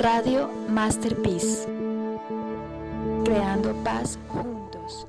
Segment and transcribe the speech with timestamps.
[0.00, 1.66] Radio Masterpiece.
[3.24, 5.08] Creando paz juntos.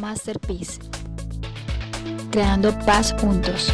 [0.00, 0.80] Masterpiece.
[2.32, 3.70] Creando paz juntos.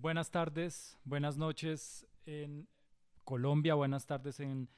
[0.00, 2.68] Buenas tardes, buenas noches en
[3.24, 4.68] Colombia, buenas tardes en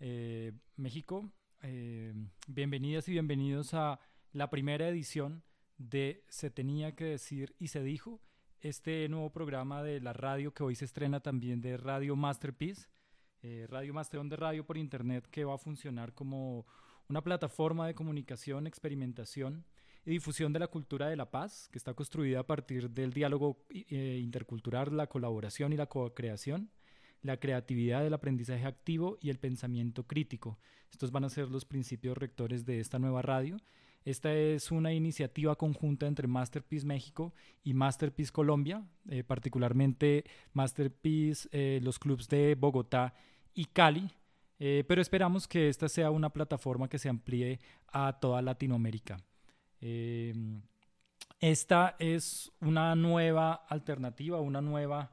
[0.00, 1.30] eh, México.
[1.62, 2.14] Eh,
[2.48, 4.00] bienvenidas y bienvenidos a
[4.32, 5.42] la primera edición
[5.76, 8.22] de Se tenía que decir y se dijo,
[8.60, 12.88] este nuevo programa de la radio que hoy se estrena también de Radio Masterpiece,
[13.42, 16.66] eh, Radio Masterón de Radio por Internet que va a funcionar como
[17.08, 19.64] una plataforma de comunicación, experimentación
[20.06, 23.64] y difusión de la cultura de la paz, que está construida a partir del diálogo
[23.70, 26.70] eh, intercultural, la colaboración y la co-creación,
[27.22, 30.58] la creatividad, el aprendizaje activo y el pensamiento crítico.
[30.90, 33.56] Estos van a ser los principios rectores de esta nueva radio.
[34.04, 37.32] Esta es una iniciativa conjunta entre Masterpiece México
[37.62, 43.14] y Masterpiece Colombia, eh, particularmente Masterpiece, eh, los clubes de Bogotá
[43.54, 44.10] y Cali,
[44.58, 49.18] eh, pero esperamos que esta sea una plataforma que se amplíe a toda Latinoamérica.
[49.80, 50.62] Em,
[51.40, 55.10] esta es una nueva alternativa, una nueva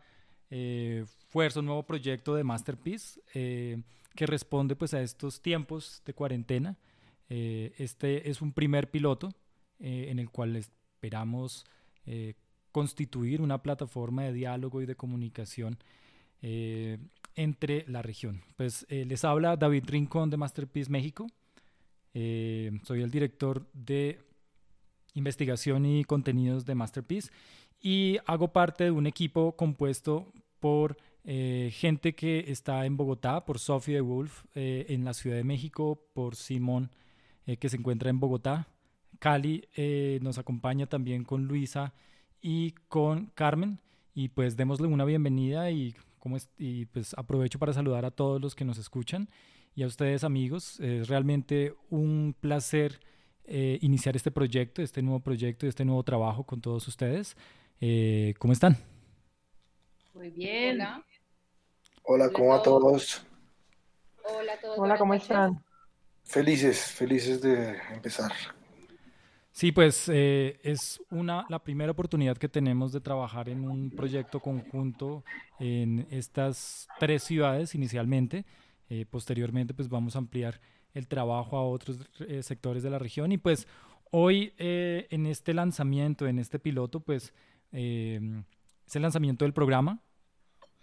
[0.50, 3.82] eh, fuerza, un nuevo proyecto de Masterpiece eh,
[4.16, 6.78] que responde pues, a estos tiempos de cuarentena.
[7.30, 9.34] este es un primer piloto
[9.80, 11.66] en el cual esperamos
[12.74, 15.78] constituir una plataforma de diálogo y de comunicación
[17.36, 18.42] entre la región.
[18.58, 21.28] Pues eh, les habla David Rincón de Masterpiece México.
[22.14, 24.20] Eh, soy el director de
[25.14, 27.32] investigación y contenidos de Masterpiece
[27.82, 33.60] y hago parte de un equipo compuesto por eh, gente que está en Bogotá, por
[33.60, 36.92] Sophie de Wolf, en la Ciudad de México, por Simón,
[37.60, 38.68] que se encuentra en Bogotá.
[39.20, 39.68] Cali
[40.22, 41.94] nos acompaña también con Luisa
[42.42, 43.80] y con Carmen.
[44.14, 45.96] Y pues démosle una bienvenida y
[46.58, 49.30] y pues aprovecho para saludar a todos los que nos escuchan
[49.76, 50.80] y a ustedes amigos.
[50.80, 53.00] Es realmente un placer
[53.46, 57.36] eh, iniciar este proyecto, este nuevo proyecto, este nuevo trabajo con todos ustedes.
[57.80, 58.78] Eh, ¿Cómo están?
[60.14, 60.80] Muy bien.
[62.04, 63.26] Hola, ¿cómo va todos?
[64.24, 64.80] Hola a todos.
[64.80, 65.64] Hola, ¿cómo están?
[66.24, 68.32] Felices, felices de empezar.
[69.52, 74.40] Sí, pues eh, es una, la primera oportunidad que tenemos de trabajar en un proyecto
[74.40, 75.24] conjunto
[75.60, 78.46] en estas tres ciudades inicialmente.
[78.90, 80.60] Eh, posteriormente, pues vamos a ampliar
[80.94, 83.32] el trabajo a otros eh, sectores de la región.
[83.32, 83.68] Y pues
[84.12, 87.34] hoy en este lanzamiento, en este piloto, pues
[87.74, 88.20] Eh,
[88.86, 90.02] es el lanzamiento del programa,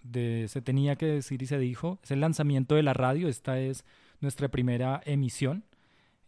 [0.02, 3.58] de, se tenía que decir y se dijo, es el lanzamiento de la radio, esta
[3.58, 3.84] es
[4.20, 5.64] nuestra primera emisión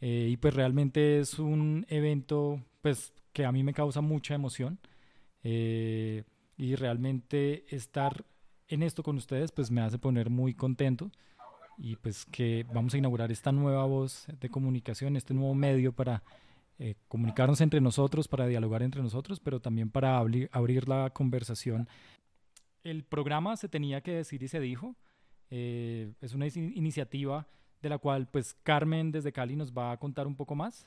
[0.01, 4.79] eh, y pues realmente es un evento pues que a mí me causa mucha emoción
[5.43, 6.25] eh,
[6.57, 8.25] y realmente estar
[8.69, 11.11] en esto con ustedes pues me hace poner muy contento
[11.77, 16.23] y pues que vamos a inaugurar esta nueva voz de comunicación, este nuevo medio para
[16.79, 21.89] eh, comunicarnos entre nosotros, para dialogar entre nosotros, pero también para abrir, la conversación.
[22.83, 24.97] El programa se tenía que decir y se dijo.
[25.51, 27.49] Eh, es una iniciativa
[27.83, 30.87] de la cual pues Carmen desde Cali nos va a contar un poco más.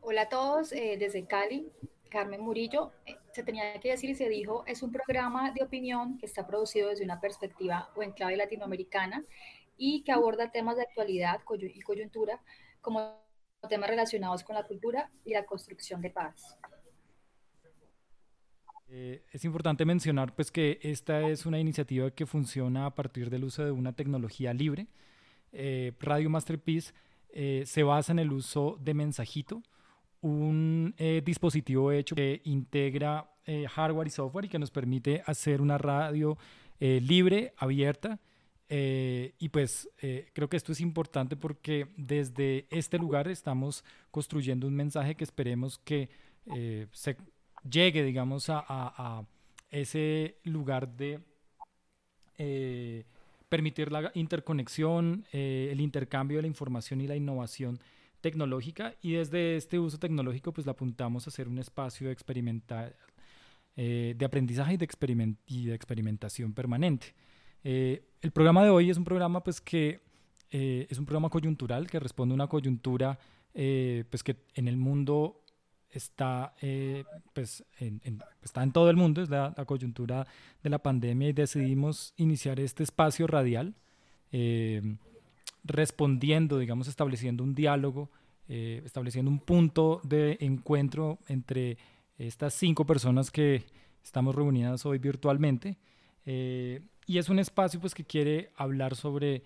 [0.00, 1.70] Hola a todos, eh, desde Cali,
[2.10, 2.92] Carmen Murillo.
[3.06, 6.46] Eh, se tenía que decir y se dijo, es un programa de opinión que está
[6.46, 9.24] producido desde una perspectiva o en clave latinoamericana
[9.76, 12.40] y que aborda temas de actualidad y coyuntura
[12.80, 13.22] como
[13.68, 16.58] temas relacionados con la cultura y la construcción de paz.
[18.94, 23.44] Eh, es importante mencionar pues que esta es una iniciativa que funciona a partir del
[23.44, 24.86] uso de una tecnología libre.
[25.50, 26.92] Eh, Radio Masterpiece
[27.30, 29.62] eh, se basa en el uso de Mensajito,
[30.20, 30.94] un
[31.24, 33.28] dispositivo hecho que integra
[33.74, 36.38] hardware y software y que nos permite hacer una radio
[36.78, 38.20] libre, abierta.
[38.68, 39.88] y pues
[40.32, 45.78] creo que esto es importante porque desde este lugar estamos construyendo un mensaje que esperemos
[45.78, 46.08] que
[46.92, 47.16] se
[47.68, 49.24] llegue, digamos, a,
[49.70, 51.20] ese lugar de
[52.36, 53.04] eh,
[53.48, 57.80] permitir la interconexión, eh, el intercambio de la información y la innovación
[58.20, 62.96] tecnológica y desde este uso tecnológico pues le apuntamos a ser un espacio de experimentar
[63.74, 67.14] eh, de aprendizaje y de, y de experimentación permanente.
[67.64, 70.02] el programa de hoy es un programa pues que
[70.50, 73.18] es un programa coyuntural que responde a una coyuntura
[73.54, 75.41] pues que en el mundo
[75.92, 78.00] está, eh, pues, en,
[78.42, 80.26] está en todo el mundo, es la, coyuntura
[80.62, 83.74] de la pandemia y decidimos iniciar este espacio radial
[84.32, 84.96] eh,
[85.64, 88.10] respondiendo, digamos, estableciendo un diálogo,
[88.48, 91.76] eh, estableciendo un punto de encuentro entre
[92.18, 93.64] estas cinco personas que
[94.02, 95.76] estamos reunidas hoy virtualmente.
[96.24, 99.42] y es un espacio pues, que quiere hablar sobre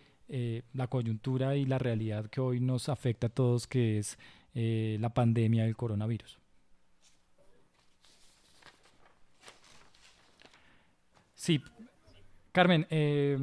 [0.72, 4.19] la coyuntura y la realidad que hoy nos afecta a todos, que es
[4.58, 6.38] eh, la pandemia del coronavirus.
[11.34, 11.62] Sí,
[12.52, 13.36] Carmen, eh,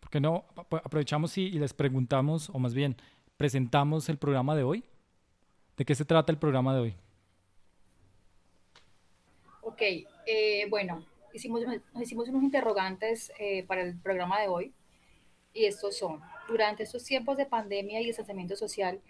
[0.00, 2.96] ¿por qué no aprovechamos y, les preguntamos, o más bien,
[3.36, 4.84] presentamos el programa de hoy?
[5.76, 6.94] ¿De qué se trata el programa de hoy?
[9.60, 9.82] Ok,
[10.26, 11.04] eh, bueno,
[11.34, 11.60] hicimos,
[12.00, 13.30] hicimos unos interrogantes
[13.66, 14.72] para el programa de hoy
[15.52, 19.02] y estos son, durante estos tiempos de pandemia y distanciamiento social,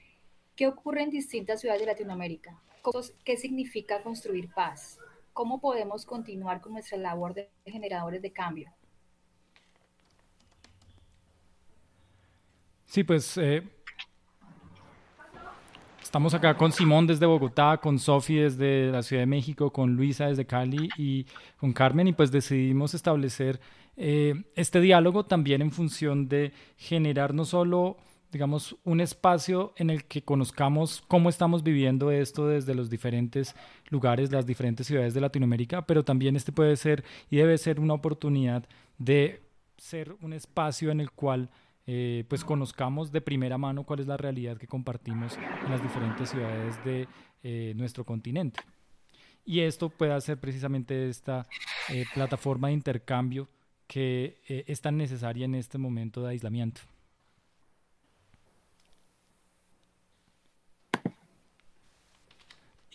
[0.56, 2.58] ¿Qué ocurre en distintas ciudades de Latinoamérica?
[3.24, 4.98] ¿Qué significa construir paz?
[5.34, 8.72] ¿Cómo podemos continuar con nuestra labor de generadores de cambio?
[12.86, 13.62] Sí, pues eh,
[16.02, 20.28] estamos acá con Simón desde Bogotá, con Sofi desde la Ciudad de México, con Luisa
[20.28, 21.26] desde Cali y
[21.58, 23.60] con Carmen y pues decidimos establecer
[23.98, 27.98] eh, este diálogo también en función de generar no solo
[28.32, 33.54] digamos, un espacio en el que conozcamos cómo estamos viviendo esto desde los diferentes
[33.88, 37.94] lugares, las diferentes ciudades de Latinoamérica, pero también este puede ser y debe ser una
[37.94, 38.64] oportunidad
[38.98, 39.42] de
[39.76, 41.50] ser un espacio en el cual
[41.86, 46.30] eh, pues conozcamos de primera mano cuál es la realidad que compartimos en las diferentes
[46.30, 47.06] ciudades de
[47.42, 48.60] eh, nuestro continente.
[49.44, 51.46] Y esto puede hacer precisamente esta
[51.88, 53.48] eh, plataforma de intercambio
[53.86, 56.80] que es tan necesaria en este momento de aislamiento.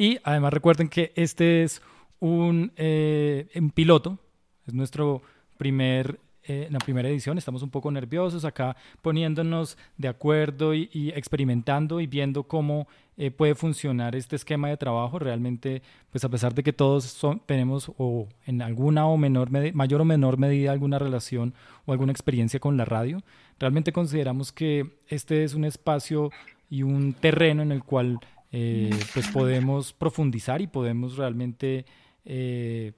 [0.02, 1.80] Y además recuerden que este es
[2.20, 4.18] un, eh, piloto,
[4.66, 5.22] es nuestro
[5.60, 12.02] primer, eh, la primera edición, estamos un poco nerviosos acá poniéndonos de acuerdo y, experimentando
[12.02, 15.20] y viendo cómo eh, puede funcionar este esquema de trabajo.
[15.20, 20.06] Realmente, pues a pesar de que todos tenemos o en alguna o menor, mayor o
[20.06, 21.54] menor medida alguna relación
[21.86, 23.22] o alguna experiencia con la radio,
[23.60, 26.32] realmente consideramos que este es un espacio
[26.72, 28.20] y un terreno en el cual
[28.54, 31.86] eh, pues podemos profundizar y podemos realmente
[32.26, 32.92] eh,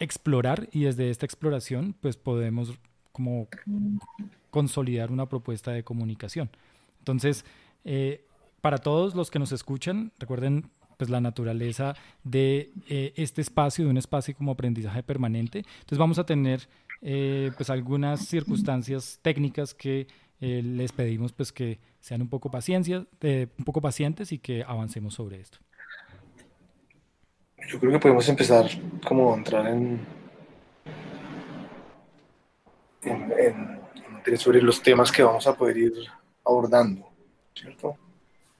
[0.00, 2.72] explorar y desde esta exploración pues podemos
[3.12, 3.48] como
[4.50, 6.48] consolidar una propuesta de comunicación.
[7.00, 7.44] Entonces,
[7.84, 8.24] eh,
[8.62, 12.72] para todos los que nos escuchan, recuerden pues la naturaleza de
[13.16, 15.58] este espacio, de un espacio como aprendizaje permanente.
[15.58, 16.66] Entonces vamos a tener
[17.00, 20.06] pues algunas circunstancias técnicas que
[20.46, 25.14] eh, les pedimos pues que sean un poco, paciencia, un poco pacientes y que avancemos
[25.14, 25.56] sobre esto.
[27.66, 28.66] Yo creo que podemos empezar
[29.08, 30.06] como a entrar en,
[33.02, 35.92] en, sobre los temas que vamos a poder ir
[36.44, 37.08] abordando,
[37.54, 37.96] ¿cierto?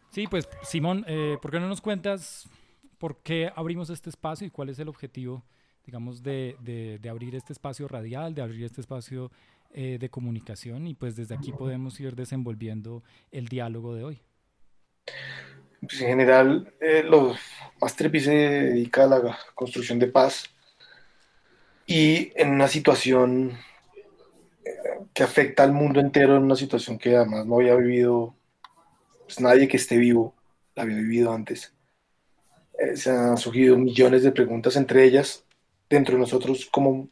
[0.08, 2.48] Sí, pues Simón, eh, ¿por qué no nos cuentas
[2.96, 5.44] por qué abrimos este espacio y cuál es el objetivo,
[5.84, 9.30] digamos, de, de, abrir este espacio radial, de abrir este espacio
[9.74, 14.22] eh, de comunicación y pues desde aquí podemos ir desenvolviendo el diálogo de hoy?
[15.80, 17.38] Pues en general, eh, los
[17.80, 20.44] Masterpiece se dedica a la construcción de paz
[21.86, 23.58] y en una situación
[24.64, 24.70] eh,
[25.12, 28.34] que afecta al mundo entero, en una situación que además no había vivido
[29.24, 30.34] pues nadie que esté vivo,
[30.74, 31.74] la había vivido antes.
[32.78, 35.44] Eh, se han surgido millones de preguntas, entre ellas,
[35.88, 37.08] dentro de nosotros, cómo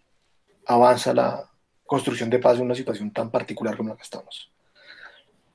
[0.67, 1.51] avanza la
[1.93, 4.51] construcción de paz en una situación tan particular como la que estamos.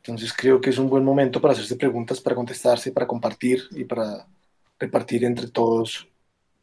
[0.03, 3.85] Entonces creo que es un buen momento para hacerse preguntas, para contestarse, para compartir y
[3.85, 4.27] para
[4.79, 6.07] repartir entre todos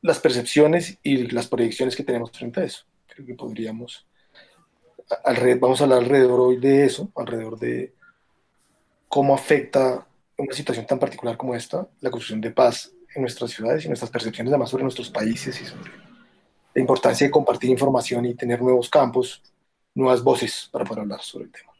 [0.00, 2.84] las percepciones y las proyecciones que tenemos frente a eso.
[3.08, 4.06] Creo que podríamos,
[5.60, 7.94] vamos a hablar alrededor hoy de eso, alrededor de
[9.08, 10.06] cómo afecta
[10.38, 14.12] una situación tan particular como esta, la construcción de paz en nuestras ciudades y nuestras
[14.12, 15.90] percepciones además sobre nuestros países y sobre
[16.74, 19.42] la importancia de compartir información y tener nuevos campos,
[19.94, 21.72] nuevas voces para poder hablar sobre el tema.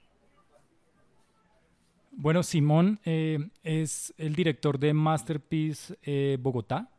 [2.17, 6.91] Bueno, Simón eh, es el director de Masterpiece eh, Bogotá.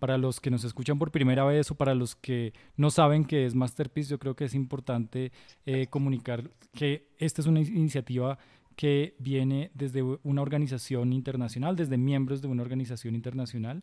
[0.00, 3.46] Para los que nos escuchan por primera vez o para los que no saben qué
[3.46, 5.32] es Masterpiece, yo creo que es importante
[5.64, 8.38] eh, comunicar que esta es una iniciativa
[8.74, 13.80] que viene desde una organización internacional, desde miembros de una organización internacional,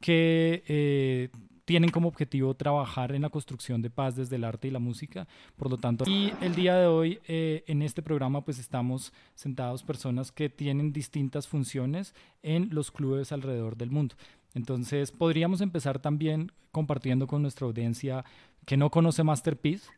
[0.00, 1.32] que
[1.66, 5.26] tienen como objetivo trabajar en la construcción de paz desde el arte y la música.
[5.56, 9.82] Por lo tanto, y el día de hoy eh, en este programa pues estamos sentados
[9.82, 14.14] personas que tienen distintas funciones en los clubes alrededor del mundo.
[14.54, 18.24] Entonces podríamos empezar también compartiendo con nuestra audiencia
[18.64, 19.90] que no conoce Masterpiece,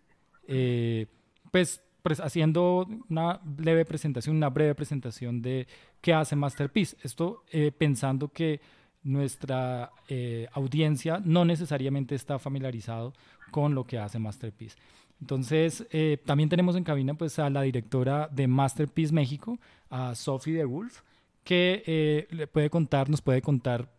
[0.47, 1.07] eh,
[1.53, 1.83] pues,
[2.23, 5.67] haciendo una leve presentación, una breve presentación de
[6.01, 6.97] qué hace Masterpiece.
[7.03, 8.61] Esto eh, pensando que
[9.03, 13.13] nuestra eh, audiencia no necesariamente está familiarizado
[13.51, 14.77] con lo que hace Masterpiece.
[15.21, 19.59] Entonces, eh, también tenemos en cabina pues, a la directora de Masterpiece México,
[19.91, 21.01] a Sophie de Wolf,
[21.43, 23.91] que eh, le puede contar, nos puede contar,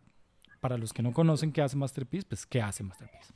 [0.60, 3.32] para los que no conocen qué hace Masterpiece, pues qué hace Masterpiece.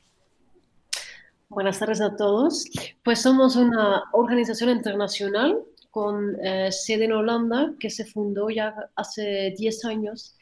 [1.49, 2.65] Buenas tardes a todos.
[3.03, 5.59] Pues somos una organización internacional
[5.91, 6.35] con
[6.71, 10.34] sede en Holanda que se fundó ya hace 10 años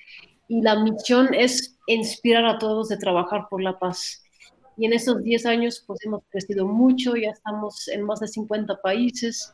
[0.53, 4.23] y la misión es inspirar a todos de trabajar por la paz.
[4.77, 8.79] Y en estos 10 años pues hemos crecido mucho, ya estamos en más de 50
[8.81, 9.51] países,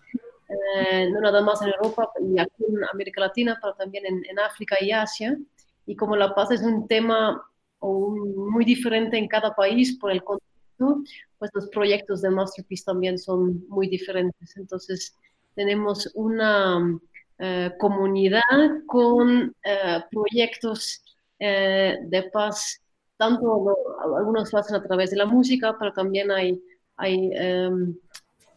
[0.49, 4.75] eh, no nada más en Europa y aquí en América Latina, pero también en, África
[4.81, 5.37] y Asia.
[5.85, 7.41] Y como la paz es un tema
[7.81, 11.01] muy diferente en cada país por el contexto,
[11.37, 14.57] pues los proyectos de Masterpiece también son muy diferentes.
[14.57, 15.15] Entonces
[15.55, 16.99] tenemos una
[17.41, 18.41] eh, comunidad
[18.85, 21.01] con eh, proyectos
[21.39, 22.81] eh, de paz,
[23.15, 23.77] tanto
[24.13, 26.61] algunos lo hacen a través de la música, pero también hay,
[26.97, 27.95] hay em,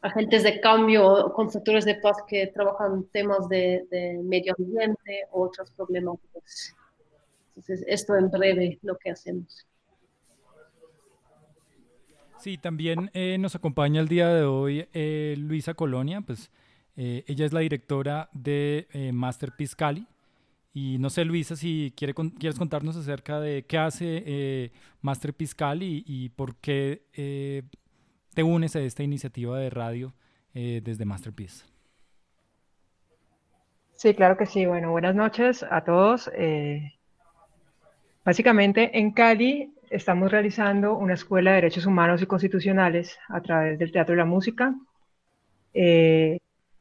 [0.00, 3.86] agentes de cambio, constructores de paz que trabajan temas de,
[4.24, 6.74] medio ambiente o otros problemáticos.
[7.50, 9.64] Entonces, esto en breve lo que hacemos.
[12.40, 14.88] Sí, también nos acompaña el día de hoy
[15.36, 16.50] Luisa Colonia, pues
[16.96, 20.06] eh, ella es la directora de eh, Masterpiece Cali.
[20.74, 24.70] Y no sé, Luisa, si quiere, quieres contarnos acerca de qué hace eh,
[25.02, 27.02] Masterpiece Cali y, por qué
[28.34, 30.14] te unes a esta iniciativa de radio
[30.54, 31.66] desde Masterpiece.
[33.92, 34.64] Sí, claro que sí.
[34.64, 36.30] Bueno, buenas noches a todos.
[38.24, 43.92] básicamente, en Cali estamos realizando una escuela de derechos humanos y constitucionales a través del
[43.92, 44.74] Teatro de la Música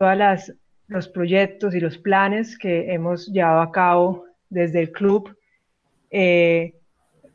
[0.01, 0.51] todos
[0.87, 5.37] los proyectos y los planes que hemos llevado a cabo desde el club
[6.09, 6.73] eh,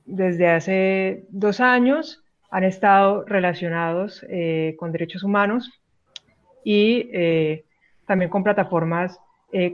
[0.04, 5.70] desde hace dos años han estado relacionados eh, con derechos humanos
[6.64, 7.64] y eh,
[8.04, 9.16] también con plataformas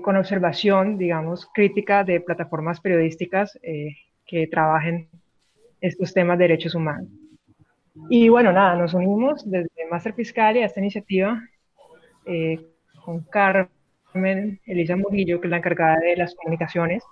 [0.02, 3.58] con observación, digamos, crítica de plataformas periodísticas
[4.24, 5.08] que trabajen
[5.80, 7.08] estos temas de derechos humanos.
[8.08, 11.42] Y bueno, nada, nos unimos desde Master Fiscalia a esta iniciativa
[13.04, 17.02] con Carmen Elisa Murillo, que es la encargada de las comunicaciones,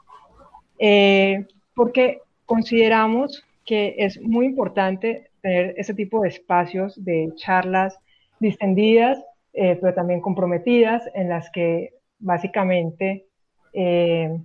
[0.78, 7.98] eh, porque consideramos que es muy importante tener ese tipo de espacios de charlas
[8.38, 13.26] distendidas, eh, pero también comprometidas, en las que básicamente
[13.72, 14.36] eh,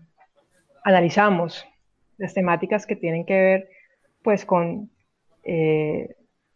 [0.84, 1.66] analizamos
[2.18, 3.70] las temáticas que tienen que ver
[4.22, 4.90] pues con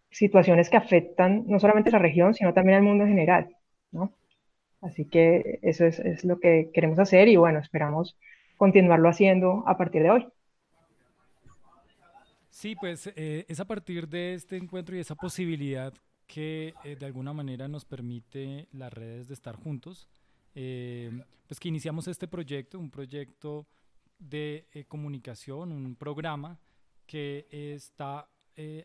[0.10, 3.56] situaciones que afectan no solamente a esa región, sino también al mundo en general,
[3.92, 4.12] ¿no?
[4.82, 8.18] Así que eso es, lo que queremos hacer y bueno, esperamos
[8.58, 10.28] continuarlo haciendo a partir de hoy.
[12.50, 15.94] Sí, pues eh, es a partir de este encuentro y esa posibilidad
[16.28, 20.08] que eh, de alguna manera nos permite las redes de estar juntos,
[20.56, 21.12] eh,
[21.48, 23.66] pues que iniciamos este proyecto, un proyecto
[24.18, 26.60] de comunicación, un programa
[27.06, 28.28] que está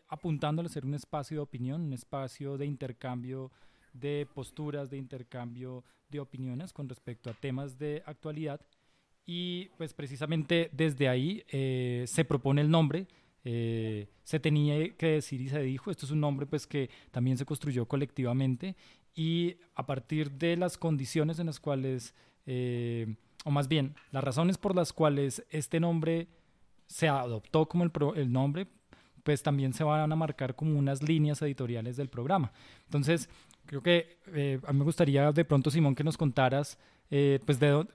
[0.07, 3.51] apuntando a ser un espacio de opinión, un espacio de intercambio
[3.99, 8.61] de posturas, de intercambio de opiniones con respecto a temas de actualidad.
[9.25, 13.07] Y pues precisamente desde ahí se propone el nombre
[13.47, 15.91] eh, se tenía que decir y se dijo.
[15.91, 18.75] Esto es un nombre pues que también se construyó colectivamente
[19.13, 22.15] y a partir de las condiciones en las cuales,
[22.47, 26.27] eh, o más bien, las razones por las cuales este nombre
[26.87, 28.67] se adoptó como el, el nombre,
[29.25, 32.53] pues también se van a marcar como unas líneas editoriales del programa.
[32.85, 33.27] Entonces,
[33.65, 36.77] creo que eh, a mí me gustaría de pronto, Simón, que nos contaras,
[37.09, 37.85] pues de,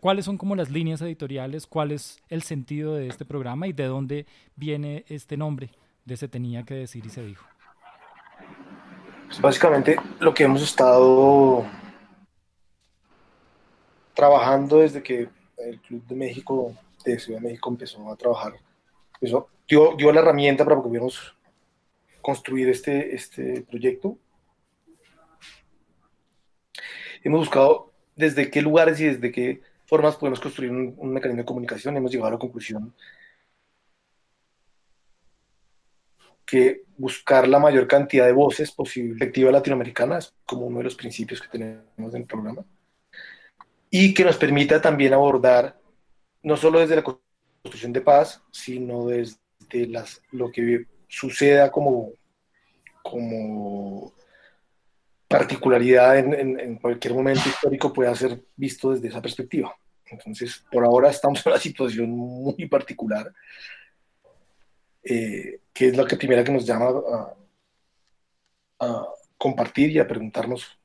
[0.00, 3.84] cuáles son como las líneas editoriales, cuál es el sentido de este programa y de
[3.84, 4.26] dónde
[4.56, 5.70] viene este nombre
[6.04, 7.46] de Se tenía que decir y se dijo.
[9.26, 11.64] Pues básicamente lo que hemos estado
[14.14, 15.28] trabajando desde que
[15.58, 18.52] el Club de México, de Ciudad de México, empezó a trabajar,
[19.24, 21.36] empezó, dio, dio la herramienta para que pudiéramos
[22.20, 24.18] construir este, este proyecto.
[27.22, 31.96] Hemos buscado desde qué lugares y desde qué formas podemos construir un, mecanismo de comunicación,
[31.96, 32.94] hemos llegado a la conclusión
[36.46, 40.94] que buscar la mayor cantidad de voces posible, perspectiva latinoamericana, es como uno de los
[40.94, 42.64] principios que tenemos en el programa,
[43.90, 45.80] y que nos permita también abordar,
[46.42, 47.02] no solo desde la
[47.64, 52.12] construcción de paz, sino desde las, lo que suceda como,
[53.02, 54.12] como
[55.26, 59.74] particularidad en, cualquier momento histórico pueda ser visto desde esa perspectiva.
[60.04, 63.32] Entonces, por ahora estamos en una situación muy particular,
[65.02, 67.34] eh, que es la que primera que nos llama a,
[68.80, 69.06] a,
[69.38, 70.78] compartir y a preguntarnos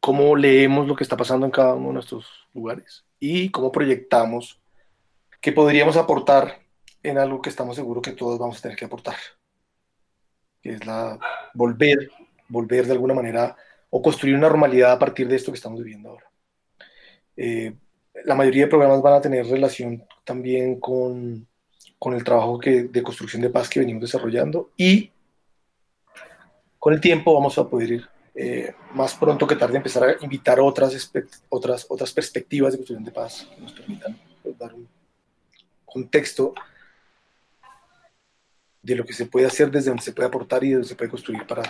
[0.00, 4.60] cómo leemos lo que está pasando en cada uno de nuestros lugares y cómo proyectamos
[5.46, 6.58] qué podríamos aportar
[7.04, 9.14] en algo que estamos seguros que todos vamos a tener que aportar,
[10.60, 11.20] que es la
[11.54, 12.10] volver,
[12.48, 13.54] volver de alguna manera
[13.88, 16.28] o construir una normalidad a partir de esto que estamos viviendo ahora.
[17.36, 17.72] Eh,
[18.24, 21.46] la mayoría de programas van a tener relación también con,
[21.96, 25.12] con el trabajo que, de construcción de paz que venimos desarrollando y
[26.76, 30.58] con el tiempo vamos a poder ir eh, más pronto que tarde empezar a invitar
[30.58, 31.12] otras,
[31.48, 34.95] otras, otras perspectivas de construcción de paz que nos permitan pues, dar un
[35.96, 36.52] contexto
[38.82, 41.10] de lo que se puede hacer desde donde se puede aportar y donde se puede
[41.10, 41.62] construir para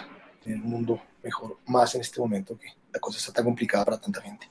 [0.44, 4.20] el mundo mejor, más en este momento que la cosa está tan complicada para tanta
[4.20, 4.48] gente.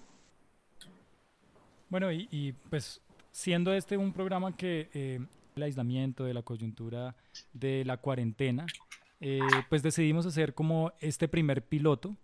[1.89, 5.19] Bueno, y, pues siendo este un programa que eh,
[5.55, 7.15] el aislamiento, de la coyuntura,
[7.51, 8.65] de la cuarentena,
[9.19, 12.15] eh, pues decidimos hacer como este primer piloto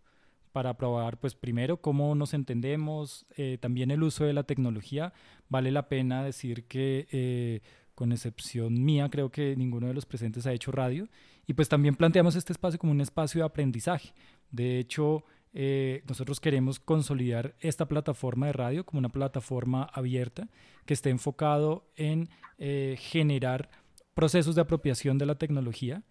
[0.52, 5.14] para probar, pues primero, cómo nos entendemos, eh, también el uso de la tecnología.
[5.50, 7.62] Vale la pena decir que,
[7.96, 11.08] con excepción mía, creo que ninguno de los presentes ha hecho radio
[11.48, 14.14] y pues también planteamos este espacio como un espacio de aprendizaje.
[14.52, 20.48] De hecho, eh, nosotros queremos consolidar esta plataforma de radio como una plataforma abierta
[20.86, 23.70] que esté enfocado en eh, generar
[24.14, 26.04] procesos de apropiación de la tecnología.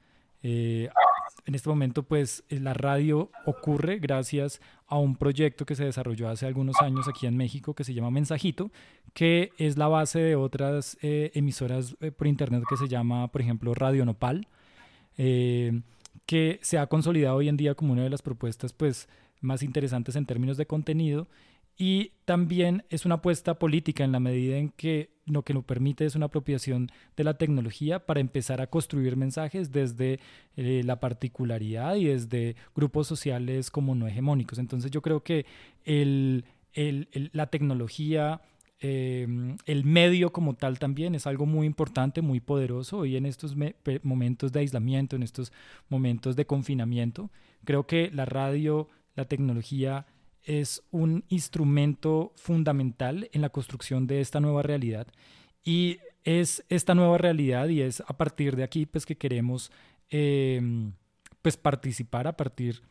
[0.43, 0.91] Eh,
[1.47, 6.47] en este momento, pues la radio ocurre gracias a un proyecto que se desarrolló hace
[6.47, 8.71] algunos años aquí en México que se llama Mensajito,
[9.15, 14.05] que es la base de otras emisoras por internet que se llama, por ejemplo, Radio
[14.05, 14.47] Nopal.
[15.23, 15.83] Eh,
[16.25, 19.09] que se ha consolidado hoy en día como una de las propuestas pues,
[19.41, 21.27] más interesantes en términos de contenido
[21.81, 26.05] y también es una apuesta política en la medida en que lo que nos permite
[26.05, 30.21] es una apropiación de la tecnología para empezar a construir mensajes desde
[30.57, 34.59] eh, la particularidad y desde grupos sociales como no hegemónicos.
[34.59, 35.47] Entonces yo creo que
[35.85, 38.43] el, el, la tecnología
[38.83, 43.05] Em, el medio como tal también es algo muy importante, muy poderoso.
[43.05, 43.55] Y en estos
[44.03, 45.53] momentos de aislamiento, en estos
[45.89, 47.31] momentos de confinamiento,
[47.65, 50.07] creo que la radio, la tecnología
[50.45, 55.07] es un instrumento fundamental en la construcción de esta nueva realidad.
[55.65, 59.71] Y es esta nueva realidad y es a partir de aquí pues que queremos
[60.09, 60.93] em,
[61.43, 62.83] pues participar a partir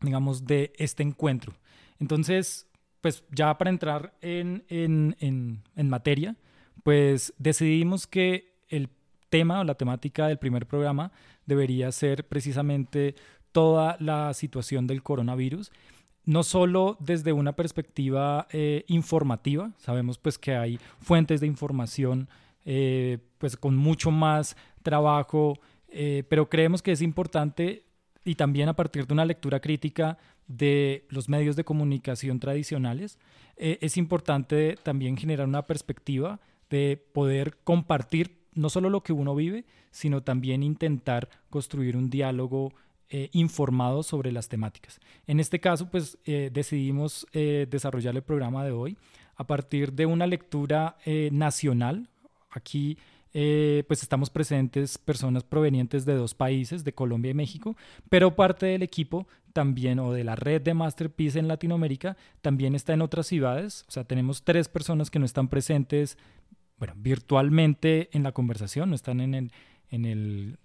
[0.00, 1.54] digamos de este encuentro.
[1.98, 2.66] Entonces,
[3.00, 6.36] pues ya para entrar en, materia,
[6.82, 8.88] pues decidimos que el
[9.28, 11.12] tema o la temática del primer programa
[11.46, 13.14] debería ser precisamente
[13.52, 15.72] toda la situación del coronavirus
[16.28, 22.28] no solo desde una perspectiva eh, informativa, sabemos pues que hay fuentes de información
[22.66, 27.86] eh, pues con mucho más trabajo, eh, pero creemos que es importante
[28.26, 33.18] y también a partir de una lectura crítica de los medios de comunicación tradicionales,
[33.56, 39.64] es importante también generar una perspectiva de poder compartir no solo lo que uno vive,
[39.90, 42.74] sino también intentar construir un diálogo
[43.10, 45.00] eh, informados sobre las temáticas.
[45.26, 48.98] En este caso, pues eh, decidimos eh, desarrollar el programa de hoy
[49.36, 50.98] a partir de una lectura
[51.30, 52.10] nacional.
[52.50, 52.98] Aquí
[53.32, 57.76] pues estamos presentes personas provenientes de dos países, de Colombia y México,
[58.10, 62.92] pero parte del equipo también o de la red de Masterpiece en Latinoamérica también está
[62.92, 63.86] en otras ciudades.
[63.88, 66.18] O sea, tenemos tres personas que no están presentes,
[66.78, 69.52] bueno, virtualmente en la conversación, no están en, el,
[69.90, 70.58] en, el,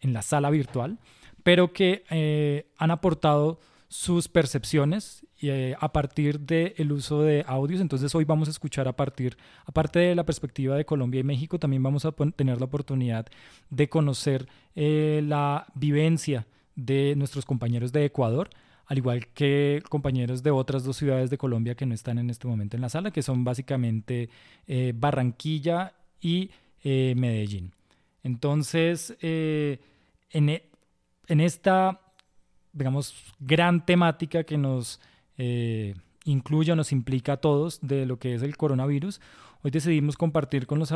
[0.00, 0.98] en la sala virtual
[1.42, 7.80] pero que eh, han aportado sus percepciones eh, a partir del uso de audios.
[7.80, 11.58] Entonces hoy vamos a escuchar a partir, aparte de la perspectiva de Colombia y México,
[11.58, 13.26] también vamos a tener la oportunidad
[13.68, 18.50] de conocer eh, la vivencia de nuestros compañeros de Ecuador,
[18.86, 22.46] al igual que compañeros de otras dos ciudades de Colombia que no están en este
[22.48, 24.30] momento en la sala, que son básicamente
[24.94, 26.50] Barranquilla y
[26.82, 27.72] Medellín.
[28.24, 30.69] Entonces, en, e,
[31.30, 32.00] en esta,
[32.72, 35.00] digamos, gran temática que nos
[35.38, 39.20] eh, incluye o nos implica a todos de lo que es el coronavirus,
[39.62, 40.90] hoy decidimos compartir con los,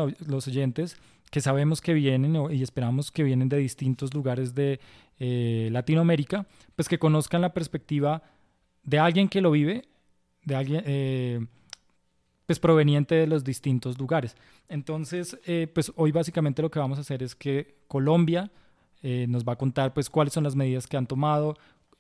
[0.49, 0.97] oyentes
[1.31, 4.81] que sabemos que vienen y esperamos que vienen de distintos lugares de
[5.21, 8.23] eh, Latinoamérica, pues que conozcan la perspectiva
[8.83, 9.85] de alguien que lo vive,
[10.45, 11.47] de alguien eh,
[12.45, 14.37] pues proveniente de los distintos lugares.
[14.69, 15.39] Entonces,
[15.73, 18.51] pues hoy básicamente lo que vamos a hacer es que Colombia
[19.07, 21.59] eh, nos va a contar pues cuáles son las medidas que han tomado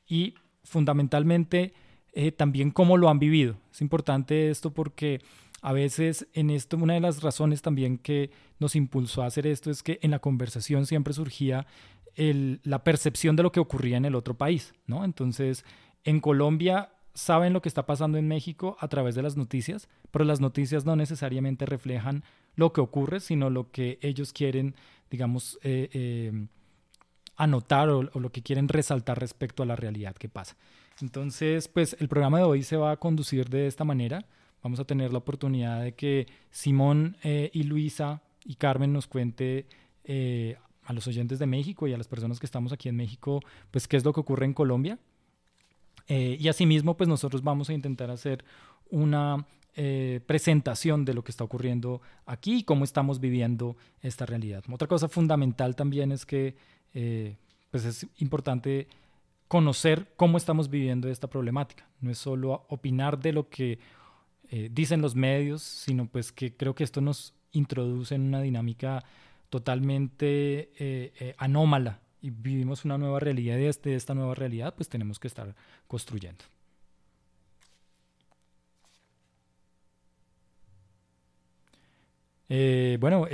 [0.08, 1.74] y fundamentalmente
[2.14, 3.56] eh, también cómo lo han vivido.
[3.70, 5.20] Es importante esto porque
[5.60, 9.70] a veces en esto una de las razones también que nos impulsó a hacer esto
[9.70, 11.66] es que en la conversación siempre surgía
[12.16, 15.04] la percepción de lo que ocurría en el otro país, ¿no?
[15.04, 15.64] Entonces,
[16.04, 20.24] en Colombia saben lo que está pasando en México a través de las noticias, pero
[20.24, 24.74] las noticias no necesariamente reflejan lo que ocurre, sino lo que ellos quieren,
[25.10, 26.46] digamos, eh,
[27.36, 30.56] anotar o, lo que quieren resaltar respecto a la realidad que pasa.
[31.00, 34.24] Entonces, pues el programa de hoy se va a conducir de esta manera.
[34.62, 39.66] Vamos a tener la oportunidad de que Simón eh, y Luisa y Carmen nos cuente
[40.04, 43.40] eh, a los oyentes de México y a las personas que estamos aquí en México,
[43.70, 44.98] pues qué es lo que ocurre en Colombia.
[46.06, 48.44] Eh, y asimismo, pues nosotros vamos a intentar hacer
[48.90, 49.44] una
[50.26, 54.62] presentación de lo que está ocurriendo aquí y cómo estamos viviendo esta realidad.
[54.70, 56.54] Otra cosa fundamental también es que
[56.94, 57.36] eh,
[57.70, 58.86] pues es importante
[59.48, 61.86] conocer cómo estamos viviendo esta problemática.
[62.00, 63.78] No es solo opinar de lo que
[64.48, 69.04] eh, dicen los medios, sino pues que creo que esto nos introduce en una dinámica
[69.50, 75.18] totalmente eh, anómala y vivimos una nueva realidad y desde esta nueva realidad pues tenemos
[75.18, 75.54] que estar
[75.86, 76.44] construyendo.
[83.00, 83.26] bueno,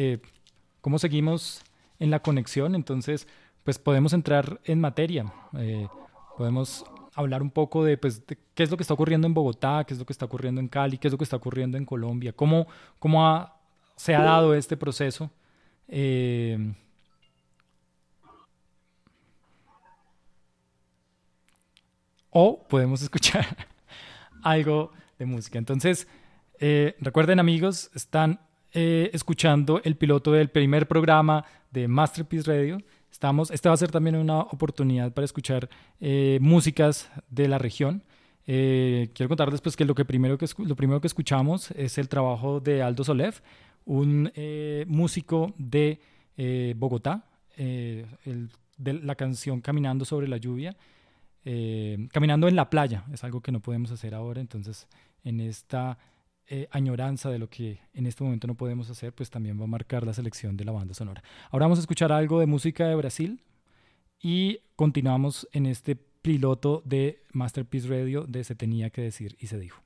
[0.81, 1.63] ¿cómo seguimos
[1.99, 2.75] en la conexión?
[2.75, 3.29] Entonces,
[3.65, 5.33] pues podemos entrar en materia.
[5.59, 5.87] Eh,
[6.37, 9.95] podemos hablar un poco pues, de, qué es lo que está ocurriendo en Bogotá, qué
[9.95, 12.33] es lo que está ocurriendo en Cali, qué es lo que está ocurriendo en Colombia,
[12.33, 12.67] cómo,
[12.99, 13.51] cómo
[13.97, 15.31] se ha dado este proceso.
[15.89, 16.73] Eh,
[22.31, 23.45] o podemos escuchar
[24.43, 25.59] algo de música.
[25.59, 26.07] Entonces,
[26.59, 28.41] eh, recuerden amigos, están
[28.73, 32.79] escuchando el piloto del primer programa de Masterpiece Radio.
[33.21, 35.69] Estamos, este va a ser también una oportunidad para escuchar
[36.01, 38.03] eh, músicas de la región.
[38.47, 42.09] Eh, quiero contarles pues, que, lo, que primero que lo primero que escuchamos es el
[42.09, 43.35] trabajo de Aldo Solev,
[43.85, 46.01] un eh, músico de
[46.77, 47.27] Bogotá,
[47.59, 48.07] de
[48.79, 50.75] la canción Caminando sobre la lluvia.
[52.13, 54.89] caminando en la playa es algo que no podemos hacer ahora, entonces
[55.25, 55.99] en esta
[56.53, 59.69] eh, añoranza de lo que en este momento no podemos hacer, pues también va a
[59.69, 61.23] marcar la selección de la banda sonora.
[61.51, 63.41] Ahora vamos a escuchar algo de música de Brasil
[64.21, 69.61] y continuamos en este piloto de Masterpiece Radio de Se tenía que decir y se
[69.61, 69.81] dijo.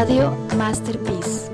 [0.00, 1.50] Radio Masterpiece.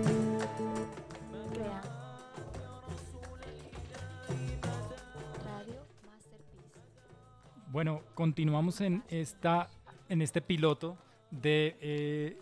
[7.72, 9.70] Bueno, continuamos en esta
[10.10, 10.98] en este piloto
[11.30, 12.38] de eh,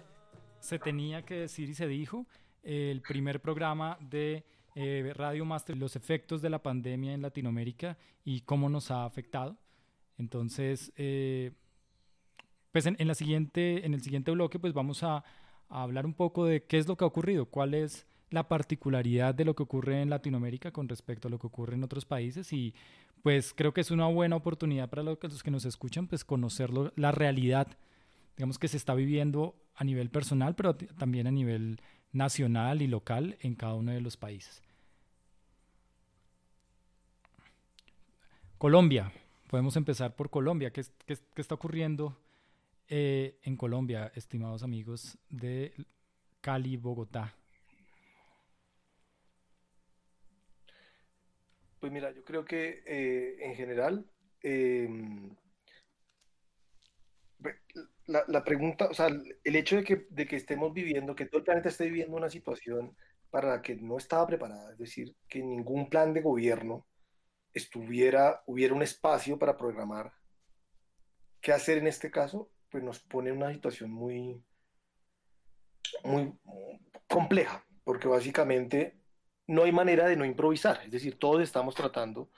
[0.58, 2.26] Se tenía que decir y se dijo,
[2.64, 8.40] el primer programa de eh, Radio Master, los efectos de la pandemia en Latinoamérica y
[8.40, 9.56] cómo nos ha afectado.
[10.18, 11.52] Entonces, eh,
[12.72, 15.22] pues en, la siguiente, en el siguiente bloque, pues vamos a,
[15.72, 19.44] hablar un poco de qué es lo que ha ocurrido, cuál es la particularidad de
[19.44, 22.74] lo que ocurre en Latinoamérica con respecto a lo que ocurre en otros países y
[23.22, 27.12] pues creo que es una buena oportunidad para los que nos escuchan, pues conocerlo, la
[27.12, 27.68] realidad,
[28.36, 31.80] digamos que se está viviendo a nivel personal, pero también a nivel
[32.12, 34.62] nacional y local en cada uno de los países.
[38.58, 39.12] Colombia,
[39.48, 40.72] podemos empezar por Colombia.
[40.72, 40.84] ¿Qué,
[41.36, 42.16] está ocurriendo
[42.94, 45.72] eh, en Colombia, estimados amigos de
[46.42, 47.34] Cali, Bogotá?
[51.80, 54.04] Pues mira, yo creo que eh, en general
[54.42, 55.34] em,
[58.04, 61.44] la, pregunta, o sea, el hecho de que, de que estemos viviendo, que todo el
[61.44, 62.94] planeta esté viviendo una situación
[63.30, 66.86] para la que no estaba preparada, es decir, que ningún plan de gobierno
[67.54, 70.12] estuviera, hubiera un espacio para programar
[71.40, 74.42] qué hacer en este caso, pues nos pone en una situación muy,
[76.02, 76.32] muy
[77.06, 78.96] compleja, porque básicamente
[79.46, 82.30] no hay manera de no improvisar, es decir, todos estamos tratando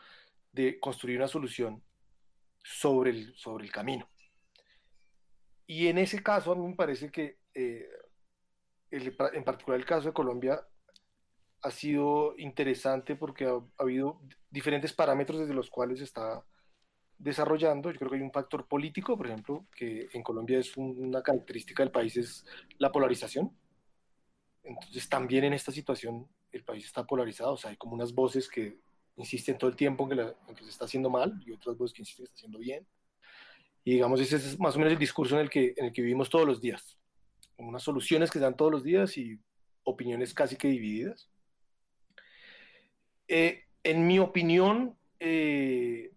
[0.52, 1.82] de construir una solución
[2.64, 4.08] sobre el, sobre el camino.
[5.66, 7.88] Y en ese caso a mí me parece que eh,
[8.90, 10.66] en particular el caso de Colombia
[11.62, 14.20] ha sido interesante porque ha, habido
[14.50, 16.44] diferentes parámetros desde los cuales está
[17.18, 17.90] desarrollando.
[17.90, 21.82] Yo creo que hay un factor político, por ejemplo, que en Colombia es una característica
[21.82, 22.44] del país, es
[22.78, 23.56] la polarización.
[24.62, 28.48] Entonces también en esta situación el país está polarizado, o sea, hay como unas voces
[28.48, 28.78] que
[29.16, 31.94] insisten todo el tiempo en que, en que se está haciendo mal y otras voces
[31.94, 32.86] que insisten que está haciendo bien.
[33.84, 36.02] Y digamos, ese es más o menos el discurso en el que, en el que
[36.02, 36.98] vivimos todos los días.
[37.58, 39.38] Unas soluciones que se dan todos los días y
[39.84, 41.28] opiniones casi que divididas.
[43.28, 46.13] Eh, en mi opinión, eh,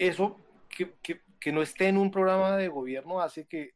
[0.00, 3.74] eso que, que, que, no esté en un programa de gobierno hace que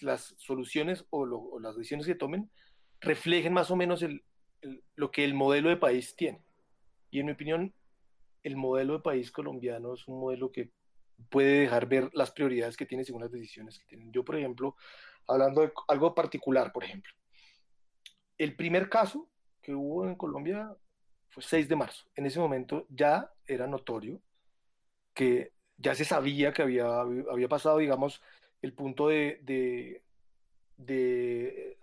[0.00, 2.50] las soluciones o, lo, o las decisiones que tomen
[3.00, 4.24] reflejen más o menos el,
[4.62, 6.42] el, lo que el modelo de país tiene.
[7.10, 7.74] Y en mi opinión,
[8.42, 10.70] el modelo de país colombiano es un modelo que
[11.28, 14.10] puede dejar ver las prioridades que tiene según las decisiones que tienen.
[14.10, 14.74] Yo, por ejemplo,
[15.26, 17.12] hablando de algo particular, por ejemplo,
[18.38, 19.28] el primer caso
[19.60, 20.74] que hubo en Colombia
[21.28, 22.06] fue 6 de marzo.
[22.14, 24.22] En ese momento ya era notorio
[25.12, 28.20] que ya se sabía que había, había pasado, digamos,
[28.60, 30.02] el punto de, de,
[30.76, 31.78] de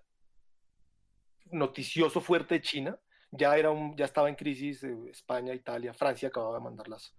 [1.52, 3.00] noticioso fuerte de China.
[3.32, 7.16] Ya, era un, ya estaba en crisis eh, España, Italia, Francia acababa de mandar las,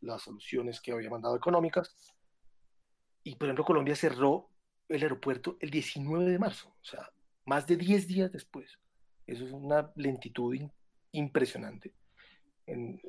[0.00, 2.14] las soluciones que había mandado económicas.
[3.24, 4.50] Y por ejemplo, Colombia cerró
[4.88, 7.10] el aeropuerto el 19 de marzo, o sea,
[7.44, 8.78] más de 10 días después.
[9.26, 10.56] Eso es una lentitud
[11.12, 11.92] impresionante.
[12.66, 13.00] En,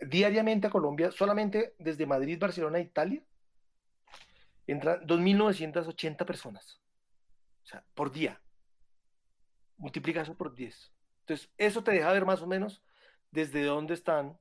[0.00, 3.22] diariamente a Colombia, solamente desde Madrid, Barcelona, Italia,
[4.66, 6.80] entran 2.980 personas.
[7.64, 8.40] O sea, por día.
[9.76, 10.92] Multiplica eso por 10.
[11.20, 12.82] Entonces, eso te deja ver más o menos
[13.30, 14.38] desde dónde están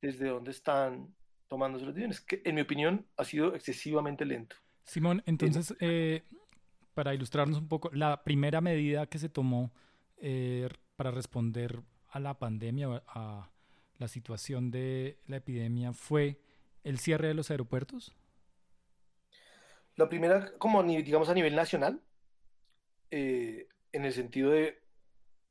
[0.00, 1.14] desde dónde están
[1.48, 4.56] tomando los decisiones, que en mi opinión ha sido excesivamente lento.
[4.84, 6.22] Simón, entonces, eh,
[6.94, 9.72] para ilustrarnos un poco, la primera medida que se tomó
[10.18, 13.50] eh, para responder a la pandemia, a
[13.98, 16.40] la situación de la epidemia, fue
[16.84, 18.14] el cierre de los aeropuertos.
[19.96, 22.00] La primera, como digamos a nivel nacional,
[23.10, 24.80] eh, en el sentido de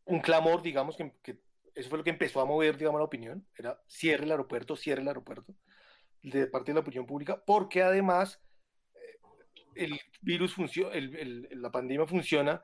[0.06, 1.40] un clamor, digamos, que, que
[1.76, 5.02] eso fue lo que empezó a mover, digamos, la opinión, era cierre el aeropuerto, cierre
[5.02, 5.54] el aeropuerto,
[6.24, 8.42] de parte de la opinión pública, porque además
[8.96, 9.20] eh,
[9.76, 12.64] el virus funciona, la pandemia funciona,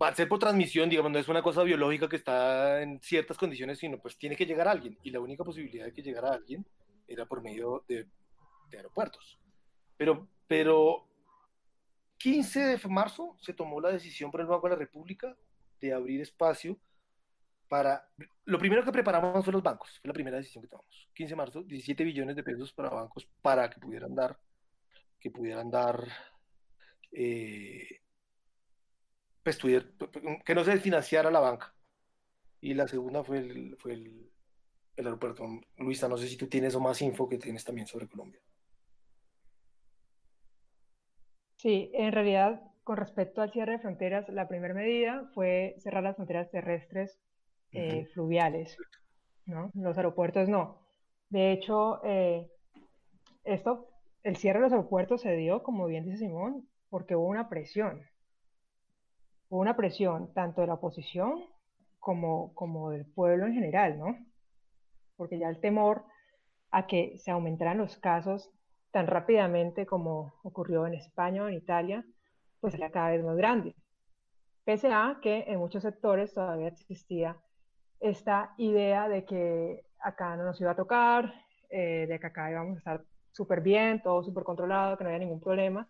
[0.00, 3.38] va a ser por transmisión, digamos, no es una cosa biológica que está en ciertas
[3.38, 6.30] condiciones, sino pues tiene que llegar a alguien, y la única posibilidad de que llegara
[6.30, 6.66] a alguien
[7.06, 8.06] era por medio de,
[8.70, 9.38] de aeropuertos.
[9.96, 11.06] Pero, pero
[12.18, 15.36] 15 de marzo se tomó la decisión por el Banco de la República
[15.80, 16.78] de abrir espacio
[17.68, 18.06] para...
[18.44, 21.08] Lo primero que preparamos fue los bancos, fue la primera decisión que tomamos.
[21.14, 24.38] 15 de marzo, 17 billones de pesos para bancos para que pudieran dar,
[25.18, 26.06] que pudieran dar,
[27.10, 28.01] eh,
[29.42, 29.58] pues,
[30.44, 31.74] que no se financiara la banca.
[32.60, 34.30] Y la segunda fue el, fue el,
[34.96, 35.44] el aeropuerto.
[35.78, 38.40] Luisa, no sé si tú tienes o más info que tienes también sobre Colombia.
[41.56, 46.16] Sí, en realidad con respecto al cierre de fronteras, la primera medida fue cerrar las
[46.16, 47.20] fronteras terrestres
[47.70, 48.76] eh, fluviales,
[49.46, 49.70] ¿no?
[49.74, 50.82] Los aeropuertos no.
[51.28, 52.50] De hecho, eh,
[53.44, 53.88] esto,
[54.24, 58.02] el cierre de los aeropuertos se dio, como bien dice Simón, porque hubo una presión.
[59.52, 61.44] Hubo una presión tanto de la oposición
[61.98, 64.16] como, como del pueblo en general, ¿no?
[65.14, 66.06] Porque ya el temor
[66.70, 68.50] a que se aumentaran los casos
[68.92, 72.02] tan rápidamente como ocurrió en España o en Italia,
[72.60, 73.76] pues era cada vez más grande.
[74.64, 77.36] Pese a que en muchos sectores todavía existía
[78.00, 81.30] esta idea de que acá no nos iba a tocar,
[81.68, 85.18] eh, de que acá íbamos a estar súper bien, todo súper controlado, que no había
[85.18, 85.86] ningún problema.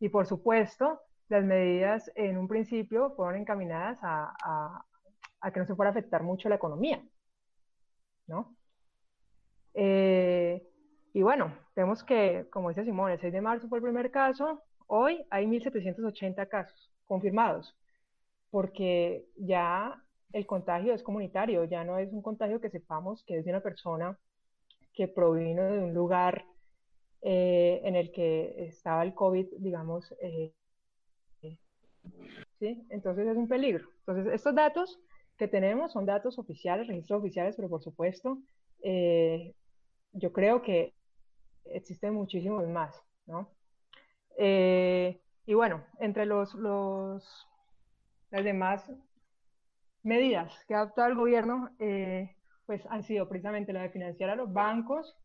[0.00, 4.84] Y por supuesto, las medidas en un principio fueron encaminadas a,
[5.40, 7.02] a, que no se fuera a afectar mucho la economía,
[8.26, 8.56] ¿no?
[9.74, 10.66] Eh,
[11.12, 14.62] y bueno, vemos que, como dice Simón, el 6 de marzo fue el primer caso,
[14.86, 17.76] hoy hay 1.780 casos confirmados,
[18.50, 23.44] porque ya el contagio es comunitario, ya no es un contagio que sepamos que es
[23.44, 24.18] de una persona
[24.92, 26.44] que provino de un lugar
[27.22, 30.52] eh, en el que estaba el COVID, digamos, eh,
[32.58, 32.86] ¿sí?
[32.90, 33.88] Entonces es un peligro.
[34.00, 35.00] Entonces, estos datos
[35.36, 38.38] que tenemos son datos oficiales, registros oficiales, pero por supuesto,
[38.82, 39.54] eh,
[40.12, 40.94] yo creo que
[41.64, 42.94] existen muchísimos más,
[43.26, 43.50] ¿no?
[44.36, 47.46] y bueno, entre los, los,
[48.30, 48.90] las demás
[50.04, 52.36] medidas que ha adoptado el gobierno eh,
[52.66, 55.16] pues han sido precisamente la de financiar a los bancos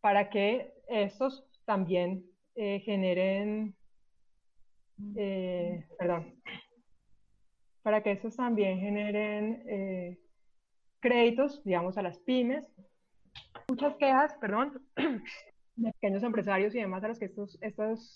[0.00, 2.24] para que estos también
[2.54, 3.74] eh, generen,
[5.16, 6.40] eh, perdón,
[7.82, 10.18] para que estos también generen
[11.00, 12.64] créditos, digamos, a las pymes.
[13.68, 14.82] Muchas quejas, perdón,
[15.76, 18.14] de pequeños empresarios y demás a los que estos, estos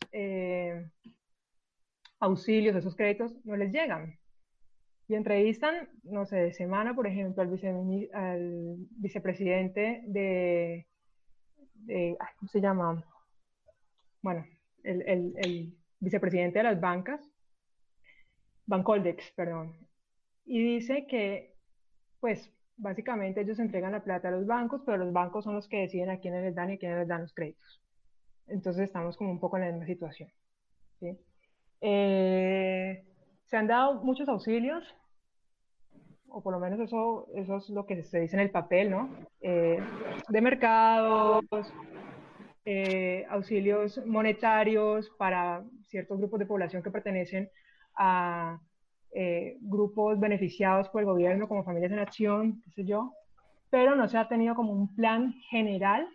[2.20, 4.18] auxilios, esos créditos no les llegan
[5.09, 10.87] y entrevistan, no sé, de semana, por ejemplo, al, al vicepresidente de,
[12.39, 13.03] ¿cómo se llama?
[14.20, 14.45] Bueno,
[14.83, 15.03] el,
[15.39, 17.20] el, vicepresidente de las bancas,
[18.66, 19.76] Bancoldex, perdón,
[20.44, 21.55] y dice que,
[22.20, 25.80] pues, básicamente ellos entregan la plata a los bancos, pero los bancos son los que
[25.80, 27.82] deciden a quiénes les dan y a quiénes les dan los créditos.
[28.46, 30.30] Entonces estamos como un poco en la misma situación.
[31.01, 31.18] ¿sí?
[31.80, 33.05] Eh,
[33.44, 34.84] se han dado muchos auxilios,
[36.28, 39.11] o por lo menos eso, eso es lo que se dice en el papel, ¿no?
[39.40, 39.78] Eh,
[40.28, 41.44] de mercados,
[42.71, 47.49] eh, auxilios monetarios para ciertos grupos de población que pertenecen
[47.97, 48.61] a
[49.12, 53.14] eh, grupos beneficiados por el gobierno, como Familias en Acción, qué sé yo,
[53.71, 56.07] pero no se ha tenido como un plan general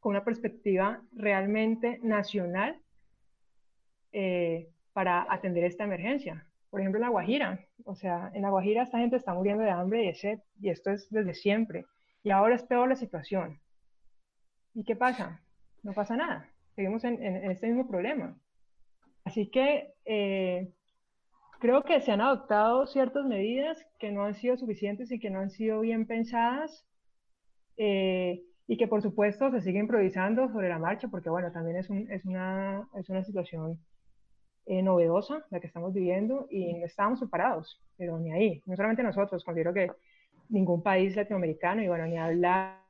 [0.00, 2.80] con una perspectiva realmente nacional
[4.92, 7.60] para atender esta emergencia por ejemplo, en La Guajira.
[7.84, 10.70] O sea, en La Guajira esta gente está muriendo de hambre y de sed, y
[10.70, 11.84] esto es desde siempre.
[12.24, 13.60] Y ahora es peor la situación.
[14.74, 15.43] ¿Y qué pasa?
[15.84, 16.48] No pasa nada.
[16.74, 18.36] Seguimos en, este mismo problema.
[19.24, 20.72] Así que eh,
[21.60, 25.38] creo que se han adoptado ciertas medidas que no han sido suficientes y que no
[25.38, 26.84] han sido bien pensadas.
[27.76, 31.88] Eh, y que por supuesto se sigue improvisando sobre la marcha, porque bueno, también es,
[31.90, 33.78] es, una, es una situación
[34.66, 39.02] eh, novedosa la que estamos viviendo y no estábamos preparados, pero ni ahí, no solamente
[39.02, 39.90] nosotros, considero que
[40.48, 42.83] ningún país latinoamericano y bueno, ni hablar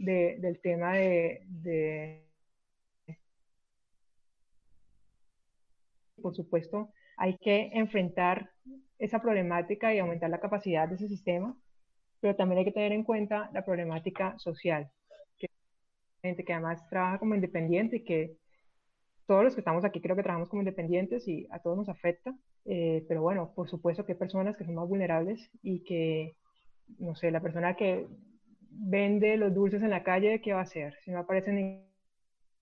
[0.00, 2.24] de, del tema de, de,
[6.22, 8.50] por supuesto, hay que enfrentar
[8.98, 11.54] esa problemática y aumentar la capacidad de ese sistema,
[12.20, 14.90] pero también hay que tener en cuenta la problemática social,
[15.38, 15.48] que
[16.22, 18.36] gente que además trabaja como independiente y que
[19.26, 22.34] todos los que estamos aquí creo que trabajamos como independientes y a todos nos afecta,
[22.64, 26.36] eh, pero bueno, por supuesto que hay personas que son más vulnerables y que,
[26.98, 28.06] no sé, la persona que
[28.70, 30.96] vende los dulces en la calle, ¿qué va a hacer?
[31.04, 31.52] Si no aparece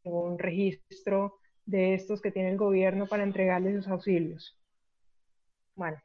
[0.04, 4.58] ningún registro de estos que tiene el gobierno para entregarles sus auxilios.
[5.74, 5.98] Bueno.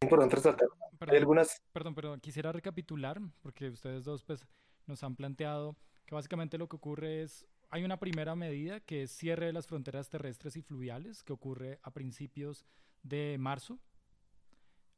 [0.00, 0.68] Importante resaltar.
[0.98, 1.62] Perdón, algunas...
[1.72, 4.46] perdón, perdón, quisiera recapitular, porque ustedes dos pues,
[4.86, 5.76] nos han planteado
[6.06, 9.66] que básicamente lo que ocurre es hay una primera medida que es cierre de las
[9.66, 12.66] fronteras terrestres y fluviales, que ocurre a principios
[13.02, 13.78] de marzo.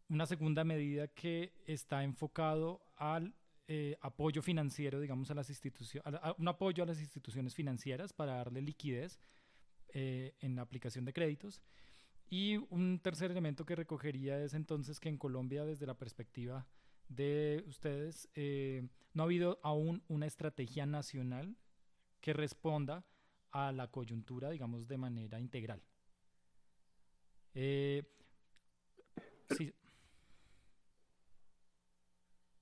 [0.09, 3.33] Una segunda medida que está enfocado al
[3.67, 8.61] eh, apoyo financiero, digamos, a las instituciones, un apoyo a las instituciones financieras para darle
[8.61, 9.19] liquidez
[9.89, 11.62] eh, en la aplicación de créditos.
[12.29, 16.67] Y un tercer elemento que recogería es entonces que en Colombia, desde la perspectiva
[17.09, 21.57] de ustedes, eh, no ha habido aún una estrategia nacional
[22.21, 23.05] que responda
[23.51, 25.81] a la coyuntura, digamos, de manera integral.
[27.55, 28.03] Eh,
[29.57, 29.73] sí.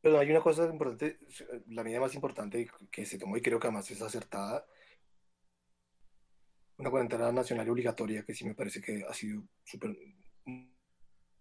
[0.02, 1.20] Pero hay una cosa importante,
[1.68, 4.66] la medida más importante que se tomó y creo que además es acertada,
[6.76, 9.96] una cuarentena nacional y obligatoria que sí me parece que ha sido súper,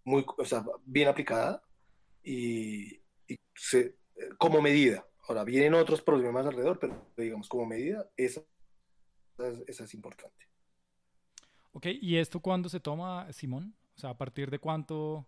[0.03, 1.63] muy, o sea, bien aplicada
[2.23, 3.01] y,
[3.55, 3.97] se,
[4.37, 5.07] como medida.
[5.27, 8.41] Ahora, vienen otros problemas alrededor, pero digamos como medida, esa,
[9.67, 10.45] esa es importante.
[11.71, 13.75] Ok, ¿y esto cuándo se toma, Simón?
[13.95, 15.25] O sea, ¿a partir de cuánto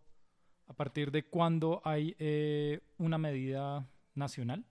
[0.67, 4.65] ¿A partir de cuándo hay eh, una medida nacional?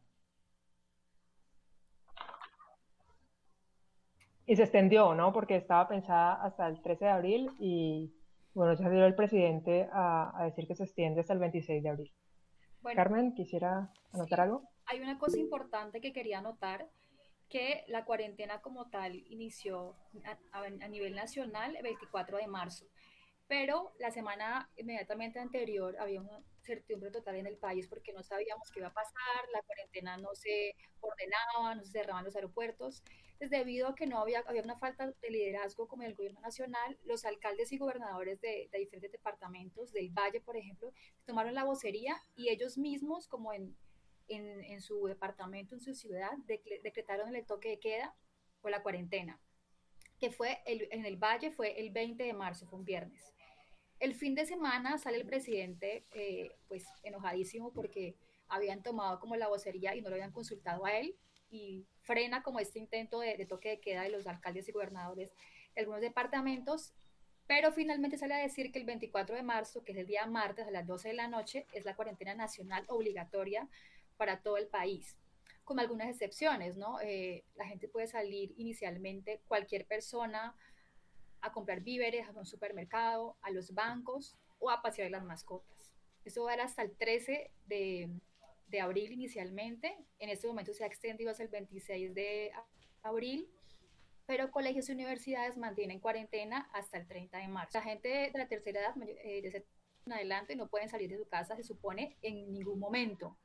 [4.47, 5.33] Y se extendió, ¿no?
[5.33, 8.13] Porque estaba pensada hasta el 13 de abril y,
[8.55, 12.13] bueno, ya dio el presidente a, decir que se extiende hasta el 26 de abril.
[12.97, 14.69] Carmen, ¿quisiera anotar algo?
[14.87, 16.91] Hay una cosa importante que quería anotar,
[17.49, 19.95] que la cuarentena como tal inició
[20.53, 22.87] a, a nivel nacional el 24 de marzo
[23.49, 28.71] pero la semana inmediatamente anterior había una certidumbre total en el país porque no sabíamos
[28.71, 33.03] qué iba a pasar, la cuarentena no se ordenaba, no se cerraban los aeropuertos.
[33.33, 36.99] Entonces, debido a que no había, había una falta de liderazgo como el gobierno nacional,
[37.05, 40.93] los alcaldes y gobernadores de, de diferentes departamentos, del Valle, por ejemplo,
[41.27, 43.77] tomaron la vocería y ellos mismos, como en,
[44.29, 46.31] en, en su departamento, en su ciudad,
[46.83, 48.15] decretaron el toque de queda
[48.61, 49.41] o la cuarentena
[50.23, 53.35] que fue el, en el Valle fue el 20 de marzo, fue un viernes.
[53.99, 58.15] El fin de semana sale el presidente, eh, pues enojadísimo porque
[58.47, 61.17] habían tomado como la vocería y no lo habían consultado a él
[61.51, 65.33] y frena como este intento de, toque de queda de los alcaldes y gobernadores
[65.75, 66.93] de algunos departamentos,
[67.49, 70.69] pero finalmente sale a decir que el 24 de marzo, que es el día martes
[70.69, 73.69] a las 12 de la noche, es la cuarentena nacional obligatoria
[74.17, 75.17] para todo el país,
[75.65, 77.01] con algunas excepciones, ¿no?
[77.01, 80.57] Eh, la gente puede salir inicialmente, cualquier persona,
[81.41, 85.93] a comprar víveres a un supermercado, a los bancos o a pasear las mascotas.
[86.25, 88.11] Eso va a hasta el 13 de,
[88.69, 89.97] de abril inicialmente.
[90.19, 92.53] En este momento se ha extendido hasta el 26 de
[93.03, 93.49] abril,
[94.27, 97.79] pero colegios y universidades mantienen cuarentena hasta el 30 de marzo.
[97.79, 99.67] La gente de la tercera edad, eh, de
[100.05, 103.37] en adelante, no pueden salir de su casa, se supone, en ningún momento.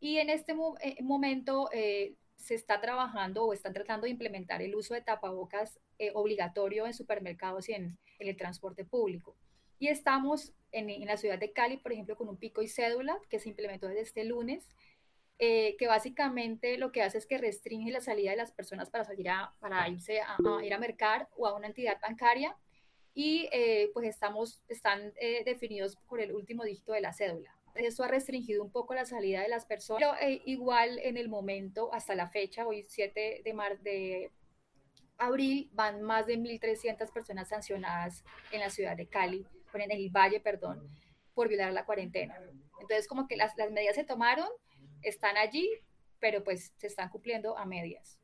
[0.00, 4.74] Y en este eh, momento eh, se está trabajando o están tratando de implementar el
[4.74, 9.34] uso de tapabocas eh, obligatorio en supermercados y en, el transporte público.
[9.78, 13.38] Y estamos en, la ciudad de Cali, por ejemplo, con un pico y cédula que
[13.38, 14.68] se implementó desde este lunes,
[15.38, 19.04] eh, que básicamente lo que hace es que restringe la salida de las personas para
[19.04, 22.54] salir a, para irse a, ir a mercar o a una entidad bancaria
[23.14, 25.14] y eh, pues estamos, están
[25.46, 27.56] definidos por el último dígito de la cédula.
[27.74, 31.92] Eso ha restringido un poco la salida de las personas, pero igual en el momento,
[31.92, 34.30] hasta la fecha, hoy 7 de, mar, de
[35.18, 40.40] abril van más de 1.300 personas sancionadas en la ciudad de Cali, en el Valle,
[40.40, 40.88] perdón,
[41.34, 42.36] por violar la cuarentena.
[42.80, 44.48] Entonces, como que las, las medidas se tomaron,
[45.02, 45.70] están allí,
[46.18, 48.18] pero pues se están cumpliendo a medias.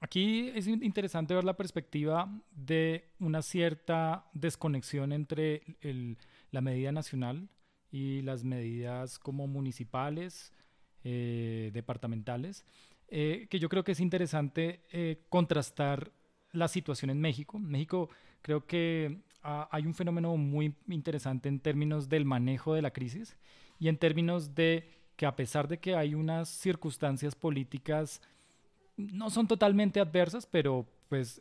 [0.00, 6.18] Aquí es interesante ver la perspectiva de una cierta desconexión entre el,
[6.52, 7.48] la medida nacional
[7.90, 10.52] y las medidas como municipales,
[11.02, 12.64] eh, departamentales,
[13.08, 16.12] eh, que yo creo que es interesante eh, contrastar
[16.52, 17.58] la situación en México.
[17.58, 18.08] México
[18.42, 23.36] creo que ah, hay un fenómeno muy interesante en términos del manejo de la crisis
[23.80, 28.20] y en términos de que a pesar de que hay unas circunstancias políticas
[28.98, 31.40] no son totalmente adversas, pero pues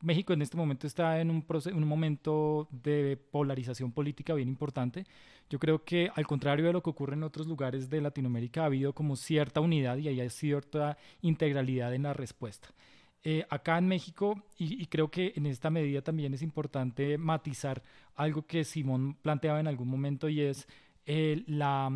[0.00, 5.06] México en este momento está en un, un momento de polarización política bien importante.
[5.48, 8.66] Yo creo que al contrario de lo que ocurre en otros lugares de Latinoamérica, ha
[8.66, 12.68] habido como cierta unidad y hay cierta integralidad en la respuesta.
[13.22, 17.82] Eh, acá en México, y, creo que en esta medida también es importante matizar
[18.14, 20.68] algo que Simón planteaba en algún momento y es
[21.06, 21.90] eh, la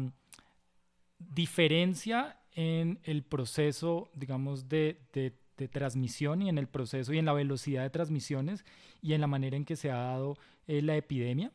[1.18, 7.26] diferencia en el proceso, digamos, de, de de transmisión y en el proceso y en
[7.26, 8.64] la velocidad de transmisiones
[9.02, 10.36] y en la manera en que se ha dado
[10.66, 11.52] eh, la epidemia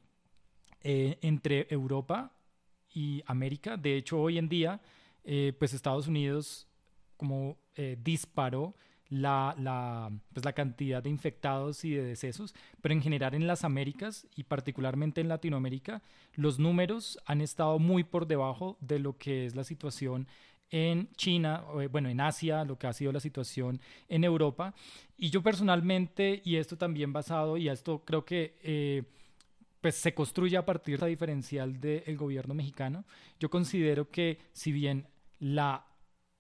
[0.82, 2.32] eh, entre Europa
[2.94, 3.76] y América.
[3.76, 4.80] De hecho, hoy en día,
[5.24, 6.68] eh, pues Estados Unidos
[7.18, 7.58] como
[8.04, 8.74] disparó
[9.10, 13.66] la, la, pues la cantidad de infectados y de decesos, pero en general en las
[13.66, 16.02] Américas y particularmente en Latinoamérica,
[16.36, 20.28] los números han estado muy por debajo de lo que es la situación
[20.70, 24.74] en China, eh, bueno, en Asia, lo que ha sido la situación en Europa.
[25.18, 29.04] Y yo personalmente, y esto también basado, y esto creo que eh,
[29.86, 33.06] pues se construye a partir de la diferencial del gobierno mexicano.
[33.40, 35.08] Yo considero que si bien
[35.40, 35.86] la,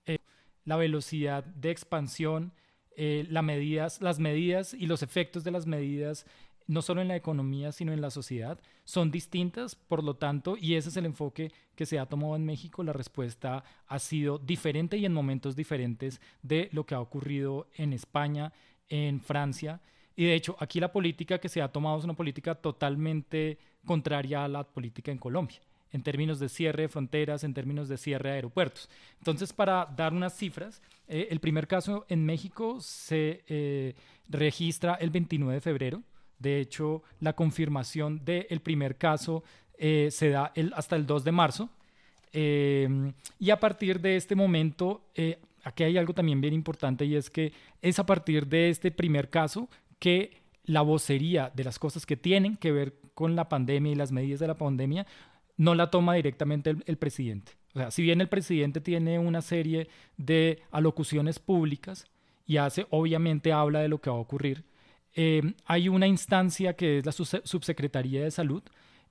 [0.07, 0.17] eh,
[0.63, 2.53] la velocidad de expansión,
[2.97, 6.26] eh, medidas, las medidas y los efectos de las medidas
[6.68, 10.76] no solo en la economía, sino en la sociedad, son distintas, por lo tanto, y
[10.76, 14.97] ese es el enfoque que se ha tomado en México, la respuesta ha sido diferente
[14.97, 18.53] y en momentos diferentes de lo que ha ocurrido en España,
[18.89, 19.82] en Francia,
[20.16, 24.45] y de hecho, aquí la política que se ha tomado es una política totalmente contraria
[24.45, 25.59] a la política en Colombia
[25.95, 28.89] en términos de cierre de fronteras, en términos de cierre de aeropuertos.
[29.18, 33.95] Entonces, para dar unas cifras, eh, el primer caso en México se eh,
[34.28, 36.03] registra el 29 de febrero,
[36.39, 39.43] de hecho, la confirmación del primer caso
[39.77, 41.69] eh, se da hasta el 2 de marzo.
[42.33, 47.15] Eh, y a partir de este momento, eh, aquí hay algo también bien importante y
[47.15, 49.69] es que es a partir de este primer caso
[49.99, 54.11] que la vocería de las cosas que tienen que ver con la pandemia y las
[54.11, 55.05] medidas de la pandemia
[55.57, 57.53] no la toma directamente el, el presidente.
[57.73, 62.05] O sea, si bien el presidente tiene una serie de alocuciones públicas
[62.45, 64.65] y hace, obviamente habla de lo que va a ocurrir,
[65.16, 68.63] eh, hay una instancia que es la Subsecretaría de Salud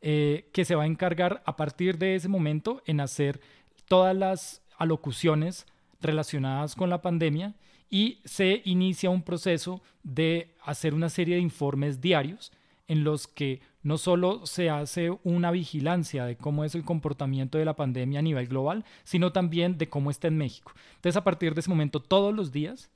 [0.03, 3.41] eh, que se va a encargar a partir de ese momento en hacer
[3.89, 5.67] todas las alocuciones
[6.03, 7.55] relacionadas con la pandemia
[7.89, 12.53] y se inicia un proceso de hacer una serie de informes diarios
[12.87, 17.65] en los que no solo se hace una vigilancia de cómo es el comportamiento de
[17.65, 20.73] la pandemia a nivel global, sino también de cómo está en México.
[20.97, 22.91] Entonces, a partir de ese momento, todos los días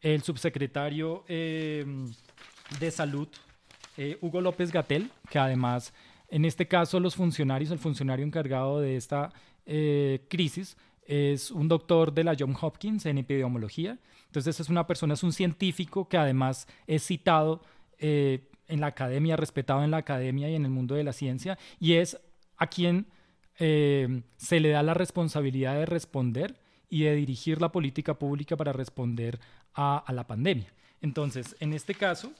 [0.00, 2.12] el subsecretario em,
[2.80, 3.28] de Salud,
[3.96, 5.92] eh, Hugo López Gatel, que además,
[6.28, 9.32] en este caso, los funcionarios, el funcionario encargado de esta
[9.64, 10.76] eh, crisis,
[11.06, 13.98] es un doctor de la John Hopkins en epidemiología.
[14.26, 17.62] Entonces es una persona, es un científico que además es citado
[17.98, 21.56] eh, en la academia, respetado en la academia y en el mundo de la ciencia,
[21.78, 22.18] y es
[22.56, 23.06] a quien
[23.58, 26.58] se le da la responsabilidad de responder
[26.90, 29.40] y de dirigir la política pública para responder
[29.76, 30.72] a, la pandemia.
[31.02, 32.32] Entonces, en este caso,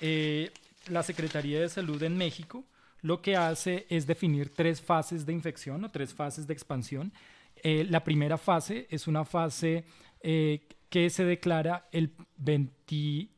[0.00, 0.50] eh,
[0.88, 2.64] la Secretaría de Salud en México
[3.02, 7.12] lo que hace es definir tres fases de infección o tres fases de expansión.
[7.56, 9.84] Eh, la primera fase es una fase
[10.20, 13.28] eh, que se declara el 20,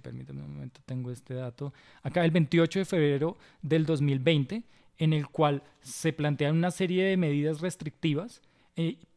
[0.00, 4.62] permítame un momento, tengo este dato, acá el 28 de febrero del 2020,
[4.96, 8.40] en el cual se plantean una serie de medidas restrictivas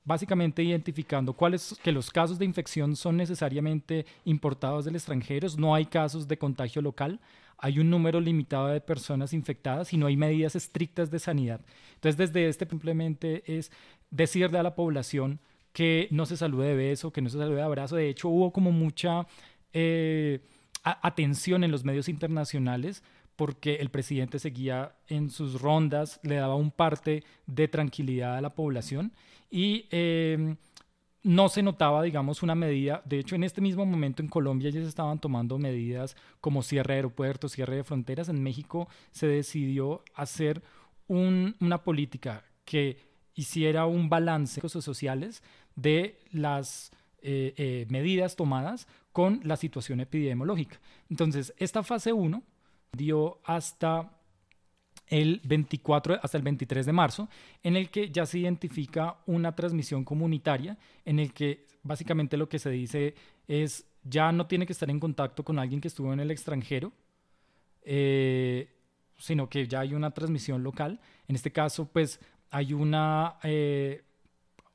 [0.05, 5.87] básicamente identificando cuáles que los casos de infección son necesariamente importados del extranjero, no hay
[5.87, 7.19] casos de contagio local,
[7.57, 11.61] hay un número limitado de personas infectadas y no hay medidas estrictas de sanidad.
[11.95, 13.71] Entonces, desde este simplemente es
[14.11, 15.39] decirle a la población
[15.73, 17.95] que no se salude de beso, que no se salude de abrazo.
[17.95, 19.27] De hecho, hubo como mucha
[19.73, 20.39] eh,
[20.83, 23.03] atención en los medios internacionales
[23.35, 28.55] porque el presidente seguía en sus rondas, le daba un parte de tranquilidad a la
[28.55, 29.11] población
[29.49, 30.57] y em,
[31.23, 33.01] no se notaba, digamos, una medida.
[33.05, 36.93] De hecho, en este mismo momento en Colombia ya se estaban tomando medidas como cierre
[36.93, 38.29] de aeropuertos, cierre de fronteras.
[38.29, 40.61] En México se decidió hacer
[41.07, 42.99] una política que
[43.33, 45.43] hiciera un balance sociales
[45.75, 46.91] de las
[47.21, 50.79] eh, eh, medidas tomadas con la situación epidemiológica.
[51.09, 52.43] Entonces, esta fase 1
[52.91, 54.14] dio hasta
[55.07, 57.29] el 24 hasta el 23 de marzo,
[57.63, 62.59] en el que ya se identifica una transmisión comunitaria, en el que básicamente lo que
[62.59, 63.15] se dice
[63.47, 66.91] es ya no tiene que estar en contacto con alguien que estuvo en el extranjero,
[67.83, 68.69] eh,
[69.17, 70.99] sino que ya hay una transmisión local.
[71.27, 74.03] En este caso, pues hay una, eh,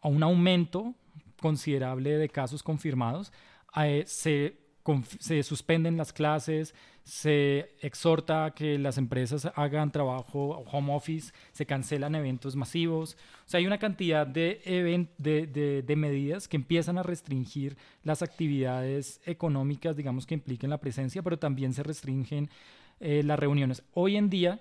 [0.03, 0.95] un aumento
[1.41, 3.33] considerable de casos confirmados.
[3.77, 4.61] Eh, se
[5.19, 6.75] se suspenden las clases,
[7.11, 13.17] se exhorta a que las empresas hagan trabajo home office, se cancelan eventos masivos.
[13.47, 19.21] O sea, hay una cantidad de, de, de, medidas que empiezan a restringir las actividades
[19.27, 22.49] económicas, digamos, que impliquen la presencia, pero también se restringen
[23.01, 23.83] eh, las reuniones.
[23.93, 24.61] Hoy en día,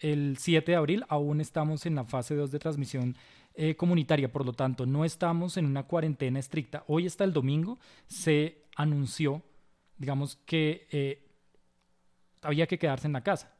[0.00, 3.16] el 7 de abril, aún estamos en la fase 2 de transmisión
[3.54, 6.84] eh, comunitaria, por lo tanto, no estamos en una cuarentena estricta.
[6.88, 9.42] Hoy hasta el domingo se anunció
[9.98, 11.25] digamos que eh,
[12.46, 13.54] había que quedarse en la casa,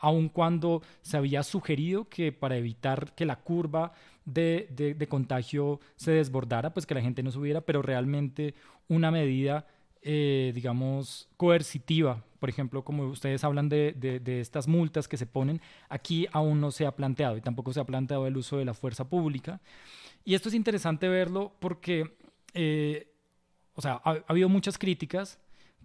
[0.00, 3.92] aun cuando se había sugerido que para evitar que la curva
[4.24, 8.54] de, de, contagio se desbordara, pues que la gente no subiera, pero realmente
[8.88, 9.66] una medida,
[10.02, 15.60] eh, digamos, coercitiva, por ejemplo, como ustedes hablan de, de, estas multas que se ponen,
[15.88, 18.74] aquí aún no se ha planteado y tampoco se ha planteado el uso de la
[18.74, 19.60] fuerza pública.
[20.24, 22.16] Y esto es interesante verlo porque,
[22.54, 23.12] eh,
[23.74, 25.38] o sea, ha, ha habido muchas críticas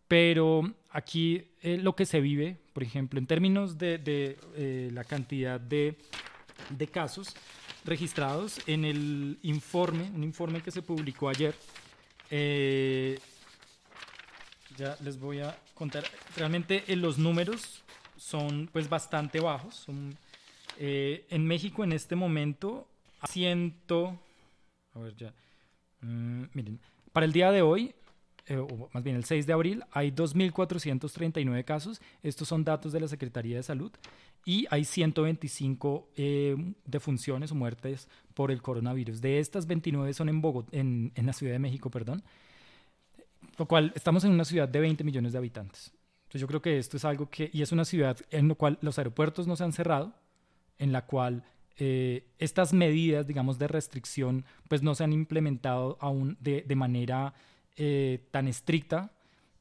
[0.08, 5.04] pero aquí eh, lo que se vive, por ejemplo, en términos de, de eh, la
[5.04, 5.98] cantidad de,
[6.70, 7.36] de, casos
[7.84, 11.56] registrados en el informe, un informe que se publicó ayer,
[12.30, 13.20] eh,
[14.78, 16.04] ya les voy a contar,
[16.36, 17.84] realmente los números
[18.18, 20.18] son pues bastante bajos, son,
[20.78, 22.88] en México en este momento,
[23.28, 24.20] ciento,
[24.94, 25.34] a ver ya,
[26.02, 26.80] mm, miren,
[27.14, 27.96] para el día de hoy
[28.48, 32.02] eh, o más bien el 6 de abril, hay 2.439 casos.
[32.22, 33.92] Estos son datos de la Secretaría de Salud.
[34.46, 39.20] Y hay 125 eh, defunciones o muertes por el coronavirus.
[39.20, 42.22] De estas, 29 son en, Bogotá, en, en la Ciudad de México, perdón.
[43.58, 45.92] Lo cual estamos en una ciudad de 20 millones de habitantes.
[46.24, 48.78] Entonces yo creo que esto es algo que, y es una ciudad en la cual
[48.82, 50.14] los aeropuertos no se han cerrado,
[50.78, 51.44] en la cual
[51.78, 57.34] eh, estas medidas, digamos, de restricción, pues no se han implementado aún de, de manera
[57.78, 59.12] eh, tan estricta,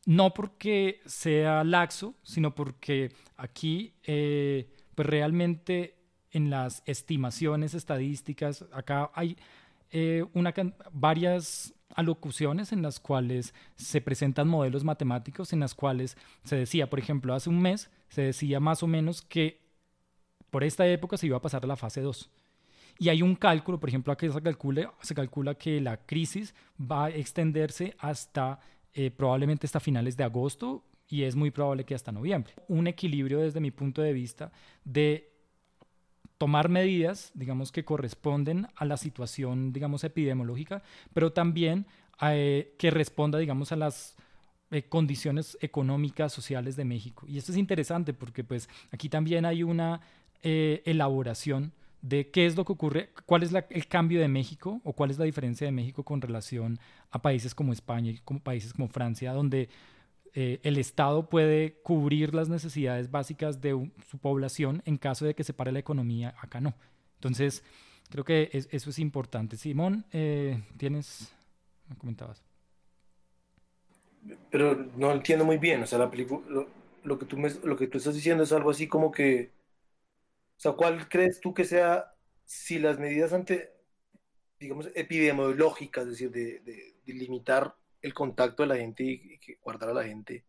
[0.07, 5.97] no porque sea laxo, sino porque aquí, eh, pues realmente
[6.31, 9.37] en las estimaciones estadísticas, acá hay
[9.91, 10.53] eh, una,
[10.93, 16.99] varias alocuciones en las cuales se presentan modelos matemáticos, en las cuales se decía, por
[16.99, 19.61] ejemplo, hace un mes, se decía más o menos que
[20.51, 22.31] por esta época se iba a pasar a la fase 2
[22.99, 27.07] y hay un cálculo, por ejemplo, aquí se calcula, se calcula que la crisis va
[27.07, 28.61] a extenderse hasta
[28.93, 32.55] eh, probablemente hasta finales de agosto y es muy probable que hasta noviembre.
[32.69, 34.53] Un equilibrio desde mi punto de vista
[34.85, 35.33] de
[36.39, 40.83] tomar medidas, digamos, que corresponden a la situación, digamos, epidemiológica,
[41.13, 41.87] pero también
[42.23, 44.17] eh, que responda, digamos, a las
[44.71, 47.27] eh, condiciones económicas, sociales de México.
[47.29, 50.01] Y esto es interesante porque, pues, aquí también hay una
[50.43, 51.73] elaboración
[52.05, 55.19] de qué es lo que ocurre, cuál es el cambio de México o cuál es
[55.19, 56.79] la diferencia de México con relación
[57.11, 59.71] a países como España y como países como Francia, donde
[60.35, 65.45] eh, el Estado puede cubrir las necesidades básicas de su población en caso de que
[65.45, 66.75] se pare la economía, acá no.
[67.15, 67.65] Entonces,
[68.11, 69.57] creo que eso es importante.
[69.57, 71.33] Simón, eh, tienes,
[71.89, 72.45] me comentabas.
[74.51, 76.11] Pero no entiendo muy bien, o sea, la
[76.51, 76.69] lo,
[77.03, 79.64] lo, que tú me, lo que tú estás diciendo es algo así como que
[80.57, 83.73] o sea, ¿cuál crees tú que sea, si las medidas ante,
[84.59, 90.05] digamos, epidemiológicas, es decir, de, limitar el contacto de la gente y, guardar a la
[90.05, 90.45] gente,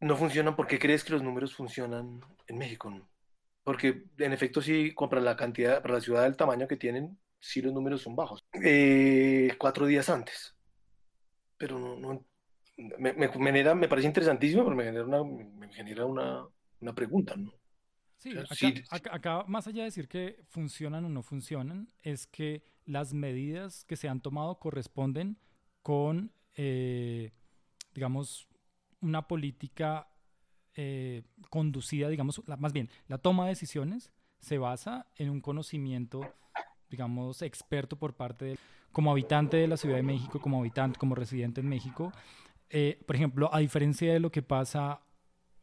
[0.00, 2.92] no funcionan, ¿por qué crees que los números funcionan en México?
[3.62, 7.62] Porque en efecto sí, para la cantidad, para la ciudad del tamaño que tienen, sí
[7.62, 8.44] los números son bajos.
[8.52, 10.54] Eh, cuatro días antes.
[11.56, 12.26] Pero no,
[12.98, 16.46] me, me, genera, me parece interesantísimo, pero me genera una, me genera una,
[16.80, 17.52] una pregunta, ¿no?
[18.18, 18.32] Sí,
[18.90, 23.96] acá, más allá de decir que funcionan o no funcionan, es que las medidas que
[23.96, 25.38] se han tomado corresponden
[25.82, 27.32] con, eh,
[27.94, 28.48] digamos,
[29.00, 30.08] una política
[30.74, 34.10] eh, conducida, digamos, más bien, la toma de decisiones
[34.40, 36.34] se basa en un conocimiento,
[36.90, 38.58] digamos, experto por parte de,
[38.92, 42.12] como habitante de la Ciudad de México, como habitante, como residente en México.
[42.70, 45.00] Eh, por ejemplo, a diferencia de lo que pasa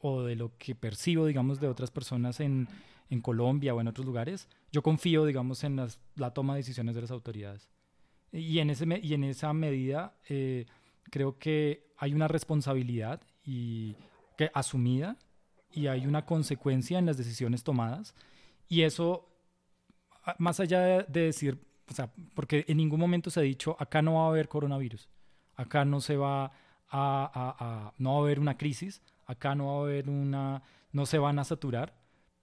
[0.01, 2.67] o de lo que percibo, digamos, de otras personas en,
[3.09, 6.95] en Colombia o en otros lugares, yo confío, digamos, en las, la toma de decisiones
[6.95, 7.69] de las autoridades.
[8.31, 10.65] Y en, ese, y en esa medida eh,
[11.09, 13.95] creo que hay una responsabilidad y,
[14.37, 15.17] que, asumida
[15.73, 18.15] y hay una consecuencia en las decisiones tomadas.
[18.69, 19.27] Y eso,
[20.37, 24.15] más allá de decir, o sea, porque en ningún momento se ha dicho, acá no
[24.15, 25.09] va a haber coronavirus,
[25.55, 26.51] acá no se va a,
[26.89, 30.61] a, a no va a haber una crisis, acá no va a haber una,
[30.91, 31.93] no se van a saturar,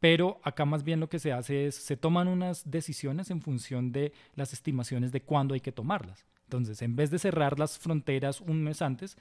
[0.01, 3.93] pero acá más bien lo que se hace es, se toman unas decisiones en función
[3.93, 6.25] de las estimaciones de cuándo hay que tomarlas.
[6.45, 9.19] Entonces, en vez de cerrar las fronteras un mes antes,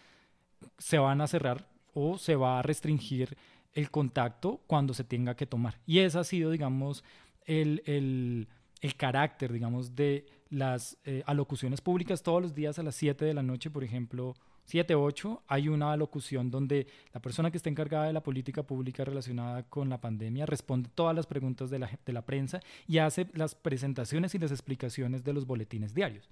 [0.78, 3.38] se van a cerrar o se va a restringir
[3.74, 5.80] el contacto cuando se tenga que tomar.
[5.86, 7.04] Y ese ha sido, digamos,
[7.46, 8.48] el, el,
[8.82, 13.34] el carácter, digamos, de las eh, alocuciones públicas todos los días a las 7 de
[13.34, 14.36] la noche, por ejemplo,
[14.68, 19.06] 7, 8, hay una alocución donde la persona que está encargada de la política pública
[19.06, 23.28] relacionada con la pandemia responde todas las preguntas de la, de la prensa y hace
[23.34, 26.30] las presentaciones y las explicaciones de los boletines diarios.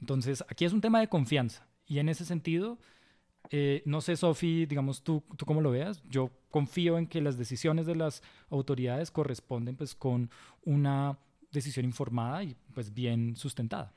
[0.00, 2.78] Entonces, aquí es un tema de confianza y en ese sentido,
[3.50, 7.36] eh, no sé, Sofi, digamos, tú, tú cómo lo veas, yo confío en que las
[7.36, 10.30] decisiones de las autoridades corresponden pues con
[10.64, 11.18] una
[11.50, 13.92] decisión informada y pues bien sustentada.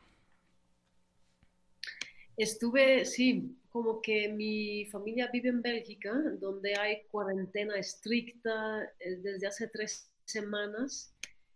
[2.38, 9.48] Estuve, sí, como que mi familia vive en Bélgica, donde hay cuarentena estricta eh, desde
[9.48, 11.14] hace tres semanas.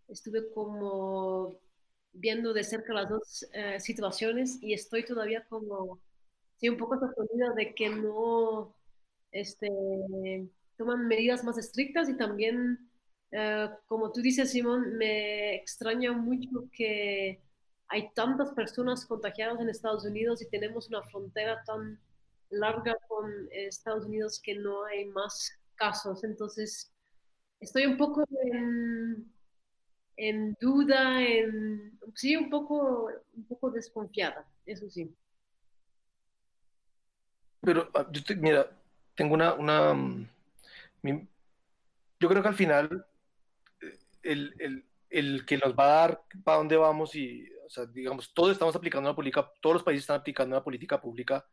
[0.08, 1.58] Estuve como
[2.12, 6.00] viendo de cerca las dos eh, situaciones y estoy todavía como
[6.56, 8.74] sí, un poco sorprendida de que no
[9.32, 9.68] este,
[10.76, 12.90] toman medidas más estrictas y también,
[13.32, 17.40] eh, como tú dices, Simón, me extraña mucho que
[17.90, 21.98] hay tantas personas contagiadas en Estados Unidos y tenemos una frontera tan
[22.48, 26.22] larga con Estados Unidos que no hay más casos.
[26.22, 26.92] Entonces,
[27.58, 28.24] estoy un poco
[30.16, 35.12] en, duda, en, sí, un poco, un poco desconfiada, eso sí.
[37.60, 38.70] Pero, ah, mira,
[39.16, 40.28] tengo una, una mm,
[42.20, 43.04] yo creo que al final
[43.80, 47.86] eh, el, el, el, que nos va a dar para dónde vamos y, o sea,
[47.86, 51.46] digamos, todos estamos aplicando una política, todos los países están aplicando una política pública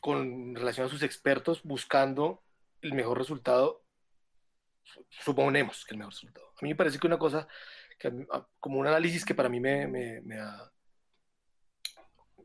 [0.00, 2.42] con relación a sus expertos buscando
[2.82, 3.84] el mejor resultado,
[5.08, 6.48] suponemos que el mejor resultado.
[6.48, 7.46] A mí me parece que una cosa,
[7.96, 8.26] que
[8.58, 10.68] como un análisis que para mí me, me, me ha,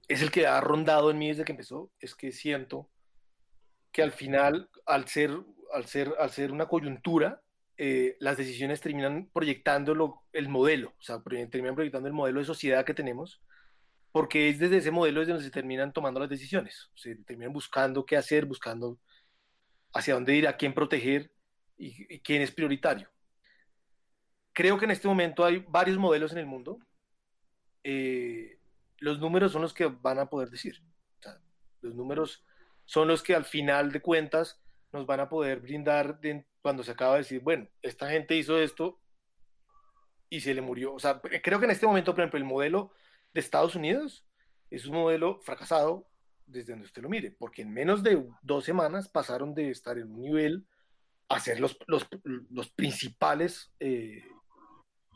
[0.08, 2.92] es el que ha rondado en mí desde que empezó, es que siento
[3.92, 5.32] que al final, al ser,
[5.74, 7.43] al ser, al ser una coyuntura,
[7.78, 12.86] eh, las decisiones terminan proyectando el modelo, o sea, terminan proyectando el modelo de sociedad
[12.86, 13.42] que tenemos,
[14.12, 18.06] porque es desde ese modelo desde donde se terminan tomando las decisiones, se terminan buscando
[18.06, 19.00] qué hacer, buscando
[19.92, 21.32] hacia dónde ir, a quién proteger
[21.76, 23.10] y, quién es prioritario.
[24.54, 26.78] Creo que en este momento hay varios modelos en el mundo.
[27.84, 28.60] Eh,
[29.00, 30.82] los números son los que van a poder decir.
[31.82, 32.46] los números
[32.86, 34.62] son los que al final de cuentas
[34.92, 36.20] nos van a poder brindar
[36.64, 39.00] cuando se acaba de decir, bueno, esta gente hizo esto
[40.30, 40.96] y se le murió.
[40.96, 42.92] O sea, creo que en este momento, por ejemplo, el modelo
[43.34, 44.26] de Estados Unidos
[44.72, 46.10] es un modelo fracasado
[46.48, 50.12] desde donde usted lo mire, porque en menos de dos semanas pasaron de estar en
[50.12, 50.66] un nivel
[51.30, 52.08] a ser los, los,
[52.50, 54.24] los principales eh,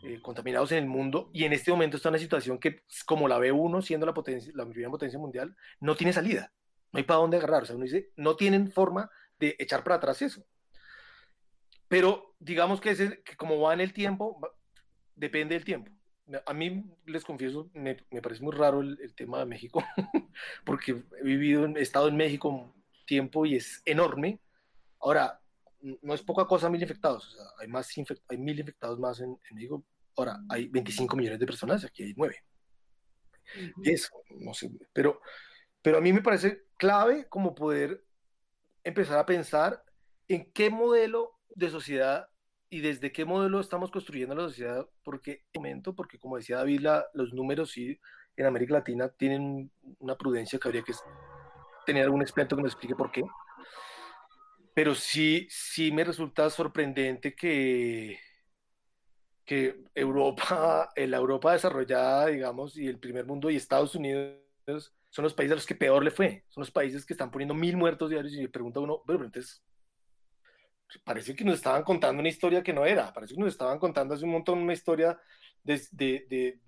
[0.03, 3.27] eh, contaminados en el mundo y en este momento está en una situación que, como
[3.27, 6.53] la ve uno siendo la, potencia, la primera potencia mundial, no tiene salida
[6.91, 7.63] no hay para dónde agarrar.
[7.63, 10.43] O sea, uno dice, no tienen forma de echar para atrás eso.
[11.87, 14.39] Pero digamos que, ese, que como va en el tiempo,
[15.15, 15.91] depende del tiempo.
[16.45, 19.83] A mí, les confieso, me, me parece muy raro el, el tema de México,
[20.65, 22.73] porque he vivido, he estado en México un
[23.05, 24.39] tiempo y es enorme.
[24.99, 25.39] Ahora,
[26.01, 27.89] no es poca cosa mil infectados, o sea, hay, más
[28.27, 29.85] hay mil infectados más en, en, México.
[30.17, 32.35] Ahora, hay 25 millones de personas, aquí hay 9.
[33.55, 34.09] Uh -huh.
[34.39, 35.21] No sé, pero
[35.87, 38.03] pero a mí me parece clave como poder
[38.83, 39.85] empezar a pensar
[40.27, 42.29] en qué modelo de sociedad
[42.69, 47.05] y desde qué modelo estamos construyendo la sociedad, porque momento, porque como decía David, la,
[47.13, 47.99] los números sí
[48.35, 50.93] en América Latina tienen una prudencia que habría que
[51.85, 53.23] tener algún experto que nos explique por qué.
[54.73, 58.19] Pero sí, sí me resulta sorprendente que,
[59.43, 64.35] que Europa, la Europa desarrollada, digamos, y el primer mundo y Estados Unidos
[65.09, 66.43] son los países a los que peor le fue.
[66.49, 69.63] Son los países que están poniendo mil muertos diarios y le pregunta uno, pero, entonces,
[71.03, 73.13] parece que nos estaban contando una historia que no era.
[73.13, 75.19] Parece que nos estaban contando hace un montón una historia
[75.63, 76.61] de, de, de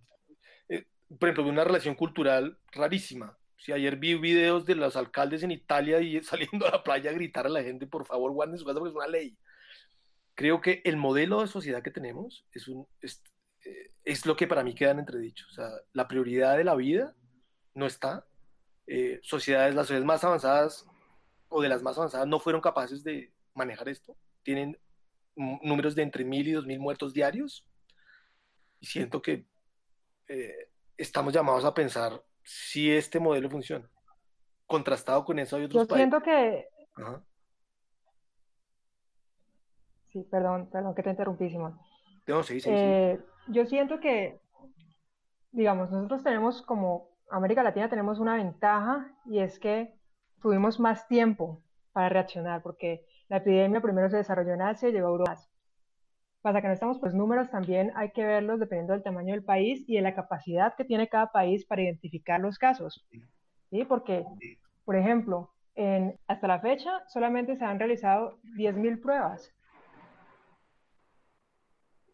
[0.70, 3.38] eh, por ejemplo, de una relación cultural rarísima.
[3.58, 7.14] Si ayer vi videos de los alcaldes en Italia y saliendo a la playa a
[7.14, 9.38] gritar a la gente, por favor, guarden su casa porque es una ley.
[10.36, 13.22] Creo que el modelo de sociedad que tenemos es, un, es,
[13.66, 15.46] eh, es lo que para mí queda en entredicho.
[15.50, 17.14] O sea, la prioridad de la vida
[17.74, 18.26] no está
[18.88, 20.88] eh, sociedades, las sociedades más avanzadas
[21.50, 24.16] o de las más avanzadas no fueron capaces de manejar esto.
[24.44, 24.78] Tienen
[25.36, 27.66] números de entre mil y dos mil muertos diarios.
[28.80, 29.46] Y siento que
[30.28, 33.90] eh, estamos llamados a pensar si este modelo funciona.
[34.66, 36.10] Contrastado con eso hay otros Yo países.
[36.10, 36.68] siento que...
[36.96, 37.24] Ajá.
[40.12, 41.80] Sí, perdón, perdón que te interrumpí, Simón.
[42.28, 43.54] No, sí, sí, eh, sí.
[43.54, 44.40] Yo siento que,
[45.52, 49.96] digamos, nosotros tenemos como América Latina tenemos una ventaja y es que
[50.42, 55.08] tuvimos más tiempo para reaccionar, porque la epidemia primero se desarrolló en Asia y llegó
[55.08, 55.38] a Europa.
[56.42, 59.84] Pasa que no estamos, pues números también hay que verlos dependiendo del tamaño del país
[59.88, 63.06] y de la capacidad que tiene cada país para identificar los casos.
[63.70, 63.86] ¿Sí?
[63.86, 64.26] Porque,
[64.86, 69.54] por ejemplo, en, hasta la fecha solamente se han realizado 10.000 pruebas.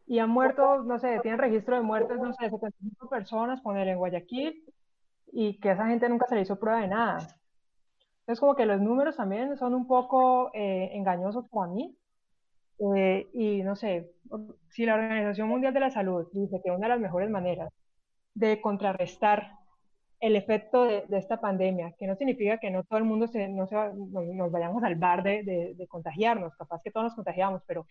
[0.08, 3.98] Y han muerto, no sé, tienen registro de muertes, no sé, 75 personas, poner en
[3.98, 4.64] Guayaquil,
[5.32, 7.28] y que esa gente nunca se le hizo prueba de nada.
[8.26, 11.96] Entonces, como que los números también son un poco eh, engañosos para mí.
[12.96, 14.12] Eh, y no sé,
[14.70, 17.72] si la Organización Mundial de la Salud dice que una de las mejores maneras
[18.34, 19.52] de contrarrestar
[20.20, 23.68] el efecto de, esta pandemia, que no significa que no todo el mundo se, no
[23.68, 27.86] se nos, vayamos al bar de, de, de contagiarnos, capaz que todos nos contagiamos, pero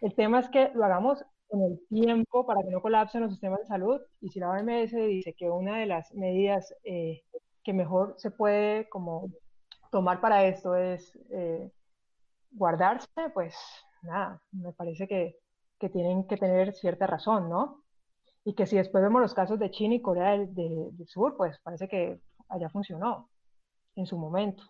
[0.00, 3.60] el tema es que lo hagamos en el tiempo para que no colapsen los sistemas
[3.60, 4.00] de salud.
[4.20, 7.22] Y si la OMS dice que una de las medidas eh,
[7.62, 9.30] que mejor se puede como
[9.96, 11.70] tomar para esto es eh,
[12.50, 13.56] guardarse, pues
[14.02, 15.38] nada, me parece que,
[15.78, 17.82] que, tienen que tener cierta razón, ¿no?
[18.44, 21.58] Y que si después vemos los casos de China y Corea del, del Sur, pues
[21.60, 22.20] parece que
[22.50, 23.30] allá funcionó
[23.94, 24.64] en su momento.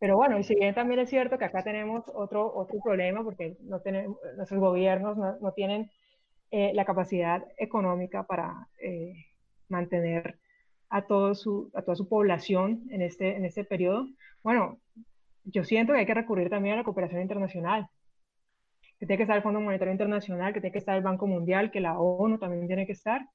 [0.00, 3.56] Pero bueno, y si bien también es cierto que acá tenemos otro, otro problema, porque
[3.60, 5.88] no tenemos, nuestros gobiernos no, no tienen
[6.50, 9.12] eh, la capacidad económica para eh,
[9.68, 10.40] mantener
[10.90, 14.08] a, todo su, a toda su población en este, en este periodo,
[14.42, 14.78] bueno,
[15.44, 17.88] yo siento que hay que recurrir también a la cooperación internacional,
[18.98, 21.70] que tiene que estar el Fondo Monetario Internacional, que tiene que estar el Banco Mundial,
[21.70, 23.26] que la ONU también tiene que estar,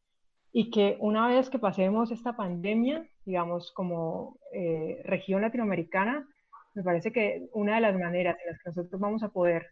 [0.52, 6.28] y que una vez que pasemos esta pandemia, digamos, como eh, región latinoamericana,
[6.76, 9.68] me parece que una de las maneras en las que nosotros vamos a poder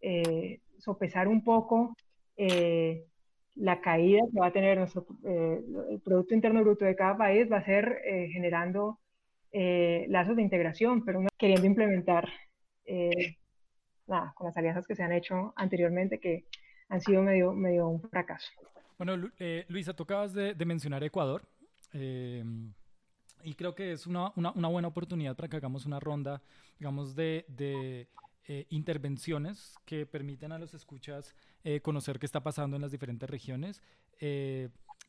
[0.00, 1.94] eh, sopesar un poco
[2.36, 3.04] eh,
[3.56, 7.58] la caída que va a tener nuestro, el Producto Interno Bruto de cada país va
[7.58, 8.00] a ser
[8.32, 8.98] generando
[9.52, 12.28] lazos de integración, pero queriendo implementar
[14.06, 16.44] nada, con las alianzas que se han hecho anteriormente que
[16.88, 18.50] han sido medio, medio un fracaso.
[18.98, 21.46] Bueno, eh, Luisa, tú acabas de, mencionar Ecuador.
[21.92, 22.44] Eh,
[23.42, 26.42] y creo que es una, una, una, buena oportunidad para que hagamos una ronda,
[26.78, 28.08] digamos, de, de
[28.46, 31.34] eh, intervenciones que permiten a los escuchas
[31.82, 33.80] conocer qué está pasando en las diferentes regiones,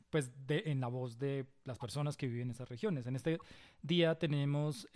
[0.10, 3.08] pues de, en la voz de las personas que viven en esas regiones.
[3.08, 3.40] En este
[3.82, 4.88] día tenemos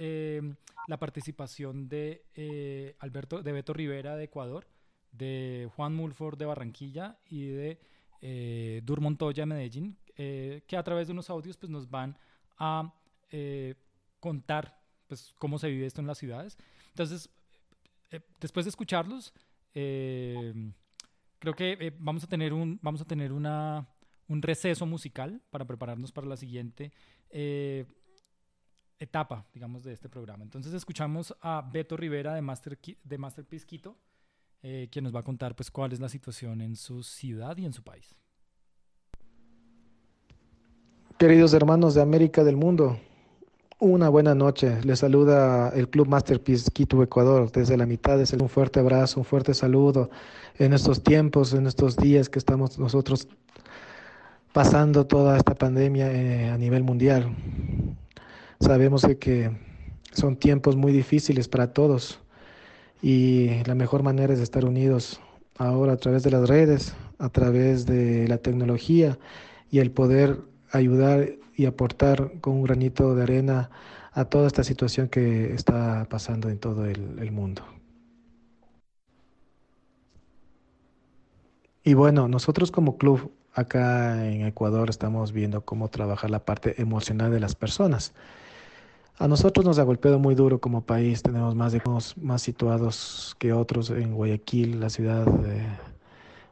[0.88, 4.68] la participación de Alberto, de Beto Rivera de Ecuador,
[5.12, 7.80] de Juan Mulford de Barranquilla y de
[8.22, 12.18] eh, Dur Montoya Medellín, eh, que a través de unos audios pues, nos van
[12.58, 12.94] a
[13.32, 13.76] eh,
[14.20, 16.58] contar pues, cómo se vive esto en las ciudades.
[16.90, 17.30] Entonces,
[18.12, 19.34] eh, después de escucharlos,
[21.40, 23.88] creo que vamos a tener, un, vamos a tener una,
[24.28, 26.92] un receso musical para prepararnos para la siguiente
[29.00, 30.44] etapa, digamos, de este programa.
[30.44, 33.98] Entonces escuchamos a Beto Rivera de, Master, de Masterpiece Quito
[34.62, 37.66] eh, quien nos va a contar pues cuál es la situación en su ciudad y
[37.66, 38.14] en su país.
[41.18, 43.00] Queridos hermanos de América del Mundo,
[43.80, 44.82] una buena noche.
[44.84, 47.50] Les saluda el Club Masterpiece Quito, Ecuador.
[47.52, 50.10] Desde la mitad es un fuerte abrazo, un fuerte saludo
[50.58, 53.28] en estos tiempos, en estos días que estamos nosotros
[54.52, 57.34] pasando toda esta pandemia eh, a nivel mundial.
[58.60, 59.52] Sabemos que
[60.12, 62.20] son tiempos muy difíciles para todos
[63.02, 65.22] y la mejor manera es estar unidos
[65.58, 69.18] ahora a través de las redes, a través de la tecnología
[69.72, 71.30] y el poder ayudar
[71.60, 73.70] y aportar con un granito de arena
[74.14, 77.64] a toda esta situación que está pasando en todo el, mundo.
[81.84, 87.30] Y bueno, nosotros como club acá en Ecuador estamos viendo cómo trabajar la parte emocional
[87.30, 88.14] de las personas.
[89.18, 91.24] A nosotros nos ha golpeado muy duro como país.
[91.24, 91.82] Tenemos más de
[92.22, 95.26] más situados que otros en Guayaquil, la ciudad,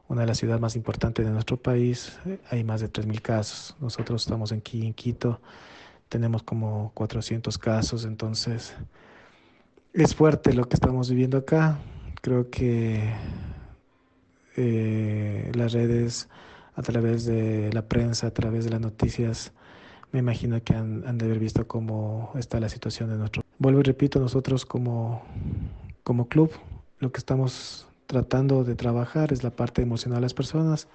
[0.07, 2.19] una de las ciudades más importantes de nuestro país.
[2.49, 3.75] Hay más de 3.000 casos.
[3.79, 5.41] Nosotros estamos en Quito,
[6.09, 8.05] tenemos como 400 casos.
[8.05, 8.73] Entonces,
[9.93, 11.79] es fuerte lo que estamos viviendo acá.
[12.21, 13.13] Creo que
[14.55, 16.29] eh, las redes,
[16.75, 19.53] a través de la prensa, a través de las noticias,
[20.11, 23.43] me imagino que han, de haber visto cómo está la situación de nuestro.
[23.59, 25.23] Vuelvo y repito, nosotros como,
[26.03, 26.51] como club,
[26.99, 30.87] lo que estamos tratando de trabajar es la parte emocional de las personas,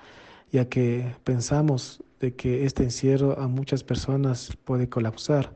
[0.51, 5.53] ya que pensamos de que este encierro a muchas personas puede colapsar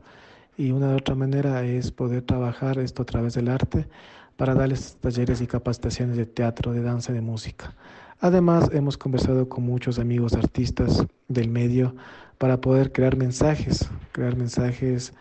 [0.57, 3.87] y una de otra manera es poder trabajar esto a través del arte
[4.37, 7.75] para darles talleres y capacitaciones de teatro, de danza, de música.
[8.19, 11.95] Además, hemos conversado con muchos amigos artistas del medio
[12.37, 15.13] para poder crear mensajes, crear mensajes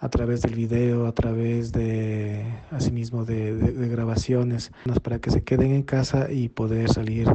[0.00, 4.72] a través del video, a través de, asimismo, de, de, grabaciones,
[5.02, 7.28] para que se queden en casa y poder salir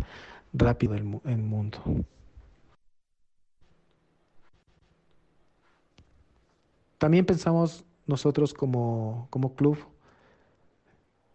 [0.54, 1.78] rápido del mundo.
[6.98, 9.78] También pensamos nosotros como club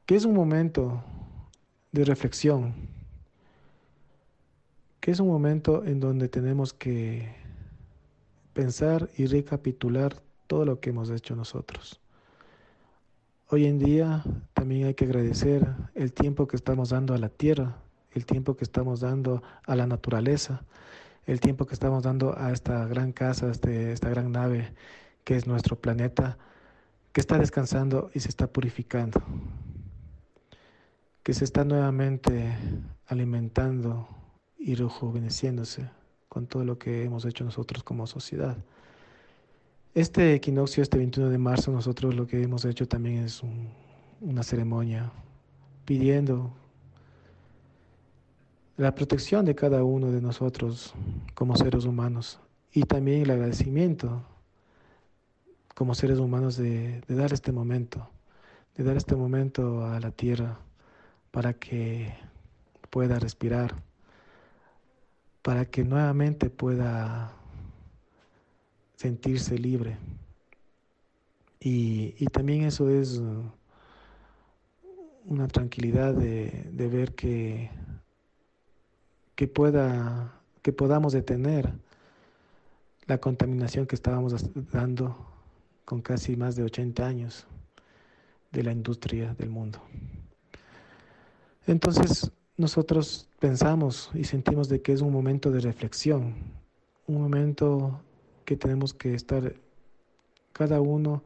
[0.06, 1.02] que es un momento
[1.92, 2.74] de reflexión,
[5.00, 7.34] que es un momento en donde tenemos que
[8.52, 10.22] pensar y recapitular
[10.54, 12.00] todo lo que hemos hecho nosotros.
[13.48, 17.78] Hoy en día también hay que agradecer el tiempo que estamos dando a la tierra,
[18.12, 20.62] el tiempo que estamos dando a la naturaleza,
[21.26, 24.72] el tiempo que estamos dando a esta gran casa, este, esta gran nave
[25.24, 26.38] que es nuestro planeta,
[27.12, 29.20] que está descansando y se está purificando,
[31.24, 32.56] que se está nuevamente
[33.08, 34.06] alimentando
[34.56, 35.90] y rejuveneciéndose
[36.28, 38.56] con todo lo que hemos hecho nosotros como sociedad.
[39.94, 43.42] Este equinoccio, este 21 de marzo, nosotros lo que hemos hecho también es
[44.20, 45.12] una ceremonia
[45.84, 46.52] pidiendo
[48.76, 50.92] la protección de cada uno de nosotros
[51.34, 52.40] como seres humanos
[52.72, 54.24] y también el agradecimiento
[55.76, 58.10] como seres humanos de, dar este momento,
[58.76, 60.58] de dar este momento a la tierra
[61.30, 62.12] para que
[62.90, 63.76] pueda respirar,
[65.40, 67.43] para que nuevamente pueda
[69.04, 69.98] sentirse libre.
[71.60, 73.20] Y, y también eso es
[75.26, 77.68] una tranquilidad de, de ver que,
[79.34, 81.70] que, pueda, que podamos detener
[83.06, 85.14] la contaminación que estábamos dando
[85.84, 87.46] con casi más de 80 años
[88.52, 89.82] de la industria del mundo.
[91.66, 96.34] Entonces nosotros pensamos y sentimos de que es un momento de reflexión,
[97.06, 98.00] un momento
[98.44, 99.54] que tenemos que estar
[100.52, 101.22] cada uno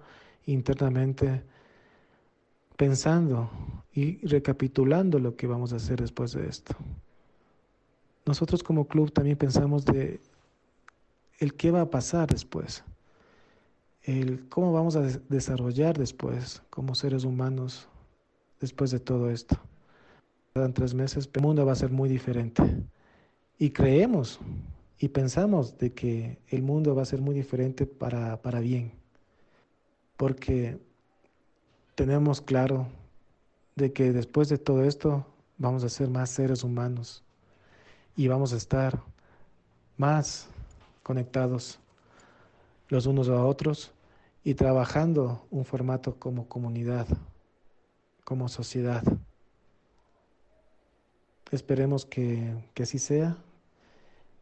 [0.47, 1.43] internamente
[2.77, 3.51] pensando
[3.93, 6.75] y recapitulando lo que vamos a hacer después de esto.
[8.25, 10.21] Nosotros como club también pensamos de
[11.39, 12.85] el qué va a pasar después,
[14.03, 17.89] el cómo vamos a desarrollar después como seres humanos
[18.61, 19.59] después de todo esto.
[20.55, 22.62] En tres meses el mundo va a ser muy diferente
[23.59, 24.41] y creemos
[24.99, 28.93] y pensamos de que el mundo va a ser muy diferente para, para bien,
[30.17, 30.79] porque
[31.95, 32.87] tenemos claro
[33.77, 35.25] de que después de todo esto
[35.57, 37.23] vamos a ser más seres humanos
[38.17, 39.01] y vamos a estar
[39.97, 40.49] más
[41.05, 41.79] conectados
[42.89, 43.93] los unos a otros
[44.43, 47.07] y trabajando un formato como comunidad,
[48.25, 49.05] como sociedad.
[51.51, 53.37] Esperemos que, que así sea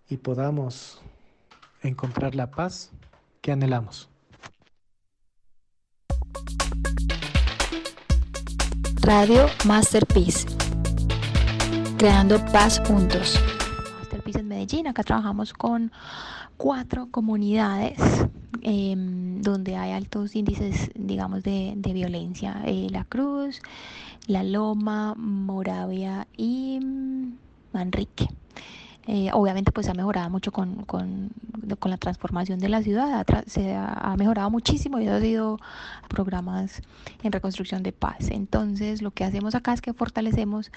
[0.09, 1.01] y podamos
[1.83, 2.91] encontrar la paz
[3.41, 4.09] que anhelamos.
[9.03, 10.49] Radio Masterpiece.
[11.97, 13.41] Creando paz juntos.
[14.01, 14.87] Masterpiece en Medellín.
[14.89, 15.93] Acá trabajamos con
[16.57, 17.99] cuatro comunidades
[18.63, 22.63] em, donde hay altos índices, digamos, de, de violencia.
[22.67, 23.61] Eh, la Cruz,
[24.27, 27.37] La Loma, Moravia y mm,
[27.73, 28.29] Manrique.
[29.09, 31.31] Eh, obviamente pues ha mejorado mucho con, con,
[31.79, 35.59] con, la transformación de la ciudad, se ha, mejorado muchísimo y ha sido
[36.09, 36.83] programas
[37.23, 38.31] en reconstrucción de paz.
[38.31, 40.73] Entonces lo que hacemos acá es que fortalecemos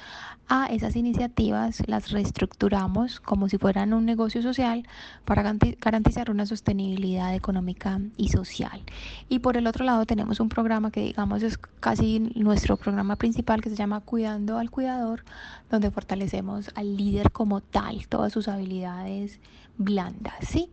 [0.47, 4.87] a esas iniciativas, las reestructuramos como si fueran un negocio social
[5.25, 8.81] para garantizar una sostenibilidad económica y social.
[9.27, 13.61] Y por el otro lado tenemos un programa que digamos es casi nuestro programa principal
[13.61, 15.23] que se llama Cuidando al Cuidador,
[15.71, 19.39] donde fortalecemos al líder como tal todas sus habilidades
[19.77, 20.69] blandas, ¿sí?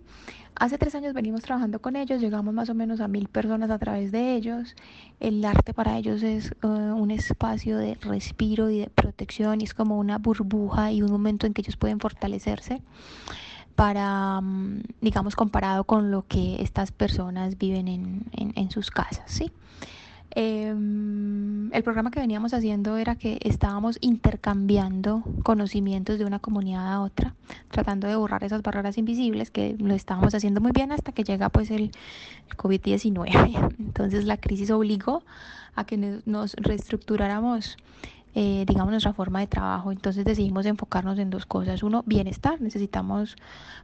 [0.57, 3.78] Hace tres años venimos trabajando con ellos, llegamos más o menos a mil personas a
[3.78, 4.74] través de ellos.
[5.20, 9.74] El arte para ellos es uh, un espacio de respiro y de protección y es
[9.74, 12.82] como una burbuja y un momento en que ellos pueden fortalecerse
[13.76, 19.30] para, um, digamos, comparado con lo que estas personas viven en, en, en sus casas,
[19.30, 19.53] ¿sí?
[20.31, 27.01] Em, el programa que veníamos haciendo era que estábamos intercambiando conocimientos de una comunidad a
[27.01, 27.35] otra,
[27.70, 31.49] tratando de borrar esas barreras invisibles, que lo estábamos haciendo muy bien hasta que llega
[31.49, 31.91] pues el,
[32.57, 33.74] COVID-19.
[33.79, 35.22] Entonces la crisis obligó
[35.74, 37.77] a que nos reestructuráramos
[38.39, 39.91] eh, digamos, nuestra forma de trabajo.
[39.91, 41.83] Entonces decidimos enfocarnos en dos cosas.
[41.83, 42.61] Uno, bienestar.
[42.61, 43.35] Necesitamos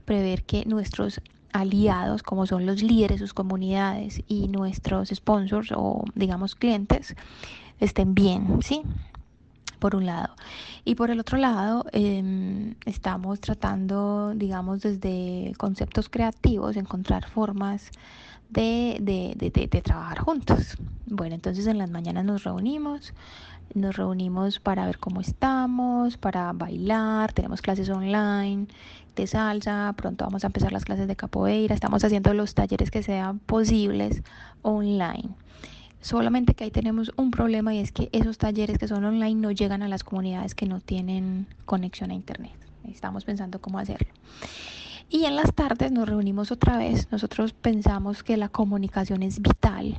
[0.04, 1.22] prever que nuestros
[1.52, 7.14] aliados, como son los líderes, sus comunidades y nuestros sponsors o digamos clientes,
[7.80, 8.82] estén bien, ¿sí?
[9.78, 10.34] Por un lado.
[10.84, 17.90] Y por el otro lado, em, estamos tratando, digamos, desde conceptos creativos, encontrar formas
[18.48, 20.76] de, de, de, de, trabajar juntos.
[21.06, 23.14] Bueno, entonces en las mañanas nos reunimos,
[23.74, 28.66] nos reunimos para ver cómo estamos, para bailar, tenemos clases online
[29.16, 33.02] de salsa, pronto vamos a empezar las clases de capoeira, estamos haciendo los talleres que
[33.02, 34.22] sean posibles
[34.62, 35.30] online.
[36.00, 39.50] Solamente que ahí tenemos un problema y es que esos talleres que son online no
[39.50, 42.56] llegan a las comunidades que no tienen conexión a internet.
[42.88, 44.08] Estamos pensando cómo hacerlo.
[45.08, 47.06] Y en las tardes nos reunimos otra vez.
[47.12, 49.96] Nosotros pensamos que la comunicación es vital,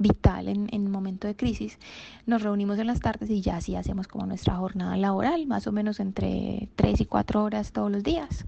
[0.00, 1.78] vital en, en momento de crisis.
[2.26, 5.72] Nos reunimos en las tardes y ya así hacemos como nuestra jornada laboral, más o
[5.72, 8.46] menos entre 3 y 4 horas todos los días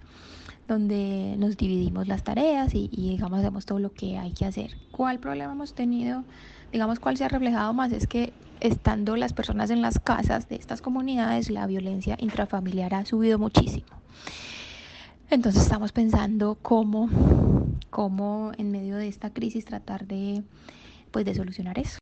[0.68, 4.70] donde nos dividimos las tareas y, y, digamos hacemos todo lo que hay que hacer.
[4.90, 6.24] ¿Cuál problema hemos tenido?
[6.72, 10.55] Digamos cuál se ha reflejado más es que estando las personas en las casas de
[10.55, 13.88] estas comunidades, la violencia intrafamiliar ha subido muchísimo.
[15.28, 17.11] Entonces estamos pensando cómo
[17.92, 20.42] cómo en medio de esta crisis tratar de,
[21.13, 21.99] pues, de solucionar eso.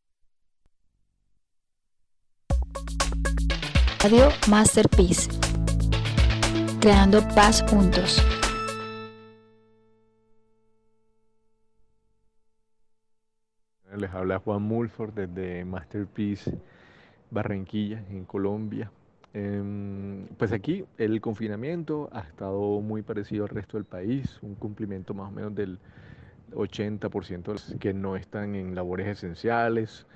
[4.03, 5.29] Radio Masterpiece.
[6.81, 8.25] Creando paz juntos.
[13.97, 16.59] Les habla Juan Mulford desde Masterpiece
[17.31, 18.91] Barranquilla, en Colombia.
[19.35, 25.15] Em, pues aquí el confinamiento ha estado muy parecido al resto del país, un cumplimiento
[25.15, 25.79] más o menos del
[26.53, 30.07] 80% que no están en labores esenciales.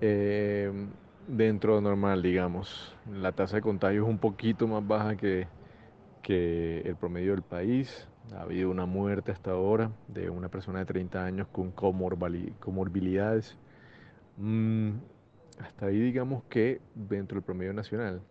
[0.00, 0.90] Em,
[1.28, 2.94] dentro de normal, digamos.
[3.10, 5.48] La tasa de contagio es un poquito más baja que,
[6.22, 8.08] que el promedio del país.
[8.34, 13.56] Ha habido una muerte hasta ahora de una persona de 30 años con comorbilidades.
[14.36, 14.92] Mm,
[15.60, 18.22] hasta ahí digamos que dentro del promedio nacional.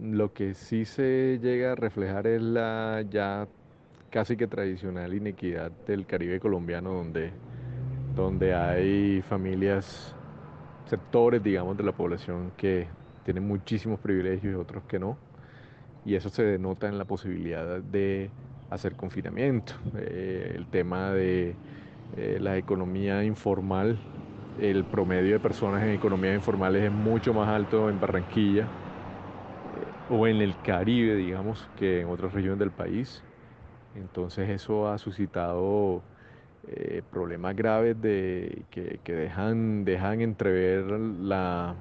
[0.00, 3.48] Lo que sí se llega a reflejar es la ya
[4.12, 7.30] casi que tradicional inequidad del Caribe colombiano donde,
[8.14, 10.14] donde hay familias,
[10.84, 12.86] sectores digamos de la población que
[13.24, 15.16] tienen muchísimos privilegios y otros que no.
[16.04, 18.28] Y eso se denota en la posibilidad de
[18.70, 19.72] hacer confinamiento.
[19.96, 21.54] Eh, el tema de
[22.18, 23.96] eh, la economía informal,
[24.60, 28.66] el promedio de personas en economía informal es mucho más alto en Barranquilla eh,
[30.10, 33.22] o en el Caribe, digamos, que en otras regiones del país.
[33.96, 36.02] Entonces eso ha suscitado
[37.10, 41.74] problemas graves de, que, dejan, dejan entrever la,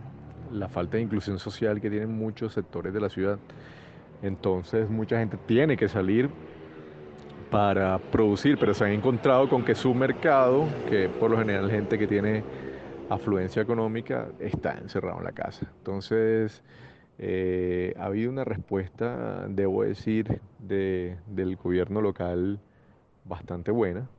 [0.51, 3.37] la falta de inclusión social que tienen muchos sectores de la ciudad.
[4.21, 6.29] Entonces mucha gente tiene que salir
[7.49, 11.99] para producir, pero se han encontrado con que su mercado, que por lo general gente
[11.99, 12.43] que tiene
[13.09, 15.67] afluencia económica, está encerrado en la casa.
[15.79, 16.63] Entonces,
[17.23, 22.59] eh, ha habido una respuesta, debo decir, del gobierno local
[23.25, 24.09] bastante buena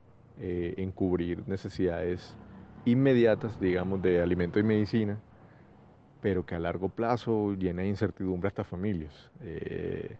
[0.40, 2.36] eh, en cubrir necesidades
[2.84, 5.18] inmediatas, digamos, de alimento y medicina,
[6.20, 9.30] pero que a largo plazo llena de incertidumbre a estas familias.
[9.42, 10.16] Eh,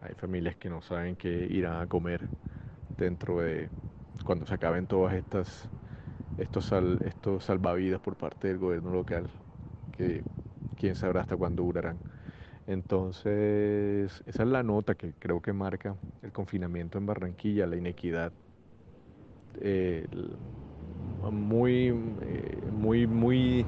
[0.00, 2.28] hay familias que no saben qué irán a comer
[2.96, 3.68] dentro de
[4.24, 5.68] cuando se acaben todas estas
[6.38, 6.72] estos,
[7.04, 9.26] estos salvavidas por parte del gobierno local,
[9.96, 10.22] que
[10.78, 11.98] quién sabrá hasta cuándo durarán.
[12.66, 18.32] Entonces, esa es la nota que creo que marca el confinamiento en Barranquilla, la inequidad
[19.60, 20.06] eh,
[21.30, 21.88] muy,
[22.22, 23.64] eh, muy, muy,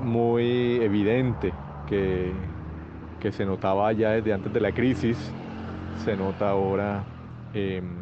[0.00, 1.52] muy evidente
[1.86, 2.32] que,
[3.20, 5.16] que se notaba ya desde antes de la crisis,
[6.04, 7.04] se nota ahora
[7.52, 8.01] em,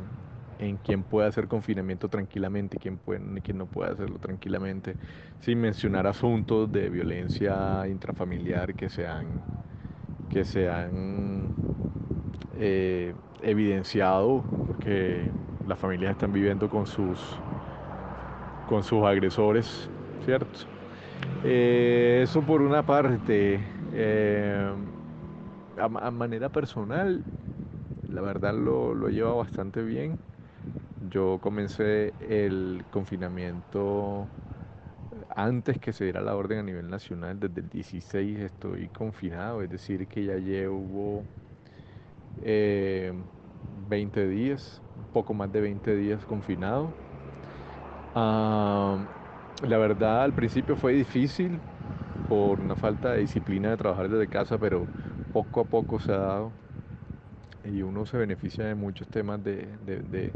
[0.61, 4.97] en quién puede hacer confinamiento tranquilamente y quién, puede, quién no puede hacerlo tranquilamente,
[5.41, 9.41] sin mencionar asuntos de violencia intrafamiliar que se han,
[10.31, 11.51] que se han
[12.57, 15.31] eh, evidenciado, porque
[15.66, 17.19] las familias están viviendo con sus,
[18.69, 19.89] con sus agresores,
[20.24, 20.61] ¿cierto?
[21.45, 23.61] Eh, eso por una parte.
[23.95, 24.87] Em,
[25.78, 27.24] a, manera personal,
[28.11, 30.19] la verdad lo, lo lleva bastante bien.
[31.09, 34.28] Yo comencé el confinamiento
[35.35, 39.70] antes que se diera la orden a nivel nacional, desde el 16 estoy confinado, es
[39.70, 41.24] decir, que ya llevo
[42.43, 44.82] 20 eh, días,
[45.12, 46.93] poco más de 20 días confinado.
[48.14, 51.60] la verdad, al principio fue difícil
[52.28, 54.86] por una falta de disciplina de trabajar desde casa, pero
[55.32, 56.52] poco a poco se ha dado
[57.64, 60.35] y uno se beneficia de muchos temas de,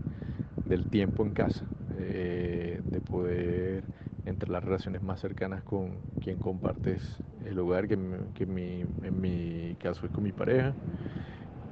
[0.69, 1.65] del tiempo en casa,
[1.99, 3.85] eh, de poder
[4.27, 5.91] entre las relaciones más cercanas con
[6.23, 7.03] quien compartes
[7.45, 10.73] el hogar, que, en mi caso es con mi pareja.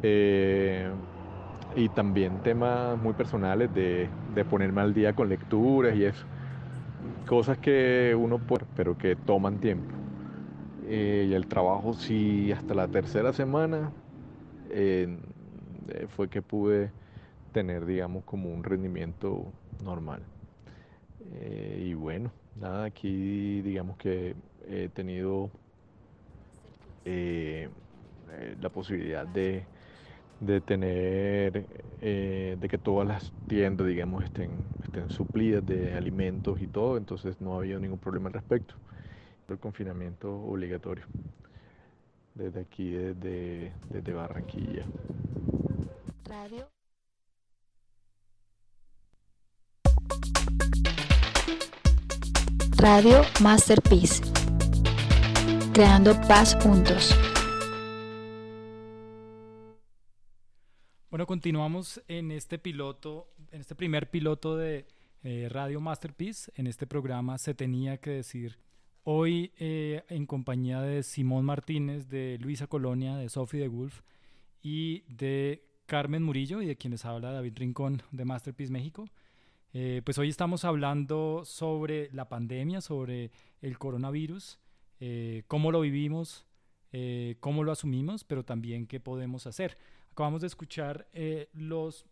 [0.02, 0.90] Eh,
[1.74, 6.24] y también temas muy personales de, de, ponerme al día con lecturas y eso.
[7.26, 9.94] Cosas que uno puede, pero que toman tiempo.
[10.84, 13.90] Eh, y el trabajo sí hasta la tercera semana
[16.16, 16.90] fue que pude
[17.52, 19.52] tener, digamos, como un rendimiento
[19.84, 20.22] normal.
[21.34, 24.34] Eh, y bueno, nada, aquí digamos que
[24.68, 25.50] he tenido
[28.60, 29.64] la posibilidad de,
[30.40, 31.66] de tener,
[32.00, 34.50] de que todas las tiendas, digamos, estén,
[34.84, 38.74] estén suplidas de alimentos y todo, entonces no ha habido ningún problema al respecto
[39.52, 41.04] el confinamiento obligatorio
[42.34, 44.84] desde aquí, desde, desde Barranquilla.
[46.24, 46.71] Radio.
[52.76, 54.22] Radio Masterpiece.
[55.72, 57.16] Creando paz juntos.
[61.10, 64.86] Bueno, continuamos en este piloto, en este primer piloto de
[65.22, 66.50] eh, Radio Masterpiece.
[66.56, 68.58] En este programa se tenía que decir
[69.04, 74.00] hoy eh, en compañía de Simón Martínez, de Luisa Colonia, de Sophie de Wolf
[74.60, 79.04] y de Carmen Murillo y de quienes habla David Rincón de Masterpiece México.
[79.74, 83.30] Eh, pues hoy estamos hablando sobre la pandemia, sobre
[83.60, 84.58] el coronavirus,
[85.48, 86.46] cómo lo vivimos,
[87.40, 89.76] cómo lo asumimos, pero también qué podemos hacer.
[90.12, 92.04] Acabamos de escuchar eh, los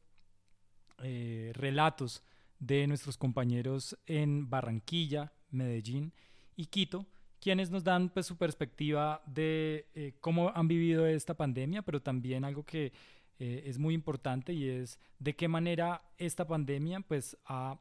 [1.03, 2.23] eh, relatos
[2.59, 6.15] de nuestros compañeros en Barranquilla, Medellín
[6.57, 7.07] y Quito,
[7.39, 12.45] quienes nos dan pues, su perspectiva de eh, cómo han vivido esta pandemia, pero también
[12.47, 12.95] algo que
[13.41, 17.81] es muy importante y es de qué manera esta pandemia pues, ha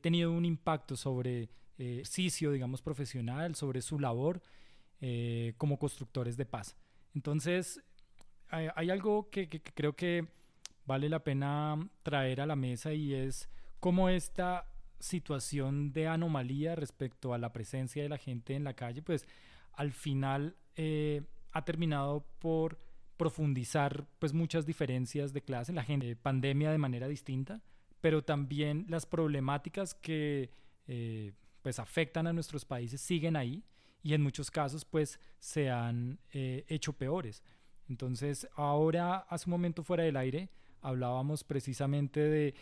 [0.00, 1.48] tenido un impacto sobre
[1.78, 4.42] el ejercicio, digamos, profesional, sobre su labor
[5.56, 6.76] como constructores de paz.
[7.14, 7.82] Entonces,
[8.48, 10.26] hay, algo que, creo que
[10.84, 13.48] vale la pena traer a la mesa y es
[13.80, 14.66] cómo esta
[14.98, 19.26] situación de anomalía respecto a la presencia de la gente en la calle, pues
[19.72, 21.22] al final eh,
[21.52, 22.78] ha terminado por
[23.16, 27.62] profundizar pues muchas diferencias de clase, la gente pandemia de manera distinta,
[28.00, 30.50] pero también las problemáticas que
[30.86, 31.32] eh,
[31.62, 33.64] pues afectan a nuestros países siguen ahí
[34.02, 37.42] y en muchos casos pues se han eh, hecho peores.
[37.88, 40.48] Entonces, ahora, hace un momento fuera del aire,
[40.80, 42.54] hablábamos precisamente de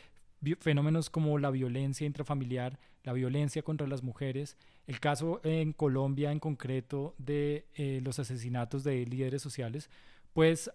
[0.60, 4.56] fenómenos como la violencia intrafamiliar, la violencia contra las mujeres,
[4.86, 9.89] el caso en Colombia en concreto de eh, los asesinatos de líderes sociales,
[10.35, 10.70] pues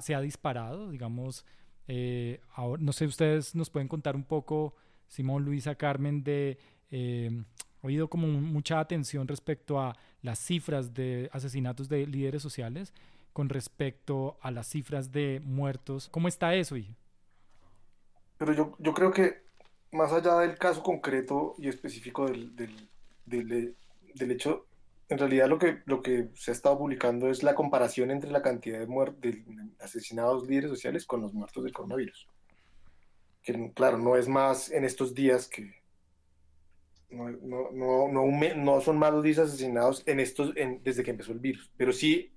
[0.00, 1.46] se ha disparado, digamos,
[1.88, 2.40] eh,
[2.78, 4.74] no sé, ustedes nos pueden contar un poco,
[5.08, 6.58] Simón, Luisa, Carmen, de...
[6.90, 7.44] Eh,
[7.84, 12.92] oído como mucha atención respecto a las cifras de asesinatos de líderes sociales
[13.32, 16.08] con respecto a las cifras de muertos.
[16.08, 16.76] ¿Cómo está eso?
[18.38, 19.42] Pero yo, yo creo que
[19.92, 23.76] más allá del caso concreto y específico del, del,
[24.14, 24.66] del, hecho,
[25.14, 28.42] en realidad lo que, lo que se ha estado publicando es la comparación entre la
[28.42, 28.86] cantidad de,
[29.16, 29.44] de
[29.80, 32.28] asesinados líderes sociales con los muertos del coronavirus.
[33.42, 35.84] Que claro, no es más en estos días que,
[37.14, 41.10] no, no, no, no, no son más los 10 asesinados en estos, en, desde que
[41.10, 42.32] empezó el virus, pero sí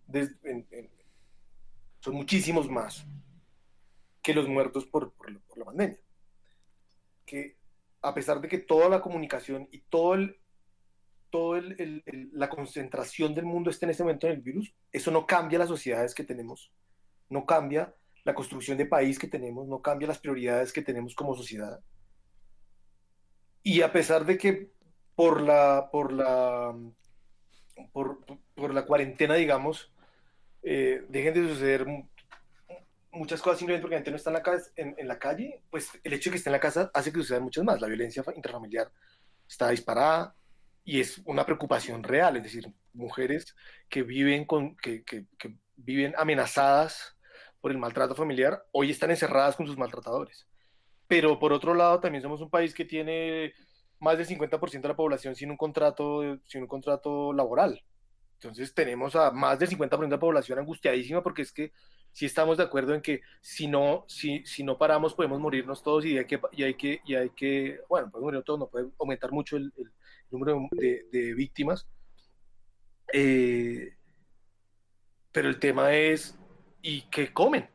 [2.00, 3.06] son muchísimos más
[4.22, 6.00] que los muertos por, por, la pandemia.
[7.26, 7.58] Que
[8.02, 10.40] a pesar de que toda la comunicación y todo el,
[11.30, 15.26] todo el, la concentración del mundo esté en este momento en el virus, eso no
[15.26, 16.72] cambia las sociedades que tenemos,
[17.30, 17.94] no cambia
[18.24, 21.80] la construcción de país que tenemos, no cambia las prioridades que tenemos como sociedad
[23.68, 24.72] y a pesar de que
[25.14, 26.74] por la, por la,
[27.92, 28.20] por,
[28.56, 29.92] por la cuarentena, digamos,
[30.64, 31.86] eh, dejen de suceder
[33.12, 35.64] muchas cosas simplemente porque la gente no está en la, casa, en, en, la calle,
[35.70, 37.82] pues el hecho de que esté en la casa hace que sucedan muchas más.
[37.82, 38.90] La violencia intrafamiliar
[39.46, 40.34] está disparada
[40.88, 43.56] y es una preocupación real, es decir, mujeres
[43.90, 47.16] que viven, con, que, que, que viven amenazadas
[47.62, 50.48] por el maltrato familiar, hoy están encerradas con sus maltratadores
[51.08, 53.54] pero por otro lado también somos un país que tiene
[54.00, 57.82] más del 50% de la población sin un contrato, sin un contrato laboral.
[58.36, 61.72] Entonces tenemos a más del 50% de la población angustiadísima porque es que
[62.12, 66.06] si estamos de acuerdo en que si no, si, si no paramos podemos morirnos todos
[66.06, 68.88] y hay que, y hay que, y hay que bueno, podemos morir todos, no puede
[69.00, 69.92] aumentar mucho el, el
[70.32, 71.88] número de, de víctimas.
[73.14, 73.96] Eh,
[75.32, 76.38] pero el tema es,
[76.82, 77.70] ¿y qué comen?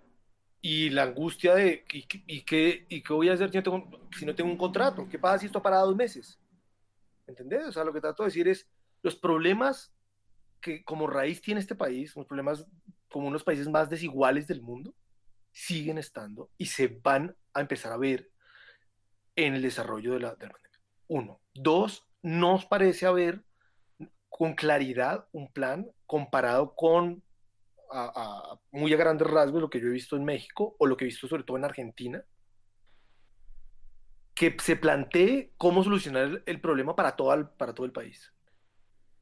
[0.64, 3.90] y la angustia de ¿y, y, qué, y qué voy a hacer si no, tengo,
[4.16, 5.08] si no tengo un contrato?
[5.08, 6.38] ¿Qué pasa si esto para dos meses?
[7.26, 7.66] ¿Entendés?
[7.66, 8.68] O sea, lo que trato de decir es
[9.02, 9.92] los problemas
[10.60, 12.64] que como raíz tiene este país, los problemas
[13.10, 14.94] como unos países más desiguales del mundo,
[15.50, 18.30] siguen estando y se van a empezar a ver
[19.34, 20.80] en el desarrollo de la, de la pandemia.
[21.08, 21.40] Uno.
[21.52, 23.42] Dos, nos parece haber
[24.28, 27.22] con claridad un plan comparado con
[28.70, 31.08] muy a grandes rasgos lo que yo he visto en México o lo que he
[31.08, 32.24] visto sobre todo en Argentina,
[34.34, 38.32] que se plantee cómo solucionar el, problema para todo, el, para todo el país.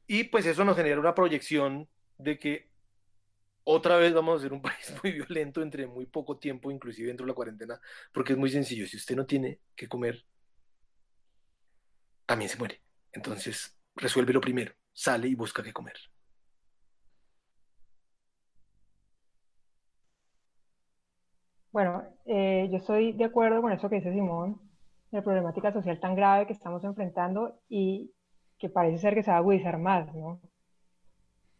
[0.07, 2.71] Y pues eso nos genera una proyección de que
[3.63, 7.25] otra vez vamos a ser un país muy violento entre muy poco tiempo, inclusive dentro
[7.25, 7.79] de la cuarentena,
[8.13, 10.25] porque es muy sencillo, si usted no tiene que comer,
[12.25, 12.81] también se muere.
[13.13, 15.95] Entonces, resuelve lo primero, sale y busca qué comer.
[21.71, 24.59] Bueno, eh, yo estoy de acuerdo con eso que dice Simón,
[25.11, 28.11] la problemática social tan grave que estamos enfrentando y
[28.59, 30.41] que parece ser que se va a agudizar más, ¿no?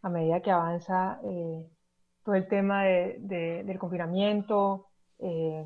[0.02, 1.66] A medida que avanza eh,
[2.24, 4.88] todo el tema de, del confinamiento,
[5.18, 5.64] eh,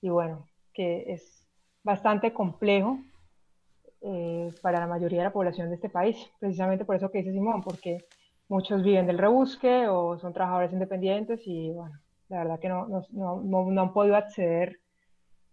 [0.00, 1.46] y bueno, que es
[1.82, 2.98] bastante complejo
[4.04, 7.32] eh, para la mayoría de la población de este país, precisamente por eso que dice
[7.32, 7.98] Simón, porque
[8.48, 11.98] muchos viven del rebusque o son trabajadores independientes y bueno,
[12.28, 14.80] la verdad que no, no, no, no han podido acceder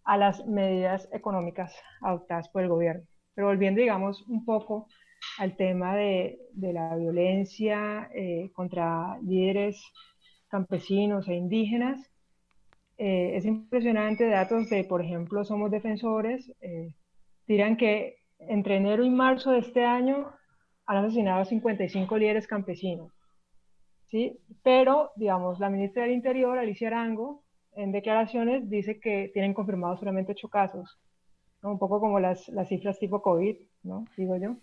[0.04, 3.04] a las medidas económicas adoptadas por el gobierno.
[3.36, 4.88] Pero volviendo, digamos, un poco
[5.38, 9.82] al tema de, de la violencia eh, contra líderes
[10.48, 12.00] campesinos e indígenas,
[12.98, 16.96] eh, es impresionante datos de, por ejemplo, Somos Defensores, eh,
[17.48, 20.32] dirán que entre enero y marzo de este año
[20.86, 23.12] han asesinado a 55 líderes campesinos.
[24.08, 24.40] ¿sí?
[24.64, 27.44] Pero, digamos, la ministra del Interior, Alicia Arango,
[27.74, 31.00] en declaraciones dice que tienen confirmados solamente ocho casos,
[31.62, 34.06] un poco como las, las cifras tipo COVID, ¿no?
[34.18, 34.56] digo yo.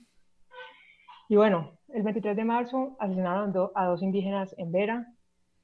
[1.28, 5.06] Y bueno, el 23 de marzo asesinaron a dos indígenas en Vera,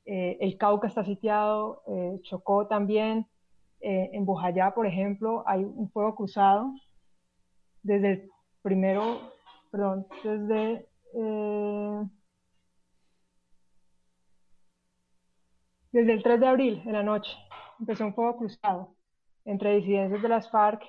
[0.04, 3.26] eh, el Cauca está sitiado, eh, Chocó también,
[3.80, 6.72] eh, en Bujayá, por ejemplo, hay un fuego cruzado
[7.82, 8.30] desde el
[8.62, 9.32] primero,
[9.70, 10.88] perdón, desde...
[15.92, 17.30] desde el 3 de abril, en la noche,
[17.78, 18.96] empezó un fuego cruzado
[19.44, 20.82] entre disidencias de las FARC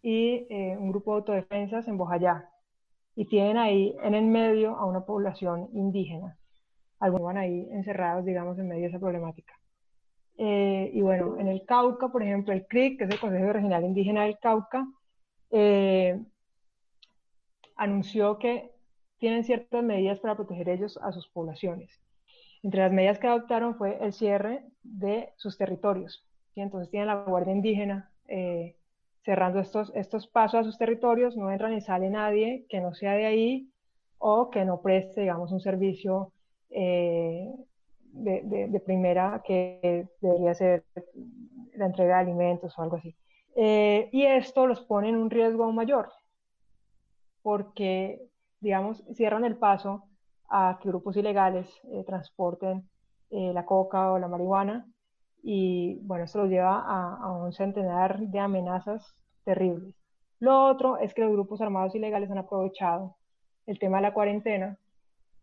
[0.00, 0.46] y
[0.76, 2.48] un grupo de autodefensas en Bojayá.
[3.16, 6.38] Y tienen ahí en el medio a una población indígena
[7.04, 9.54] algunos van ahí encerrados, digamos, en medio de esa problemática.
[10.38, 13.84] Eh, y bueno, en el Cauca, por ejemplo, el CRIC, que es el Consejo Regional
[13.84, 14.86] Indígena del Cauca,
[15.50, 16.18] eh,
[17.76, 18.72] anunció que
[19.18, 22.00] tienen ciertas medidas para proteger ellos a sus poblaciones.
[22.62, 26.26] Entre las medidas que adoptaron fue el cierre de sus territorios.
[26.54, 28.76] y Entonces tienen la Guardia Indígena eh,
[29.24, 33.12] cerrando estos, estos pasos a sus territorios, no entra ni sale nadie que no sea
[33.12, 33.70] de ahí
[34.18, 36.32] o que no preste, digamos, un servicio
[36.70, 37.50] eh,
[38.12, 40.84] de, primera que debería ser
[41.74, 43.14] la entrega de alimentos o algo así.
[43.56, 46.10] Eh, y esto los pone en un riesgo aún mayor,
[47.44, 48.26] porque,
[48.60, 50.08] digamos, cierran el paso
[50.48, 52.88] a que grupos ilegales eh, transporten
[53.30, 54.86] la coca o la marihuana
[55.42, 59.92] y, bueno, esto los lleva a, a un centenar de amenazas terribles.
[60.38, 63.16] Lo otro es que los grupos armados ilegales han aprovechado
[63.66, 64.78] el tema de la cuarentena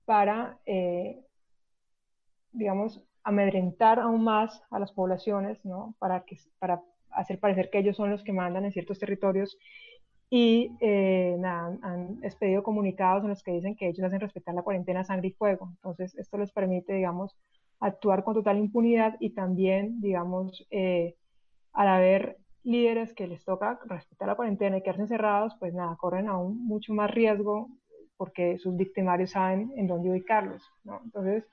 [0.06, 1.23] para, eh,
[2.52, 5.95] digamos, amedrentar aún más a las poblaciones, ¿no?
[5.99, 9.57] Para, que, para hacer parecer que ellos son los que mandan en ciertos territorios
[10.34, 15.03] y eh, han expedido comunicados en los que dicen que ellos hacen respetar la cuarentena
[15.03, 15.68] sangre y fuego.
[15.72, 17.36] Entonces, esto les permite, digamos,
[17.82, 21.16] actuar con total impunidad y también, digamos, eh,
[21.74, 26.30] al haber líderes que les toca respetar la cuarentena y quedarse encerrados, pues nada, corren
[26.30, 27.68] aún mucho más riesgo
[28.16, 30.64] porque sus victimarios saben en dónde ubicarlos.
[31.03, 31.44] Entonces,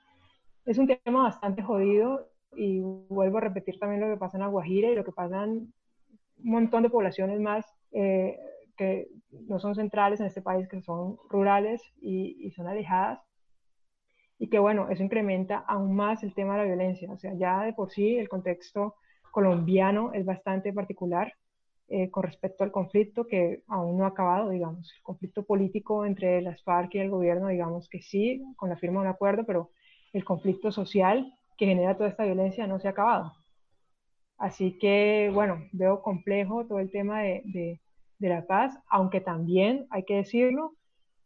[0.65, 4.65] es un tema bastante jodido y vuelvo a repetir también lo que pasa en La
[4.65, 5.73] y lo que pasa en un
[6.37, 8.39] montón de poblaciones más eh,
[8.79, 9.09] que
[9.49, 13.19] no son centrales en este país, que son rurales y, son alejadas.
[14.39, 17.11] Y que bueno, eso incrementa aún más el tema de la violencia.
[17.11, 18.95] O sea, ya de por sí el contexto
[19.31, 21.33] colombiano es bastante particular.
[21.91, 26.39] Eh, con respecto al conflicto que aún no ha acabado, digamos, el conflicto político entre
[26.41, 29.71] las FARC y el gobierno, digamos que sí, con la firma de un acuerdo, pero
[30.13, 33.33] el conflicto social que genera toda esta violencia no se ha acabado.
[34.37, 37.81] Así que, bueno, veo complejo todo el tema de,
[38.27, 40.75] la paz, aunque también, hay que decirlo,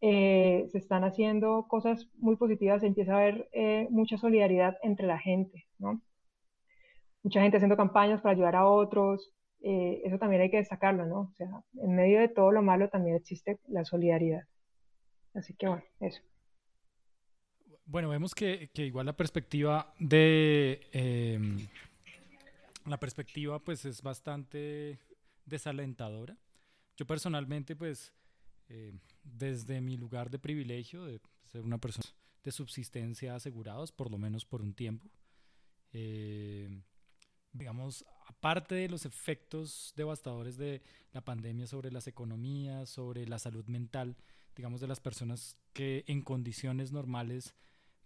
[0.02, 5.08] eh, se están haciendo cosas muy positivas, se empieza a haber eh, mucha solidaridad entre
[5.08, 6.02] la gente, ¿no?
[7.24, 11.22] Mucha gente haciendo campañas para ayudar a otros, eh, eso también hay que destacarlo, ¿no?
[11.22, 11.48] O sea,
[11.82, 14.44] en medio de todo lo malo también existe la solidaridad.
[15.34, 16.22] Así que bueno, eso.
[17.86, 21.70] Bueno, vemos que, que igual la perspectiva de...
[22.86, 25.00] La perspectiva pues es bastante
[25.46, 26.36] desalentadora.
[26.96, 28.14] Yo personalmente pues
[28.70, 28.94] eh,
[29.24, 32.08] desde mi lugar de privilegio de ser una persona
[32.44, 35.10] de subsistencia asegurados por lo menos por un tiempo,
[35.94, 36.82] eh,
[37.52, 43.66] digamos, aparte de los efectos devastadores de la pandemia sobre las economías, sobre la salud
[43.68, 44.18] mental,
[44.56, 47.54] digamos, de las personas que en condiciones normales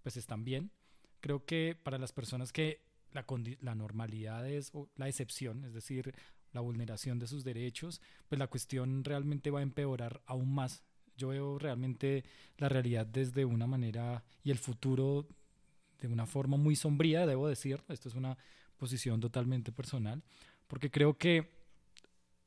[0.03, 0.71] pues están bien,
[1.19, 2.81] creo que para las personas que
[3.11, 3.25] la,
[3.61, 6.13] la normalidad es la excepción, es decir,
[6.57, 10.81] la vulneración de sus derechos, pues la cuestión realmente va a empeorar aún más.
[11.15, 12.23] Yo veo realmente
[12.57, 15.27] la realidad desde una manera y el futuro
[16.01, 17.83] de una forma muy sombría, debo decir.
[17.89, 18.39] Esto es una
[18.75, 20.23] posición totalmente personal,
[20.67, 21.51] porque creo que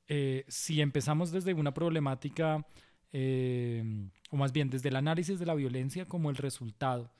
[0.08, 2.66] eh, si empezamos desde una problemática,
[3.12, 7.12] eh, o más bien desde el análisis de la violencia como el resultado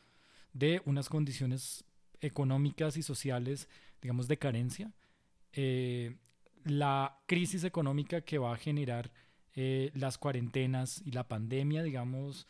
[0.53, 1.85] de unas condiciones
[2.21, 3.69] económicas y sociales,
[4.03, 4.93] digamos, de carencia,
[5.53, 6.17] eh,
[6.65, 9.11] la crisis económica que va a generar
[9.55, 12.47] eh, las cuarentenas y la pandemia, digamos,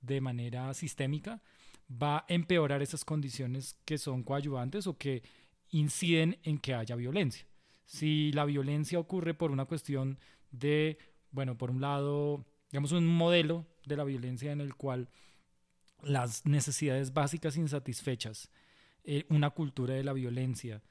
[0.00, 1.42] de manera sistémica,
[1.90, 5.22] va a empeorar esas condiciones que son coadyuvantes o que
[5.70, 7.46] inciden en que haya violencia.
[7.84, 10.18] Si la violencia ocurre por una cuestión
[10.50, 10.98] de,
[11.30, 15.08] bueno, por un lado, digamos, un modelo de la violencia en el cual
[16.02, 18.50] las necesidades básicas insatisfechas,
[19.04, 20.82] eh, una cultura de la violencia,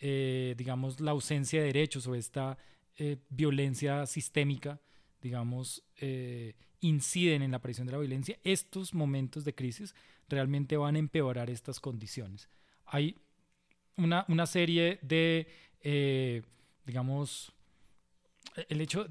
[0.00, 2.58] eh, digamos, la ausencia de derechos o esta
[2.96, 4.80] eh, violencia sistémica,
[5.20, 5.82] digamos,
[6.80, 9.94] inciden en la aparición de la violencia, estos momentos de crisis
[10.28, 12.48] realmente van a empeorar estas condiciones.
[12.86, 13.16] Hay
[13.96, 15.48] una, una serie de,
[16.86, 17.52] digamos,
[18.68, 19.08] el hecho,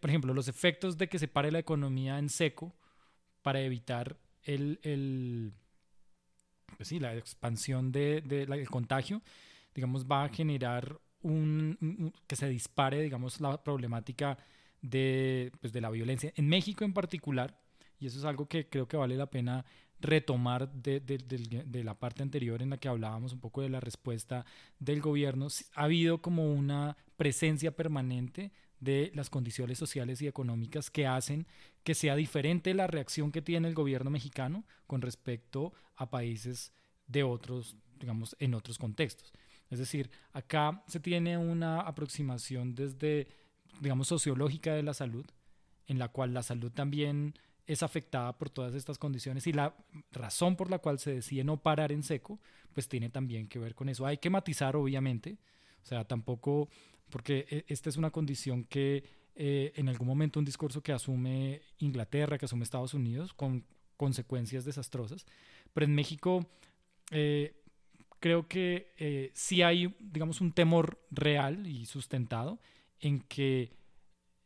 [0.00, 2.72] por ejemplo, los efectos de que se pare la economía en seco
[3.42, 5.52] para evitar el,
[6.76, 9.22] pues sí, la expansión del de, contagio,
[9.74, 14.38] digamos, va a generar un, que se dispare, digamos, la problemática
[14.80, 16.32] de, pues, de la violencia.
[16.36, 17.58] En México en particular,
[17.98, 19.64] y eso es algo que creo que vale la pena
[20.00, 24.46] retomar de, de, la parte anterior en la que hablábamos un poco de la respuesta
[24.78, 31.06] del gobierno, ha habido como una presencia permanente de las condiciones sociales y económicas que
[31.06, 31.48] hacen
[31.82, 36.72] que sea diferente la reacción que tiene el gobierno mexicano con respecto a países
[37.08, 39.32] de otros, digamos, en otros contextos.
[39.70, 43.28] Es decir, acá se tiene una aproximación desde,
[43.80, 45.26] digamos, sociológica de la salud,
[45.86, 47.34] en la cual la salud también
[47.66, 49.74] es afectada por todas estas condiciones y la
[50.10, 52.40] razón por la cual se decide no parar en seco,
[52.72, 54.06] pues tiene también que ver con eso.
[54.06, 55.36] Hay que matizar, obviamente,
[55.82, 56.68] o sea, tampoco
[57.10, 59.04] porque eh, esta es una condición que
[59.34, 63.64] eh, en algún momento un discurso que asume Inglaterra, que asume Estados Unidos, con
[63.96, 65.26] consecuencias desastrosas,
[65.74, 66.46] pero en México
[67.10, 67.54] eh,
[68.20, 72.58] creo que sí hay, digamos, un temor real y sustentado
[73.00, 73.72] en que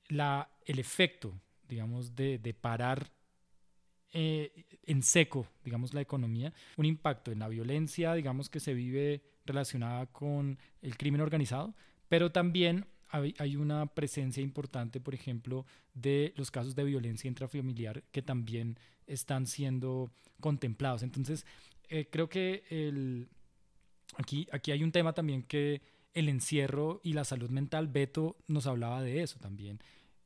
[0.09, 1.33] la, el efecto,
[1.69, 3.11] digamos, de, de parar
[4.13, 10.07] en seco, digamos, la economía, un impacto en la violencia, digamos, que se vive relacionada
[10.07, 11.75] con el crimen organizado,
[12.09, 18.23] pero también hay, una presencia importante, por ejemplo, de los casos de violencia intrafamiliar que
[18.23, 21.03] también están siendo contemplados.
[21.03, 21.45] Entonces,
[21.91, 23.29] eh, creo que el,
[24.17, 25.83] aquí, aquí hay un tema también que
[26.15, 29.81] el encierro y la salud mental, Beto nos hablaba de eso también.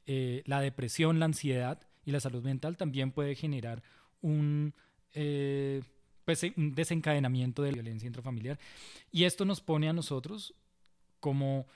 [0.06, 3.82] Eh, la depresión, la ansiedad y la salud mental también puede generar
[4.20, 4.74] un,
[5.14, 5.82] eh,
[6.24, 8.58] pues, un desencadenamiento de la violencia intrafamiliar.
[9.10, 10.54] Y esto nos pone a nosotros
[11.20, 11.66] como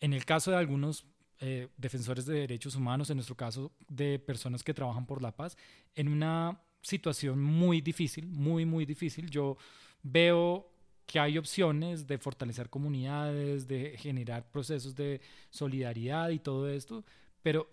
[0.00, 1.06] en el caso de algunos
[1.40, 5.56] eh, defensores de derechos humanos, en nuestro caso de personas que trabajan por la paz,
[5.94, 9.30] en una situación muy difícil, muy, muy difícil.
[9.30, 9.56] Yo
[10.02, 10.68] veo
[11.08, 17.02] que hay opciones de fortalecer comunidades, de generar procesos de solidaridad y todo esto,
[17.42, 17.66] pero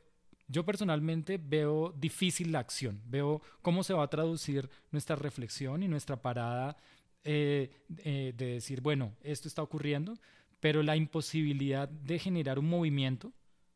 [0.48, 5.90] yo personalmente veo difícil la acción, veo cómo se va a traducir nuestra reflexión y
[5.90, 6.78] nuestra parada
[7.26, 10.14] eh, eh, de decir, bueno, esto está ocurriendo,
[10.62, 13.34] pero la imposibilidad de generar un movimiento,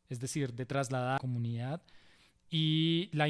[0.08, 1.82] es decir, de trasladar a la comunidad
[2.48, 3.28] y la,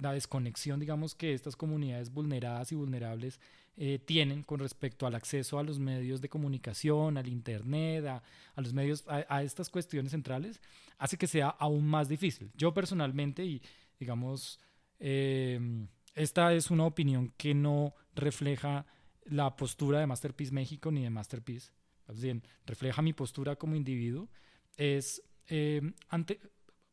[0.00, 3.40] la, desconexión, digamos, que estas comunidades vulneradas y vulnerables
[3.76, 8.22] eh, tienen con respecto al acceso a los medios de comunicación, al Internet, a,
[8.56, 10.60] los medios, a, estas cuestiones centrales,
[10.98, 12.50] hace que sea aún más difícil.
[12.54, 13.62] Yo personalmente, y
[13.98, 14.60] digamos,
[14.98, 18.86] em, esta es una opinión que no refleja
[19.24, 21.72] la postura de Masterpiece México ni de Masterpiece
[22.20, 24.28] bien, refleja mi postura como individuo,
[24.76, 26.40] es, eh, ante,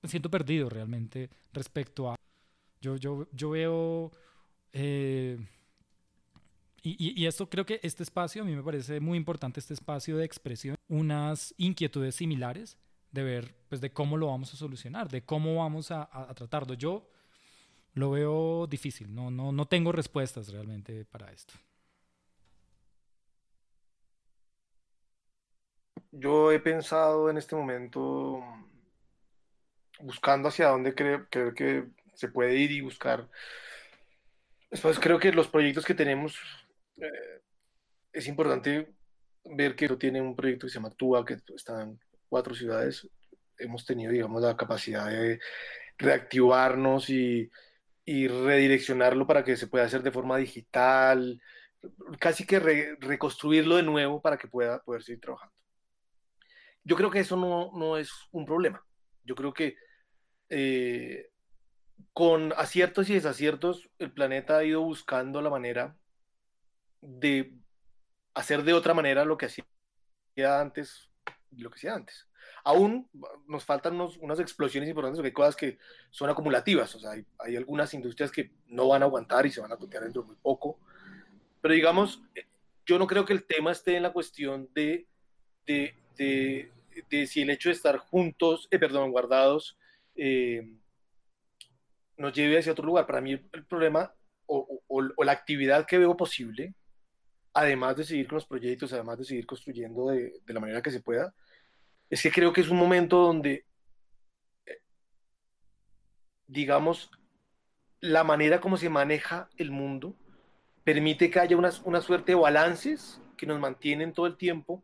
[0.02, 2.16] me siento perdido realmente respecto a,
[2.80, 4.12] yo, yo, yo veo,
[4.72, 5.38] eh,
[6.84, 10.18] y, y, esto creo que este espacio, a mí me parece muy importante, este espacio
[10.18, 12.78] de expresión, unas inquietudes similares
[13.12, 16.74] de ver, pues, de cómo lo vamos a solucionar, de cómo vamos a, tratarlo.
[16.74, 17.10] Yo
[17.94, 21.54] lo veo difícil, no, no, no tengo respuestas realmente para esto.
[26.12, 28.44] yo he pensado en este momento
[30.00, 33.30] buscando hacia dónde creo, que se puede ir y buscar.
[34.72, 36.38] Después creo que los proyectos que tenemos,
[37.02, 37.42] eh,
[38.12, 38.94] es importante
[39.46, 43.08] ver que tiene un proyecto que se llama TUA, que está en cuatro ciudades.
[43.58, 45.40] Hemos tenido, digamos, la capacidad de
[45.98, 47.50] reactivarnos y,
[48.06, 51.40] y redireccionarlo para que se pueda hacer de forma digital,
[52.20, 52.60] casi que
[53.00, 55.54] reconstruirlo de nuevo para que pueda poder seguir trabajando.
[56.84, 58.84] Yo creo que eso no, es un problema.
[59.24, 59.76] Yo creo que
[60.50, 61.30] eh,
[62.14, 65.96] con aciertos y desaciertos, el planeta ha ido buscando la manera
[67.02, 67.54] de
[68.34, 69.66] hacer de otra manera lo que hacía
[70.60, 71.10] antes
[71.58, 72.28] lo que hacía antes.
[72.64, 73.10] Aún
[73.48, 75.78] nos faltan unos, unas explosiones importantes, porque hay cosas que
[76.10, 79.78] son acumulativas, hay, hay, algunas industrias que no van a aguantar y se van a
[79.78, 80.80] cotear dentro de muy poco,
[81.62, 82.46] pero digamos, eh,
[82.86, 85.08] yo no creo que el tema esté en la cuestión de,
[85.66, 89.78] de, de, si el hecho de estar juntos, eh, perdón, guardados,
[90.16, 90.76] eh,
[92.18, 93.06] nos lleve hacia otro lugar.
[93.06, 94.14] Para mí el problema
[94.46, 96.74] o, o, la actividad que veo posible,
[97.54, 101.02] además de seguir con los proyectos, además de seguir construyendo de, la manera que se
[101.02, 101.34] pueda,
[102.10, 103.66] es que creo que es un momento donde,
[104.66, 104.82] eh,
[106.48, 107.12] digamos,
[108.02, 110.16] la manera como se maneja el mundo
[110.84, 114.84] permite que haya una, una suerte de balances que nos mantienen todo el tiempo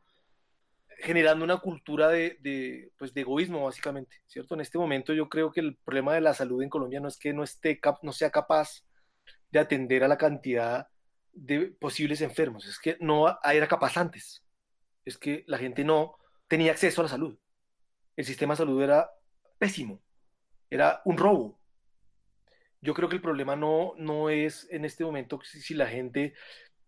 [0.99, 4.55] generando una cultura de, de, pues de egoísmo, básicamente, ¿cierto?
[4.55, 7.17] En este momento yo creo que el problema de la salud en Colombia no es
[7.17, 8.83] que no, esté, no sea capaz
[9.51, 10.87] de atender a la cantidad
[11.35, 14.43] de posibles enfermos, es que no era capaz antes,
[15.03, 16.15] es que la gente no
[16.47, 17.37] tenía acceso a la salud.
[18.15, 19.11] El sistema de salud era
[19.59, 20.01] pésimo,
[20.69, 21.59] era un robo.
[22.81, 26.33] Yo creo que el problema no, no es en este momento si, si la gente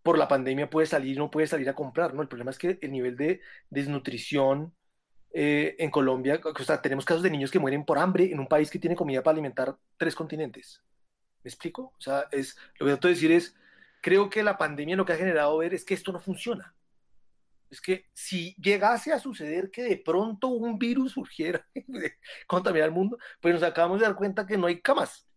[0.03, 2.21] por la pandemia puede salir no puede salir a comprar, ¿no?
[2.21, 4.73] El problema es que el nivel de desnutrición
[5.33, 8.47] eh, en Colombia, o sea, tenemos casos de niños que mueren por hambre en un
[8.47, 10.81] país que tiene comida para alimentar tres continentes.
[11.43, 11.93] ¿Me explico?
[11.97, 13.55] O sea, es, lo que trato de decir es,
[14.01, 16.75] creo que la pandemia lo que ha generado ver es que esto no funciona.
[17.69, 21.67] Es que si llegase a suceder que de pronto un virus surgiera
[22.47, 25.27] contaminar el mundo, pues nos acabamos de dar cuenta que no hay camas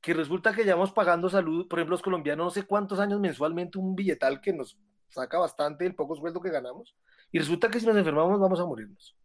[0.00, 3.78] que resulta que llevamos pagando salud, por ejemplo, los colombianos, no sé cuántos años mensualmente,
[3.78, 4.78] un billetal que nos
[5.08, 6.96] saca bastante el poco sueldo que ganamos,
[7.32, 9.16] y resulta que si nos enfermamos vamos a morirnos.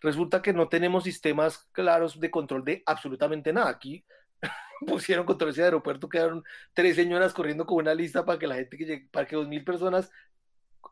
[0.00, 3.68] Resulta que no tenemos sistemas claros de control de absolutamente nada.
[3.68, 4.04] Aquí
[4.86, 6.44] pusieron controversia de aeropuerto, quedaron
[6.74, 9.48] tres señoras corriendo con una lista para que la gente que llegue, para que dos
[9.48, 10.10] mil personas,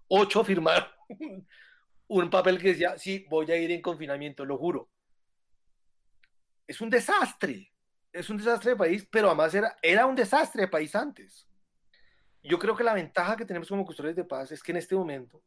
[0.08, 0.88] ocho firmaron
[2.08, 4.88] un papel que decía, sí, voy a ir en confinamiento, lo juro.
[6.66, 7.72] Es un desastre
[8.16, 11.46] es un desastre de país, pero además era, era un desastre de país antes.
[12.42, 14.94] Yo creo que la ventaja que tenemos como custodios de paz es que en este
[14.94, 15.42] momento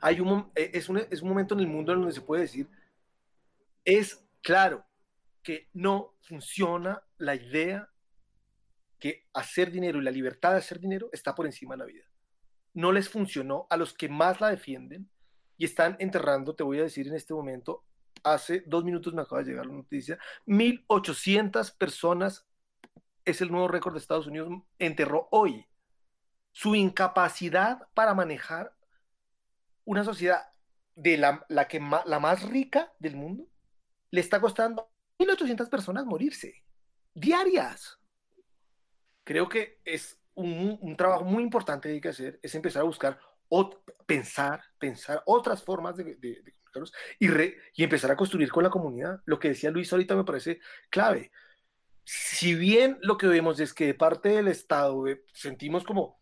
[0.00, 2.42] hay un, eh, es, un, es un momento en el mundo en donde se puede
[2.42, 2.68] decir,
[3.84, 4.84] es claro
[5.44, 7.90] que no funciona la idea
[8.98, 12.04] que hacer dinero y la libertad de hacer dinero está por encima de la vida.
[12.72, 15.08] No les funcionó a los que más la defienden
[15.58, 17.84] y están enterrando, te voy a decir en este momento,
[18.24, 22.46] hace dos minutos me acaba de llegar la noticia, 1.800 personas,
[23.24, 25.66] es el nuevo récord de Estados Unidos, enterró hoy.
[26.52, 28.74] Su incapacidad para manejar
[29.84, 30.42] una sociedad
[30.94, 33.46] de la, la, que la más rica del mundo
[34.10, 36.64] le está costando 1.800 personas morirse,
[37.14, 37.98] diarias.
[39.24, 43.18] Creo que es un, trabajo muy importante que hay que hacer, es empezar a buscar,
[44.06, 46.54] pensar, pensar otras formas de, de, de
[47.18, 49.20] y, re, y empezar a construir con la comunidad.
[49.26, 50.60] Lo que decía Luis ahorita me parece
[50.90, 51.30] clave.
[52.04, 56.20] Si bien lo que vemos es que de parte del Estado eh, sentimos como,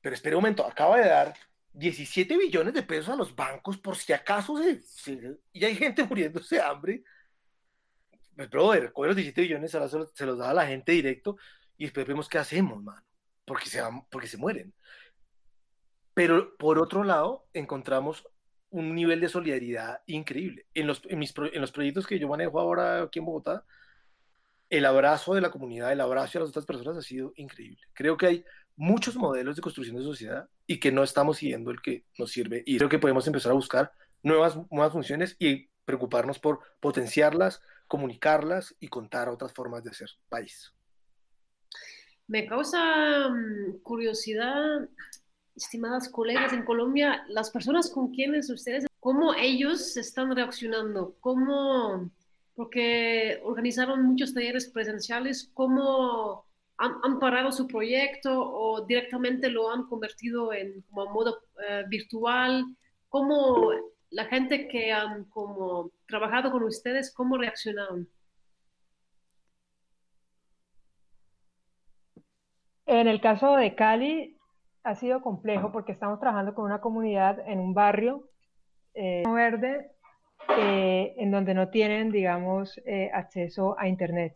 [0.00, 1.34] pero espera un momento, acaba de dar
[1.74, 6.04] 17 billones de pesos a los bancos por si acaso se, se, y hay gente
[6.04, 7.04] muriéndose de hambre.
[8.36, 10.92] Pues, brother, coge los 17 billones, ahora se los, se los da a la gente
[10.92, 11.36] directo
[11.76, 13.02] y después vemos qué hacemos, mano,
[13.44, 13.80] porque se,
[14.10, 14.72] porque se mueren.
[16.14, 18.24] Pero por otro lado, encontramos
[18.70, 20.66] un nivel de solidaridad increíble.
[20.74, 23.64] En los, en, mis, en los proyectos que yo manejo ahora aquí en Bogotá,
[24.70, 27.82] el abrazo de la comunidad, el abrazo a las otras personas ha sido increíble.
[27.92, 28.44] Creo que hay
[28.76, 32.62] muchos modelos de construcción de sociedad y que no estamos siguiendo el que nos sirve.
[32.64, 33.92] Y creo que podemos empezar a buscar
[34.22, 37.60] nuevas, nuevas funciones y preocuparnos por potenciarlas,
[37.92, 40.72] comunicarlas y contar otras formas de hacer país.
[42.26, 44.88] Me causa um, curiosidad
[45.54, 52.10] estimadas colegas en Colombia, las personas con quienes ustedes, cómo ellos están reaccionando, cómo,
[52.54, 56.46] porque organizaron muchos talleres presenciales, cómo
[56.78, 62.64] han, han parado su proyecto o directamente lo han convertido en como modo uh, virtual,
[63.10, 63.70] cómo
[64.12, 68.08] la gente que han como trabajado con ustedes, cómo reaccionaron.
[72.86, 74.36] En el caso de Cali,
[74.84, 78.28] ha sido complejo porque estamos trabajando con una comunidad en un barrio
[78.94, 79.92] eh, verde
[80.58, 84.34] en donde no tienen, digamos, eh, acceso a Internet.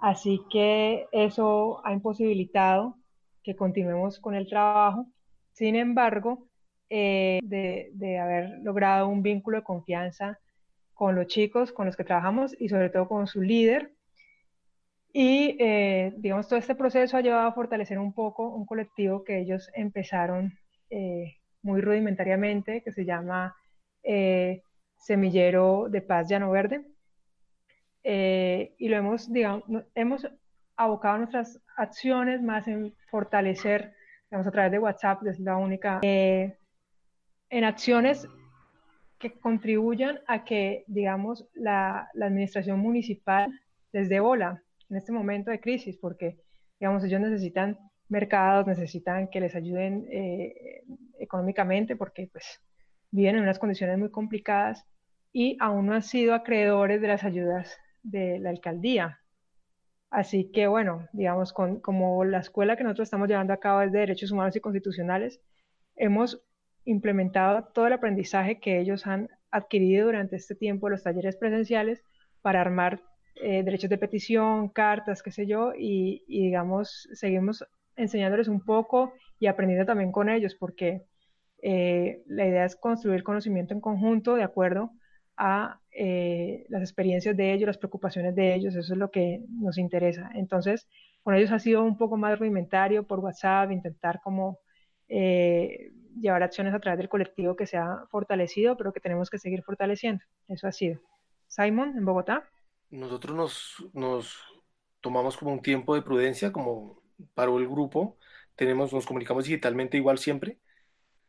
[0.00, 2.96] Así que eso ha imposibilitado
[3.42, 5.06] que continuemos con el trabajo.
[5.52, 6.47] Sin embargo,
[6.90, 10.38] eh, de, haber logrado un vínculo de confianza
[10.94, 13.92] con los chicos con los que trabajamos y sobre todo con su líder,
[15.12, 19.38] y, eh, digamos, todo este proceso ha llevado a fortalecer un poco un colectivo que
[19.40, 20.52] ellos empezaron
[20.90, 23.56] eh, muy rudimentariamente, que se llama
[24.02, 24.62] eh,
[24.96, 26.84] semillero de paz llano verde.
[28.04, 30.26] Y lo hemos, digamos, hemos
[30.76, 33.94] abocado nuestras acciones más en fortalecer,
[34.30, 36.00] digamos, a través de WhatsApp, es la única,
[37.50, 38.28] en acciones
[39.18, 43.50] que contribuyan a que, digamos, la, la administración municipal
[43.92, 46.38] les dé bola en este momento de crisis, porque,
[46.78, 50.82] digamos, ellos necesitan mercados, necesitan que les ayuden eh,
[51.18, 52.60] económicamente, porque, pues,
[53.10, 54.84] viven en unas condiciones muy complicadas
[55.32, 59.20] y aún no han sido acreedores de las ayudas de la alcaldía.
[60.10, 63.92] Así que, bueno, digamos, con, como la escuela que nosotros estamos llevando a cabo es
[63.92, 65.40] de Derechos Humanos y Constitucionales,
[65.96, 66.42] hemos
[66.88, 72.02] implementado todo el aprendizaje que ellos han adquirido durante este tiempo, los talleres presenciales,
[72.40, 73.02] para armar
[73.36, 77.64] eh, derechos de petición, cartas, qué sé yo, y, digamos, seguimos
[77.96, 81.02] enseñándoles un poco y aprendiendo también con ellos, porque
[81.62, 84.92] eh, la idea es construir conocimiento en conjunto de acuerdo
[85.36, 89.78] a eh, las experiencias de ellos, las preocupaciones de ellos, eso es lo que nos
[89.78, 90.30] interesa.
[90.34, 90.88] Entonces,
[91.22, 94.58] con ellos ha sido un poco más rudimentario por WhatsApp, intentar como
[96.20, 99.62] llevar acciones a través del colectivo que se ha fortalecido, pero que tenemos que seguir
[99.62, 100.24] fortaleciendo.
[100.48, 101.00] Eso ha sido.
[101.46, 102.48] Simon, en Bogotá.
[102.90, 104.44] Nosotros nos, nos
[105.00, 107.02] tomamos como un tiempo de prudencia, como
[107.34, 108.16] paró el grupo,
[108.54, 110.58] tenemos, nos comunicamos digitalmente igual siempre,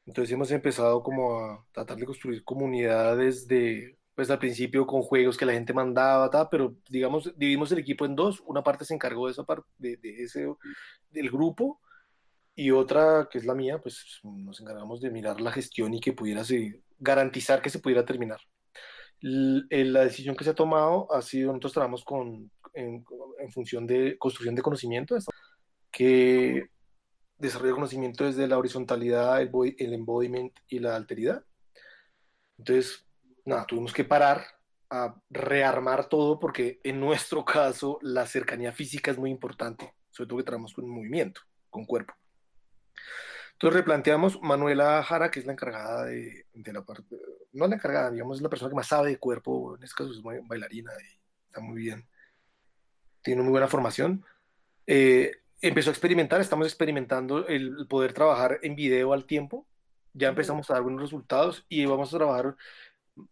[0.05, 5.37] entonces hemos empezado como a tratar de construir comunidades de, pues al principio con juegos
[5.37, 9.27] que la gente mandaba, pero digamos, dividimos el equipo en dos, una parte se encargó
[9.27, 10.47] de esa parte, de, de ese,
[11.11, 11.79] del grupo,
[12.59, 16.11] y otra, que es la mía, pues nos encargamos de mirar la gestión y que
[16.11, 16.43] pudiera
[16.99, 18.41] garantizar que se pudiera terminar.
[19.21, 23.05] la decisión que se ha tomado ha sido, nosotros trabajamos con, en,
[23.39, 25.17] en función de construcción de conocimiento,
[25.89, 26.67] que
[27.37, 31.41] desarrolla conocimiento desde la horizontalidad, el, el embodiment y la alteridad.
[32.57, 33.07] Entonces,
[33.45, 34.43] nada, tuvimos que parar
[34.89, 40.39] a rearmar todo porque en nuestro caso la cercanía física es muy importante, sobre todo
[40.39, 42.13] que trabajamos con movimiento, con cuerpo.
[43.59, 47.17] Entonces replanteamos Manuela Jara, que es la encargada de, de, la parte,
[47.51, 50.11] no la encargada, digamos, es la persona que más sabe de cuerpo, en este caso
[50.13, 52.07] es bailarina y está muy bien,
[53.21, 54.23] tiene muy buena formación.
[54.87, 59.67] Eh, empezó a experimentar, estamos experimentando el poder trabajar en video al tiempo.
[60.13, 62.55] Ya empezamos a dar buenos resultados y vamos a trabajar.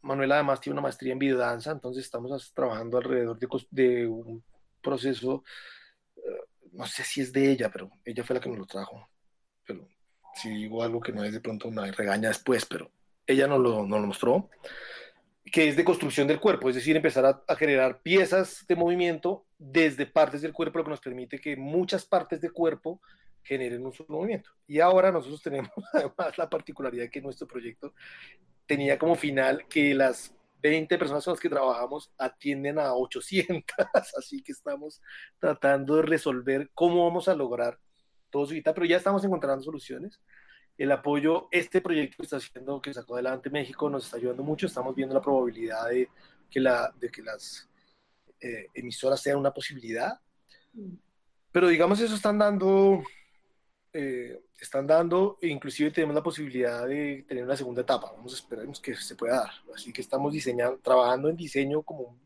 [0.02, 4.44] Manuela además tiene una maestría en videodanza, entonces estamos trabajando alrededor de, de un
[4.82, 5.46] proceso,
[6.18, 6.22] eh,
[6.74, 9.08] no sé si es de ella, pero ella fue la que nos lo trajo.
[10.42, 12.92] Si digo algo que no es de pronto una regaña después, pero
[13.26, 14.50] ella nos lo, nos lo mostró
[15.52, 20.06] que es de construcción del cuerpo, es decir, empezar a, generar piezas de movimiento desde
[20.06, 23.02] partes del cuerpo, lo que nos permite que muchas partes del cuerpo
[23.44, 24.50] generen un solo movimiento.
[24.68, 27.94] Y ahora nosotros tenemos además la particularidad que nuestro proyecto
[28.66, 33.64] tenía como final que las 20 personas con las que trabajamos atienden a 800,
[34.18, 35.02] así que estamos
[35.40, 37.80] tratando de resolver cómo vamos a lograr
[38.30, 40.20] todo eso, pero ya estamos encontrando soluciones
[40.78, 44.68] el apoyo, este proyecto que está haciendo, que sacó adelante México, nos está ayudando mucho.
[44.68, 46.10] Estamos viendo la probabilidad de
[46.50, 47.68] que, la, de que las
[48.40, 50.20] eh, emisoras sean una posibilidad.
[51.52, 53.02] Pero digamos, eso están dando,
[53.92, 58.12] eh, están dando, e inclusive tenemos la posibilidad de tener una segunda etapa.
[58.16, 59.52] Vamos a esperar que se pueda dar.
[59.74, 62.20] Así que estamos diseñando, trabajando en diseño como,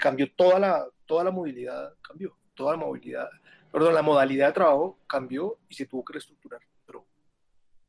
[0.00, 3.28] cambió toda la, toda la movilidad, cambió, toda la movilidad,
[3.72, 6.60] perdón, la modalidad de trabajo cambió y se tuvo que reestructurar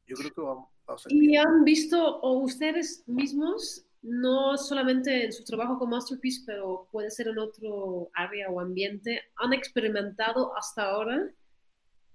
[0.05, 5.43] yo creo que vamos, a ¿Y han visto, o ustedes mismos, no solamente en su
[5.43, 11.29] trabajo con Masterpiece, pero puede ser en otro área o ambiente, han experimentado hasta ahora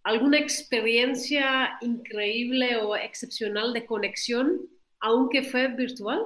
[0.02, 4.60] alguna experiencia increíble o excepcional de conexión,
[5.00, 6.20] aunque fue virtual?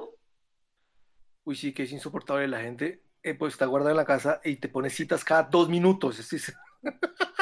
[1.45, 4.57] Uy, sí, que es insoportable la gente, eh, pues está guardada en la casa y
[4.57, 6.19] te pone citas cada dos minutos.
[6.19, 6.55] Es, Estoy,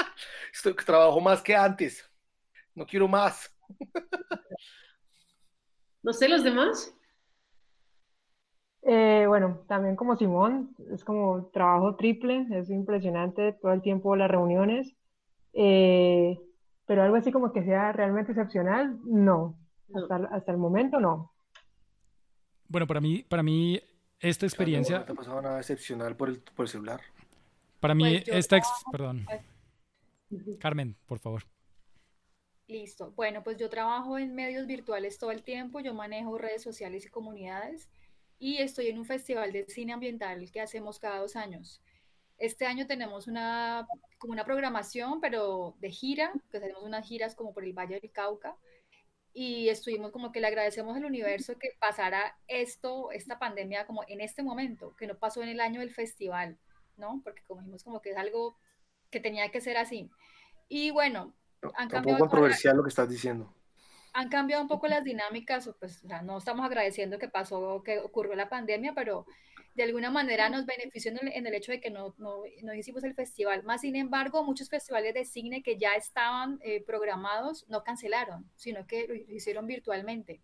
[0.86, 2.10] trabajo más que antes.
[2.74, 3.54] No quiero más.
[6.04, 6.94] No sé, los demás.
[8.84, 14.32] Eh, bueno, también como Simón, es como trabajo triple, es impresionante todo el tiempo las
[14.32, 14.96] reuniones,
[15.54, 16.40] eh,
[16.88, 19.56] pero algo así como que sea realmente excepcional, no,
[19.94, 21.32] Hasta, el momento no.
[22.68, 23.80] Bueno, para mí, para mí
[24.20, 25.00] esta experiencia...
[25.00, 27.02] ¿No te ha pasado nada excepcional por el, por el celular?
[27.80, 28.62] Para mí, pues esta...
[28.92, 29.28] Perdón.
[30.60, 31.44] Carmen, por favor.
[32.68, 33.12] Listo.
[33.12, 37.10] Bueno, pues yo trabajo en medios virtuales todo el tiempo, yo manejo redes sociales y
[37.10, 37.90] comunidades
[38.40, 41.82] y estoy en un festival de cine ambiental que hacemos cada dos años.
[42.38, 43.86] Este año tenemos una,
[44.18, 48.12] como una programación, pero de gira, que hacemos unas giras como por el Valle del
[48.12, 48.58] Cauca.
[49.34, 54.22] y estuvimos como que le agradecemos al universo que pasara esto, esta pandemia como en
[54.22, 56.58] este momento, que no pasó en el año del festival,
[56.98, 57.22] ¿no?
[57.24, 58.58] Porque como dijimos como que es algo
[59.12, 60.10] que tenía que ser así.
[60.70, 61.36] Y bueno,
[61.76, 62.20] han cambiado...
[62.20, 63.54] controversial lo que estás diciendo
[64.14, 68.50] han cambiado un poco las dinámicas, pues no estamos agradeciendo que pasó, que ocurrió la
[68.50, 69.26] pandemia, pero
[69.74, 73.14] de alguna manera nos benefició en el, hecho de que no, no, no, hicimos el
[73.14, 73.64] festival.
[73.64, 78.86] Más sin embargo, muchos festivales de cine que ya estaban eh, programados no cancelaron, sino
[78.86, 80.42] que lo hicieron virtualmente.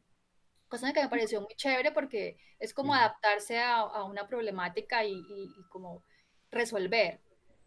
[0.69, 5.13] Cosa que me pareció muy chévere porque es como adaptarse a, a una problemática y,
[5.13, 6.03] y, y como
[6.51, 7.19] resolver.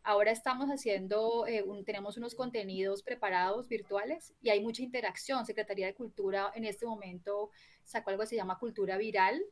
[0.02, 5.44] Ahora estamos haciendo, eh, tenemos unos contenidos preparados virtuales y hay mucha interacción.
[5.44, 7.51] Secretaría de Cultura en este momento
[7.85, 9.43] sacó algo que se llama Cultura Viral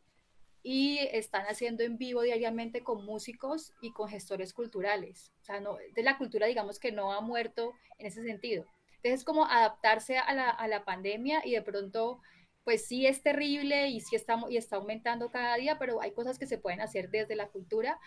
[0.63, 5.33] y están haciendo en vivo diariamente con músicos y con gestores culturales.
[5.43, 8.65] O sea, no, de la cultura, digamos que no ha muerto en ese sentido.
[8.97, 12.21] Entonces, es como adaptarse a la, a la pandemia y de pronto,
[12.65, 16.39] pues sí es terrible y sí está, y está aumentando cada día, pero hay cosas
[16.39, 17.99] que se pueden hacer desde la cultura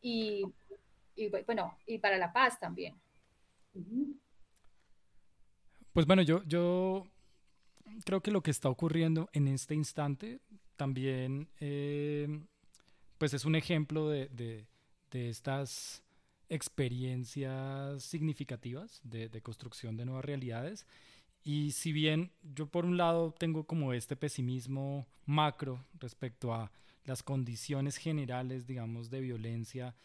[0.00, 0.44] y
[1.18, 2.94] y bueno, y para la paz también.
[5.92, 7.04] Pues bueno, yo, yo
[8.04, 10.40] creo que lo que está ocurriendo en este instante
[10.76, 12.40] también eh,
[13.18, 16.04] pues es un ejemplo de, de, estas
[16.48, 20.86] experiencias significativas de, de, construcción de nuevas realidades.
[21.42, 26.70] Y si bien yo por un lado tengo como este pesimismo macro respecto a
[27.04, 29.96] las condiciones generales, digamos, de violencia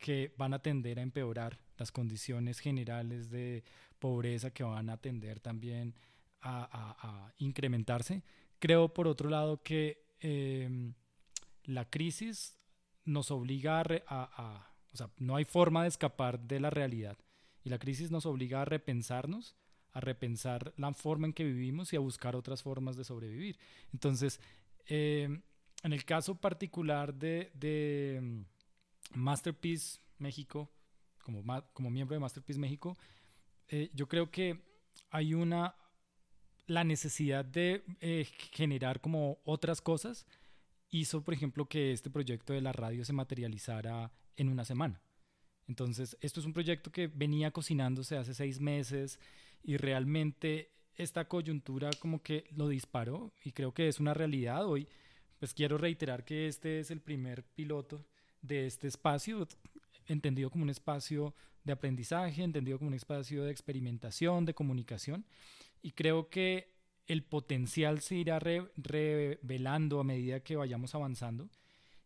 [0.00, 3.62] que van a tender a empeorar las condiciones generales de
[3.98, 5.94] pobreza que van a tender también
[6.40, 8.22] a, incrementarse.
[8.58, 10.94] Creo, por otro lado, que em,
[11.64, 12.56] la crisis
[13.04, 17.18] nos obliga a, o sea, no hay forma de escapar de la realidad.
[17.62, 19.54] Y la crisis nos obliga a repensarnos,
[19.92, 23.58] a repensar la forma en que vivimos y a buscar otras formas de sobrevivir.
[23.92, 24.40] Entonces,
[24.86, 25.42] em,
[25.82, 27.50] en el caso particular de
[29.10, 30.70] Masterpiece México,
[31.22, 31.42] como,
[31.72, 32.96] como miembro de Masterpiece México,
[33.68, 34.62] eh, yo creo que
[35.10, 35.74] hay una
[36.66, 40.26] la necesidad de eh, generar como otras cosas
[40.90, 45.02] hizo, por ejemplo, que este proyecto de la radio se materializara en una semana.
[45.66, 49.18] Entonces, esto es un proyecto que venía cocinándose hace seis meses
[49.62, 54.88] y realmente esta coyuntura como que lo disparó y creo que es una realidad hoy.
[55.38, 58.04] Pues quiero reiterar que este es el primer piloto
[58.42, 59.46] de este espacio,
[60.06, 61.34] entendido como un espacio
[61.64, 65.24] de aprendizaje, entendido como un espacio de experimentación, de comunicación.
[65.82, 66.74] Y creo que
[67.06, 71.48] el potencial se irá revelando a medida que vayamos avanzando.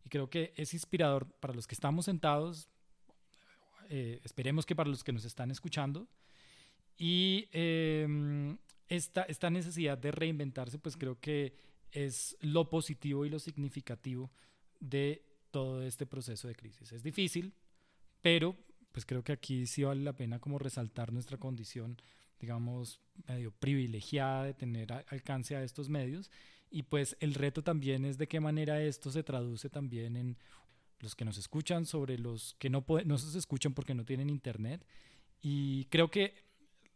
[0.03, 2.69] Y creo que es inspirador para los que estamos sentados,
[3.89, 6.07] eh, esperemos que para los que nos están escuchando.
[6.97, 8.57] Y em,
[8.87, 11.55] esta, esta necesidad de reinventarse, pues creo que
[11.91, 14.31] es lo positivo y lo significativo
[14.79, 15.23] de
[15.55, 16.91] todo este proceso de crisis.
[16.91, 17.53] Es difícil,
[18.19, 18.57] pero
[18.91, 21.95] pues creo que aquí sí vale la pena como resaltar nuestra condición,
[22.41, 26.29] digamos, medio privilegiada de tener alcance a estos medios.
[26.69, 30.37] Y pues el reto también es de qué manera esto se traduce también en
[30.99, 34.85] los que nos escuchan, sobre los que no, no se escuchan porque no tienen internet.
[35.41, 36.33] Y creo que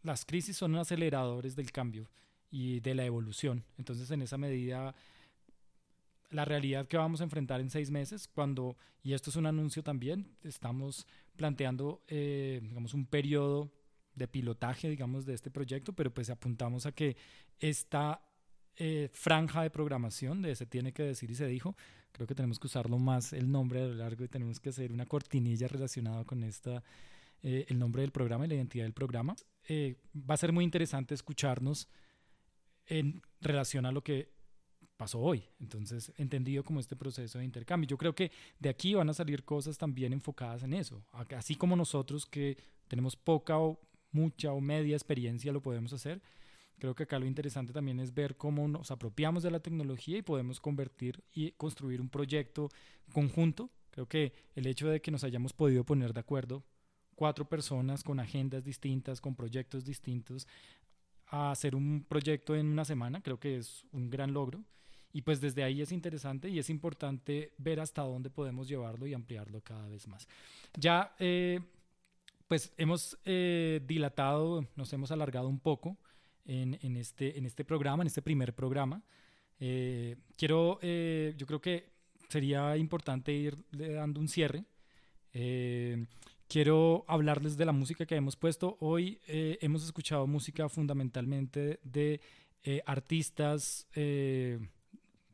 [0.04, 2.12] las crisis son aceleradores del cambio
[2.52, 3.64] y de la evolución.
[3.78, 4.96] Entonces, en esa medida,
[6.32, 9.84] la realidad que vamos a enfrentar en seis meses, cuando, y esto es un anuncio
[9.84, 13.72] también, estamos planteando, eh, digamos, un periodo
[14.16, 17.18] de pilotaje, digamos, de este proyecto, pero pues apuntamos a que
[17.60, 18.22] esta
[18.76, 21.76] eh, franja de programación de Se tiene que decir y se dijo,
[22.12, 24.92] creo que tenemos que usarlo más el nombre a lo largo y tenemos que hacer
[24.92, 26.84] una cortinilla relacionada con esta,
[27.42, 29.36] eh, el nombre del programa y la identidad del programa.
[29.70, 31.90] va a ser muy interesante escucharnos
[32.86, 34.39] en relación a lo que
[35.00, 35.42] pasó hoy.
[35.62, 37.88] Entonces, entendido como este proceso de intercambio.
[37.88, 41.02] Yo creo que de aquí van a salir cosas también enfocadas en eso.
[41.38, 42.58] Así como nosotros que
[42.90, 43.80] tenemos poca o
[44.12, 46.22] mucha o media experiencia lo podemos hacer.
[46.80, 50.22] Creo que acá lo interesante también es ver cómo nos apropiamos de la tecnología y
[50.22, 52.70] podemos convertir y construir un proyecto
[53.14, 53.70] conjunto.
[53.92, 56.66] Creo que el hecho de que nos hayamos podido poner de acuerdo
[57.16, 60.46] cuatro personas con agendas distintas, con proyectos distintos,
[61.28, 64.62] a hacer un proyecto en una semana, creo que es un gran logro.
[65.12, 69.14] Y pues desde ahí es interesante y es importante ver hasta dónde podemos llevarlo y
[69.14, 70.28] ampliarlo cada vez más.
[70.78, 71.60] Ya, eh,
[72.48, 75.98] pues hemos eh, dilatado, nos hemos alargado un poco
[76.46, 79.02] en, en, este, en este programa, en este primer programa.
[79.60, 81.90] Eh, quiero, yo creo que
[82.30, 84.64] sería importante ir dando un cierre.
[86.48, 88.78] quiero hablarles de la música que hemos puesto.
[88.80, 92.22] Hoy hemos escuchado música fundamentalmente de
[92.62, 94.60] eh, artistas eh,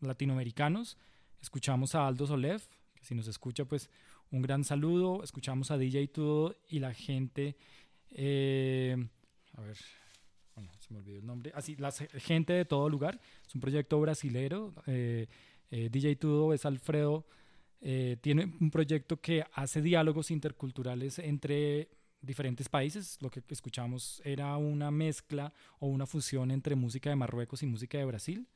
[0.02, 0.98] latinoamericanos.
[1.42, 2.62] Escuchamos a Aldo Solev,
[2.96, 3.90] que si nos escucha, pues
[4.32, 5.24] un gran saludo.
[5.24, 7.56] Escuchamos a DJ Todo y la gente.
[8.12, 8.96] Eh,
[9.54, 11.52] a ver, se me olvidó el nombre.
[11.56, 13.20] Así, la gente de todo lugar.
[13.46, 14.74] Es un proyecto brasilero.
[15.70, 17.26] DJ Tudo es Alfredo.
[18.22, 21.90] tiene un proyecto que hace diálogos interculturales entre
[22.26, 23.18] diferentes países.
[23.22, 27.98] Lo que escuchamos era una mezcla o una fusión entre música de Marruecos y música
[27.98, 28.48] de Brasil.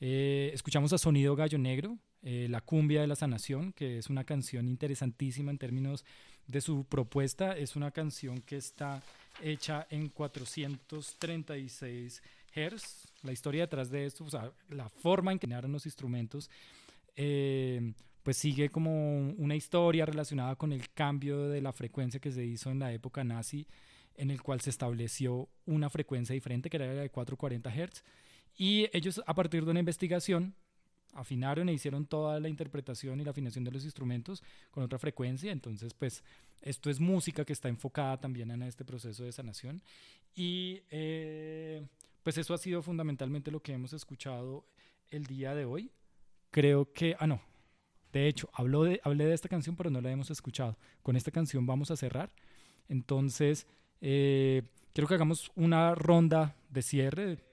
[0.00, 4.24] Eh, escuchamos a Sonido Gallo Negro, eh, La Cumbia de la Sanación, que es una
[4.24, 6.04] canción interesantísima en términos
[6.46, 7.56] de su propuesta.
[7.56, 9.02] Es una canción que está
[9.42, 12.22] hecha en 436
[12.54, 13.08] Hz.
[13.22, 16.50] La historia detrás de esto, o sea, la forma en que crearon los instrumentos,
[17.16, 17.92] eh,
[18.22, 22.70] pues sigue como una historia relacionada con el cambio de la frecuencia que se hizo
[22.70, 23.66] en la época nazi,
[24.16, 28.04] en el cual se estableció una frecuencia diferente, que era la de 440 Hz.
[28.58, 30.54] Y ellos, a partir de una investigación,
[31.14, 35.52] afinaron e hicieron toda la interpretación y la afinación de los instrumentos con otra frecuencia.
[35.52, 36.22] Entonces, pues,
[36.60, 39.80] esto es música que está enfocada también en este proceso de sanación.
[40.34, 41.86] Y eh,
[42.22, 44.66] pues eso ha sido fundamentalmente lo que hemos escuchado
[45.10, 45.90] el día de hoy.
[46.50, 47.40] Creo que, ah, no,
[48.12, 50.76] de hecho, habló de, hablé de esta canción, pero no la hemos escuchado.
[51.02, 52.32] Con esta canción vamos a cerrar.
[52.88, 53.66] Entonces,
[54.00, 54.62] eh,
[54.92, 57.47] quiero que hagamos una ronda de cierre.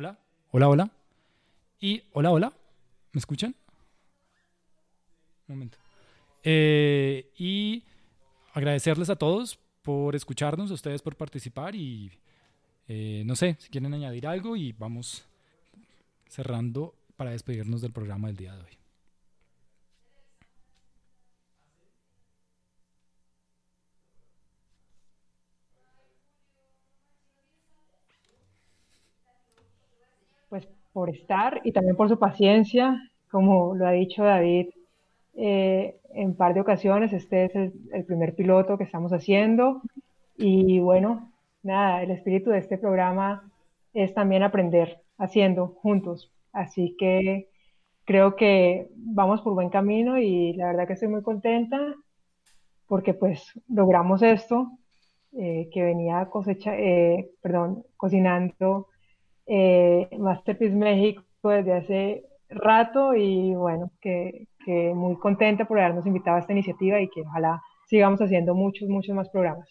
[0.00, 0.18] Hola,
[0.50, 0.90] hola, hola.
[1.78, 2.54] Y hola, hola.
[3.12, 3.54] ¿Me escuchan?
[5.46, 5.76] Un momento.
[6.42, 7.84] Eh, y
[8.54, 12.10] agradecerles a todos por escucharnos, a ustedes por participar y
[12.88, 15.22] eh, no sé si quieren añadir algo y vamos
[16.30, 18.80] cerrando para despedirnos del programa del día de hoy.
[30.50, 33.00] Pues por estar y también por su paciencia,
[33.30, 34.68] como lo ha dicho David
[35.34, 37.54] eh, en par de ocasiones, este es
[37.92, 39.82] el primer piloto que estamos haciendo
[40.36, 41.30] y bueno,
[41.62, 43.50] nada, el espíritu de este programa
[43.94, 46.32] es también aprender haciendo juntos.
[46.52, 47.48] Así que
[48.04, 51.94] creo que vamos por buen camino y la verdad que estoy muy contenta
[52.88, 54.72] porque pues logramos esto
[55.38, 58.88] eh, que venía cosecha, eh, perdón, cocinando
[59.52, 66.36] eh, Masterpiece México desde hace rato y bueno, que, que muy contenta por habernos invitado
[66.36, 69.68] a esta iniciativa y que ojalá sigamos haciendo muchos, muchos más programas.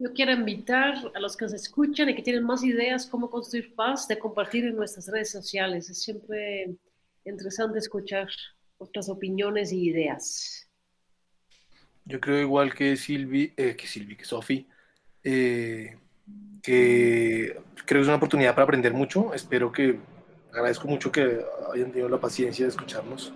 [0.00, 3.72] Yo quiero invitar a los que nos escuchan y que tienen más ideas cómo construir
[3.76, 5.90] paz de compartir en nuestras redes sociales.
[5.90, 6.74] Es siempre
[7.24, 8.26] interesante escuchar
[8.78, 10.68] otras opiniones y ideas.
[12.04, 14.66] Yo creo igual que Silvi, eh, que Silvi, que Sofi,
[15.22, 15.96] eh,
[16.62, 19.32] que creo que es una oportunidad para aprender mucho.
[19.34, 19.98] Espero que
[20.52, 23.32] agradezco mucho que hayan tenido la paciencia de escucharnos.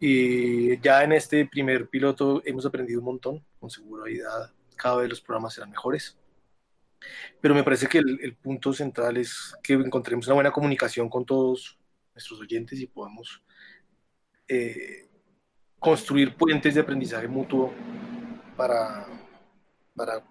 [0.00, 5.20] Y ya en este primer piloto hemos aprendido un montón, con seguridad cada vez los
[5.20, 6.16] programas serán mejores.
[7.40, 11.78] Pero me parece que el, punto central es que encontremos una buena comunicación con todos
[12.14, 13.42] nuestros oyentes y podamos
[14.48, 15.08] eh,
[15.78, 17.72] construir puentes de aprendizaje mutuo
[18.56, 19.06] para,
[19.94, 20.24] para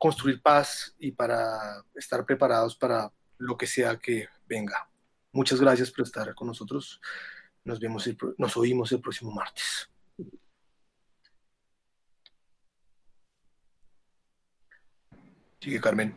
[0.00, 4.88] construir paz y para estar preparados para lo que sea que venga.
[5.30, 7.02] Muchas gracias por estar con nosotros.
[7.64, 8.08] Nos vemos,
[8.38, 9.90] nos oímos el próximo martes.
[15.60, 16.14] Sigue, Carmen.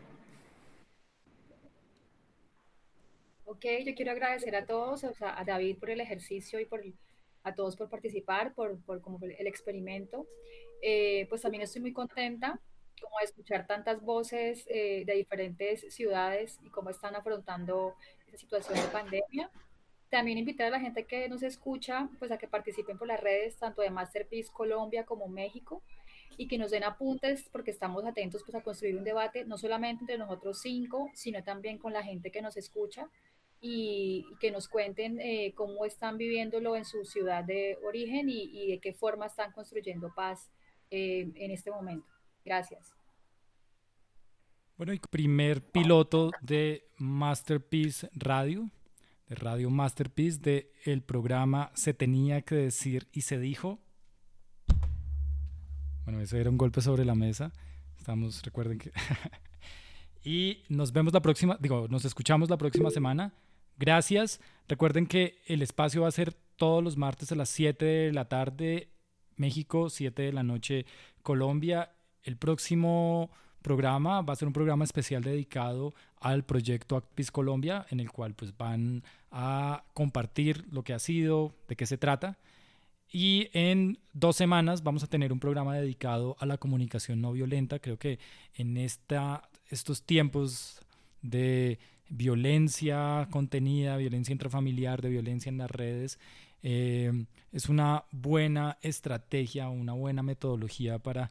[3.43, 6.81] Ok, yo quiero agradecer a todos, o sea, a David por el ejercicio y por
[7.43, 10.25] a todos por participar, por, por como el experimento.
[10.81, 12.61] Eh, pues también estoy muy contenta
[13.03, 17.95] como escuchar tantas voces eh, de diferentes ciudades y cómo están afrontando
[18.27, 19.51] esa situación de pandemia.
[20.09, 23.57] También invitar a la gente que nos escucha pues a que participen por las redes
[23.57, 25.83] tanto de Masterpiece Colombia como México
[26.37, 30.03] y que nos den apuntes porque estamos atentos pues, a construir un debate no solamente
[30.03, 33.09] entre nosotros cinco, sino también con la gente que nos escucha
[33.61, 38.79] y, que nos cuenten eh, cómo están viviéndolo en su ciudad de origen y, de
[38.79, 40.51] qué forma están construyendo paz
[40.91, 42.12] eh, en este momento.
[42.45, 42.93] Gracias.
[44.77, 48.69] Bueno, y primer piloto de Masterpiece Radio,
[49.27, 53.79] de Radio Masterpiece, de el programa Se tenía que decir y se dijo
[56.05, 57.53] bueno, ese era un golpe sobre la mesa.
[57.97, 58.91] Estamos, recuerden que...
[60.23, 63.33] y nos vemos la próxima, digo, nos escuchamos la próxima semana.
[63.77, 64.41] Gracias.
[64.67, 68.27] Recuerden que el espacio va a ser todos los martes a las 7 de la
[68.27, 68.89] tarde,
[69.37, 70.85] México, 7 de la noche,
[71.21, 71.91] Colombia.
[72.23, 73.29] El próximo
[73.61, 78.33] programa va a ser un programa especial dedicado al proyecto Actis Colombia, en el cual
[78.33, 82.37] pues van a compartir lo que ha sido, de qué se trata.
[83.11, 87.79] Y en dos semanas vamos a tener un programa dedicado a la comunicación no violenta.
[87.79, 88.19] Creo que
[88.55, 90.81] en esta, estos tiempos
[91.21, 91.79] de
[92.09, 96.19] violencia contenida, violencia intrafamiliar, de violencia en las redes,
[96.63, 101.29] eh, es una buena estrategia, una buena metodología para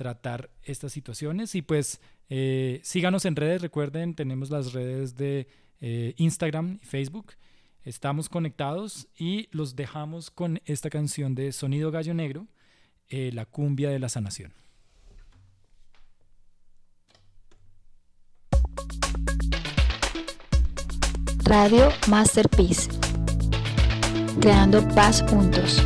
[0.00, 1.54] tratar estas situaciones.
[1.54, 2.00] Y pues
[2.30, 5.46] eh, síganos en redes, recuerden, tenemos las redes de
[5.82, 7.34] eh, Instagram y Facebook.
[7.84, 12.46] Estamos conectados y los dejamos con esta canción de Sonido Gallo Negro,
[13.10, 14.54] eh, La cumbia de la sanación.
[21.44, 22.88] Radio Masterpiece.
[24.40, 25.82] Creando paz juntos.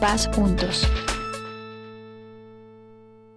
[0.00, 0.86] Paz juntos.